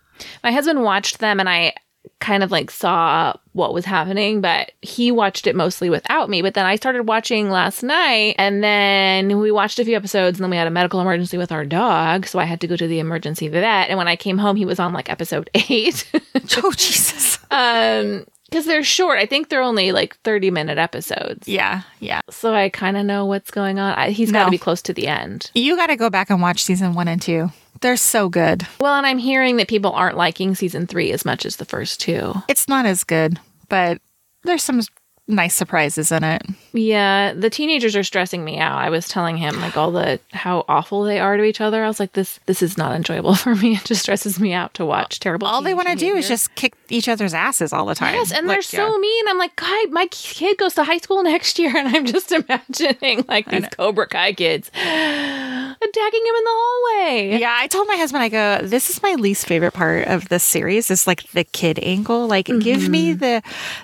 my 0.44 0.52
husband 0.52 0.84
watched 0.84 1.20
them, 1.20 1.40
and 1.40 1.50
I 1.50 1.74
kind 2.20 2.44
of 2.44 2.52
like 2.52 2.72
saw 2.72 3.34
what 3.54 3.74
was 3.74 3.86
happening, 3.86 4.42
but 4.42 4.72
he 4.82 5.12
watched 5.12 5.48
it 5.48 5.56
mostly 5.56 5.90
without 5.90 6.30
me. 6.30 6.42
But 6.42 6.54
then 6.54 6.66
I 6.66 6.76
started 6.76 7.08
watching 7.08 7.50
last 7.50 7.84
night, 7.84 8.36
and 8.38 8.64
then 8.64 9.40
we 9.40 9.52
watched 9.52 9.80
a 9.80 9.86
few 9.86 9.96
episodes, 9.96 10.38
and 10.38 10.44
then 10.44 10.52
we 10.52 10.58
had 10.58 10.68
a 10.68 10.72
medical 10.72 11.02
emergency 11.02 11.38
with 11.38 11.52
our 11.52 11.66
dog, 11.66 12.26
so 12.28 12.40
I 12.40 12.46
had 12.46 12.62
to 12.62 12.68
go 12.68 12.76
to 12.76 12.88
the 12.88 13.00
emergency 13.00 13.48
vet. 13.48 13.90
And 13.90 13.98
when 13.98 14.08
I 14.08 14.16
came 14.16 14.38
home, 14.38 14.56
he 14.56 14.66
was 14.66 14.80
on 14.80 14.94
like 14.94 15.10
episode 15.10 15.50
eight. 15.70 16.10
oh, 16.58 16.72
Jesus. 16.74 17.40
um, 17.52 18.26
because 18.50 18.66
they're 18.66 18.84
short. 18.84 19.20
I 19.20 19.26
think 19.26 19.50
they're 19.50 19.62
only 19.62 19.92
like 19.92 20.18
thirty 20.18 20.52
minute 20.52 20.78
episodes. 20.78 21.48
Yeah, 21.48 21.82
yeah. 22.00 22.22
So 22.30 22.54
I 22.54 22.70
kind 22.70 22.98
of 22.98 23.06
know 23.06 23.26
what's 23.26 23.52
going 23.52 23.80
on. 23.80 23.94
I, 23.96 24.12
he's 24.12 24.32
got 24.32 24.46
to 24.46 24.52
be 24.52 24.58
close 24.58 24.82
to 24.84 24.94
the 24.94 25.08
end. 25.08 25.52
You 25.54 25.76
got 25.76 25.88
to 25.88 25.96
go 25.96 26.10
back 26.10 26.30
and 26.30 26.42
watch 26.42 26.64
season 26.64 26.94
one 26.94 27.08
and 27.08 27.22
two. 27.22 27.52
They're 27.82 27.98
so 27.98 28.30
good. 28.30 28.66
Well, 28.80 28.96
and 28.96 29.06
I'm 29.06 29.18
hearing 29.18 29.58
that 29.58 29.68
people 29.68 29.92
aren't 29.92 30.18
liking 30.18 30.56
season 30.56 30.88
three 30.88 31.12
as 31.12 31.26
much 31.26 31.46
as 31.46 31.58
the 31.58 31.66
first 31.66 32.00
two. 32.00 32.34
It's 32.48 32.68
not 32.68 32.86
as 32.86 33.04
good, 33.04 33.40
but 33.68 34.00
there's 34.44 34.64
some 34.64 34.82
nice 35.28 35.56
surprises 35.56 36.12
in 36.12 36.24
it. 36.24 36.44
Yeah, 36.74 37.34
the 37.34 37.50
teenagers 37.50 37.96
are 37.96 38.04
stressing 38.04 38.44
me 38.46 38.60
out. 38.60 38.78
I 38.78 38.90
was 38.90 39.08
telling 39.08 39.38
him 39.38 39.60
like 39.60 39.76
all 39.78 39.92
the 39.92 40.20
how 40.34 40.66
awful 40.68 41.04
they 41.04 41.20
are 41.20 41.36
to 41.38 41.44
each 41.44 41.62
other. 41.62 41.84
I 41.84 41.88
was 41.88 42.00
like, 42.00 42.14
this 42.14 42.40
this 42.46 42.62
is 42.62 42.78
not 42.78 42.96
enjoyable 42.96 43.34
for 43.46 43.56
me. 43.56 43.74
It 43.76 43.86
just 43.86 44.02
stresses 44.02 44.40
me 44.40 44.54
out 44.54 44.74
to 44.76 44.86
watch 44.86 45.20
terrible. 45.20 45.48
All 45.48 45.62
they 45.62 45.74
want 45.74 45.88
to 45.88 45.96
do 45.96 46.16
is 46.16 46.28
just 46.28 46.54
kick 46.56 46.74
each 46.90 47.08
other's 47.10 47.34
asses 47.34 47.74
all 47.74 47.86
the 47.86 47.96
time. 47.96 48.14
Yes, 48.14 48.32
and 48.32 48.50
they're 48.50 48.62
so 48.62 48.92
yeah. 48.94 48.98
mean. 49.00 49.28
I'm 49.28 49.38
like, 49.38 49.56
God, 49.56 49.92
my 49.92 50.08
kid 50.12 50.58
goes 50.58 50.76
to 50.76 50.84
high 50.84 50.98
school 51.00 51.24
next 51.24 51.58
year, 51.58 51.72
and 51.76 51.88
I'm 51.96 52.06
just 52.06 52.32
imagining 52.32 53.26
like 53.28 53.50
these 53.50 53.68
Cobra 53.70 54.08
Kai 54.08 54.34
kids 54.34 54.70
attacking 54.76 56.22
him 56.26 56.36
in 56.36 56.44
the 56.44 56.52
hallway. 56.54 57.38
Yeah, 57.40 57.56
I 57.58 57.68
told 57.68 57.88
my 57.88 57.96
husband, 57.96 58.24
I 58.24 58.30
go, 58.30 58.60
this 58.68 58.90
is 58.90 59.02
my 59.02 59.14
least 59.16 59.48
favorite 59.48 59.74
part 59.74 60.08
of 60.08 60.30
this 60.30 60.44
series 60.44 60.92
is 60.92 61.08
like 61.08 61.24
the 61.32 61.44
kid 61.44 61.80
angle. 61.82 62.28
Like, 62.28 62.46
give 62.60 62.90
me 62.90 63.06
Mm-hmm. 63.16 63.20
the 63.20 63.44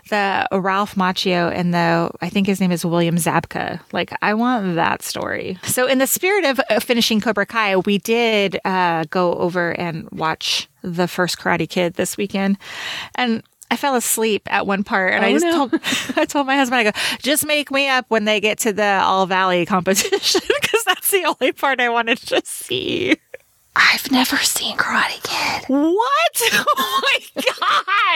the 0.09 0.59
Ralph 0.59 0.95
Macchio 0.95 1.30
and 1.33 1.73
the 1.73 2.11
I 2.21 2.29
think 2.29 2.47
his 2.47 2.59
name 2.59 2.71
is 2.71 2.85
William 2.85 3.15
Zabka. 3.15 3.79
Like, 3.91 4.11
I 4.21 4.33
want 4.33 4.75
that 4.75 5.01
story. 5.01 5.57
So, 5.63 5.87
in 5.87 5.97
the 5.97 6.07
spirit 6.07 6.45
of 6.45 6.59
uh, 6.69 6.79
finishing 6.79 7.21
Cobra 7.21 7.45
Kai, 7.45 7.77
we 7.77 7.97
did 7.97 8.59
uh, 8.65 9.05
go 9.09 9.33
over 9.35 9.71
and 9.79 10.09
watch 10.11 10.69
the 10.81 11.07
first 11.07 11.37
Karate 11.37 11.67
Kid 11.69 11.95
this 11.95 12.17
weekend, 12.17 12.57
and. 13.15 13.43
I 13.73 13.77
fell 13.77 13.95
asleep 13.95 14.41
at 14.51 14.67
one 14.67 14.83
part, 14.83 15.13
and 15.13 15.23
I 15.23 15.29
Oh, 15.29 15.31
just 15.31 15.45
no. 15.45 15.51
told 15.69 15.81
I 16.17 16.25
told 16.25 16.45
my 16.45 16.57
husband, 16.57 16.79
I 16.79 16.91
go, 16.91 16.91
just 17.21 17.45
make 17.45 17.71
me 17.71 17.87
up 17.87 18.03
when 18.09 18.25
they 18.25 18.41
get 18.41 18.59
to 18.59 18.73
the 18.73 18.99
All 19.01 19.25
Valley 19.27 19.65
competition 19.65 20.41
because 20.61 20.83
that's 20.85 21.09
the 21.09 21.23
only 21.23 21.53
part 21.53 21.79
I 21.79 21.87
wanted 21.87 22.17
to 22.17 22.41
see. 22.43 23.15
I've 23.75 24.11
never 24.11 24.37
seen 24.37 24.75
Karate 24.77 25.21
Kid. 25.23 25.65
What? 25.69 26.41
Oh 26.83 27.01
my 27.03 27.43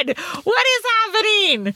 god! 0.05 0.17
What 0.43 0.65
is 0.67 0.83
happening? 1.13 1.75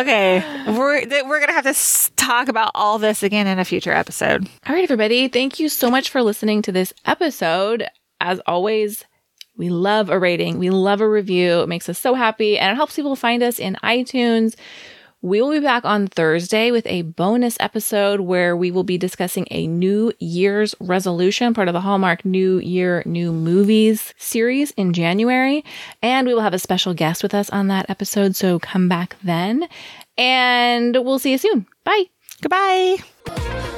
Okay, 0.00 0.72
we're 0.76 1.04
th- 1.04 1.24
we're 1.24 1.40
gonna 1.40 1.52
have 1.52 1.64
to 1.64 1.70
s- 1.70 2.10
talk 2.16 2.48
about 2.48 2.70
all 2.74 2.98
this 2.98 3.22
again 3.22 3.46
in 3.46 3.58
a 3.58 3.64
future 3.64 3.92
episode. 3.92 4.48
All 4.66 4.74
right, 4.74 4.84
everybody. 4.84 5.28
Thank 5.28 5.58
you 5.60 5.68
so 5.68 5.90
much 5.90 6.10
for 6.10 6.22
listening 6.22 6.62
to 6.62 6.72
this 6.72 6.92
episode. 7.06 7.86
As 8.20 8.40
always, 8.46 9.04
we 9.56 9.68
love 9.70 10.10
a 10.10 10.18
rating. 10.18 10.58
We 10.58 10.70
love 10.70 11.00
a 11.00 11.08
review. 11.08 11.60
It 11.62 11.68
makes 11.68 11.88
us 11.88 11.98
so 11.98 12.14
happy 12.14 12.58
and 12.58 12.72
it 12.72 12.76
helps 12.76 12.96
people 12.96 13.16
find 13.16 13.42
us 13.42 13.58
in 13.58 13.76
iTunes. 13.82 14.54
We 15.20 15.42
will 15.42 15.50
be 15.50 15.58
back 15.58 15.84
on 15.84 16.06
Thursday 16.06 16.70
with 16.70 16.86
a 16.86 17.02
bonus 17.02 17.56
episode 17.58 18.20
where 18.20 18.56
we 18.56 18.70
will 18.70 18.84
be 18.84 18.96
discussing 18.96 19.48
a 19.50 19.66
New 19.66 20.12
Year's 20.20 20.76
resolution, 20.78 21.54
part 21.54 21.66
of 21.66 21.74
the 21.74 21.80
Hallmark 21.80 22.24
New 22.24 22.58
Year, 22.58 23.02
New 23.04 23.32
Movies 23.32 24.14
series 24.16 24.70
in 24.72 24.92
January. 24.92 25.64
And 26.02 26.28
we 26.28 26.34
will 26.34 26.42
have 26.42 26.54
a 26.54 26.58
special 26.60 26.94
guest 26.94 27.24
with 27.24 27.34
us 27.34 27.50
on 27.50 27.66
that 27.66 27.90
episode. 27.90 28.36
So 28.36 28.60
come 28.60 28.88
back 28.88 29.16
then. 29.24 29.68
And 30.16 30.94
we'll 30.94 31.18
see 31.18 31.32
you 31.32 31.38
soon. 31.38 31.66
Bye. 31.82 32.04
Goodbye. 32.40 33.74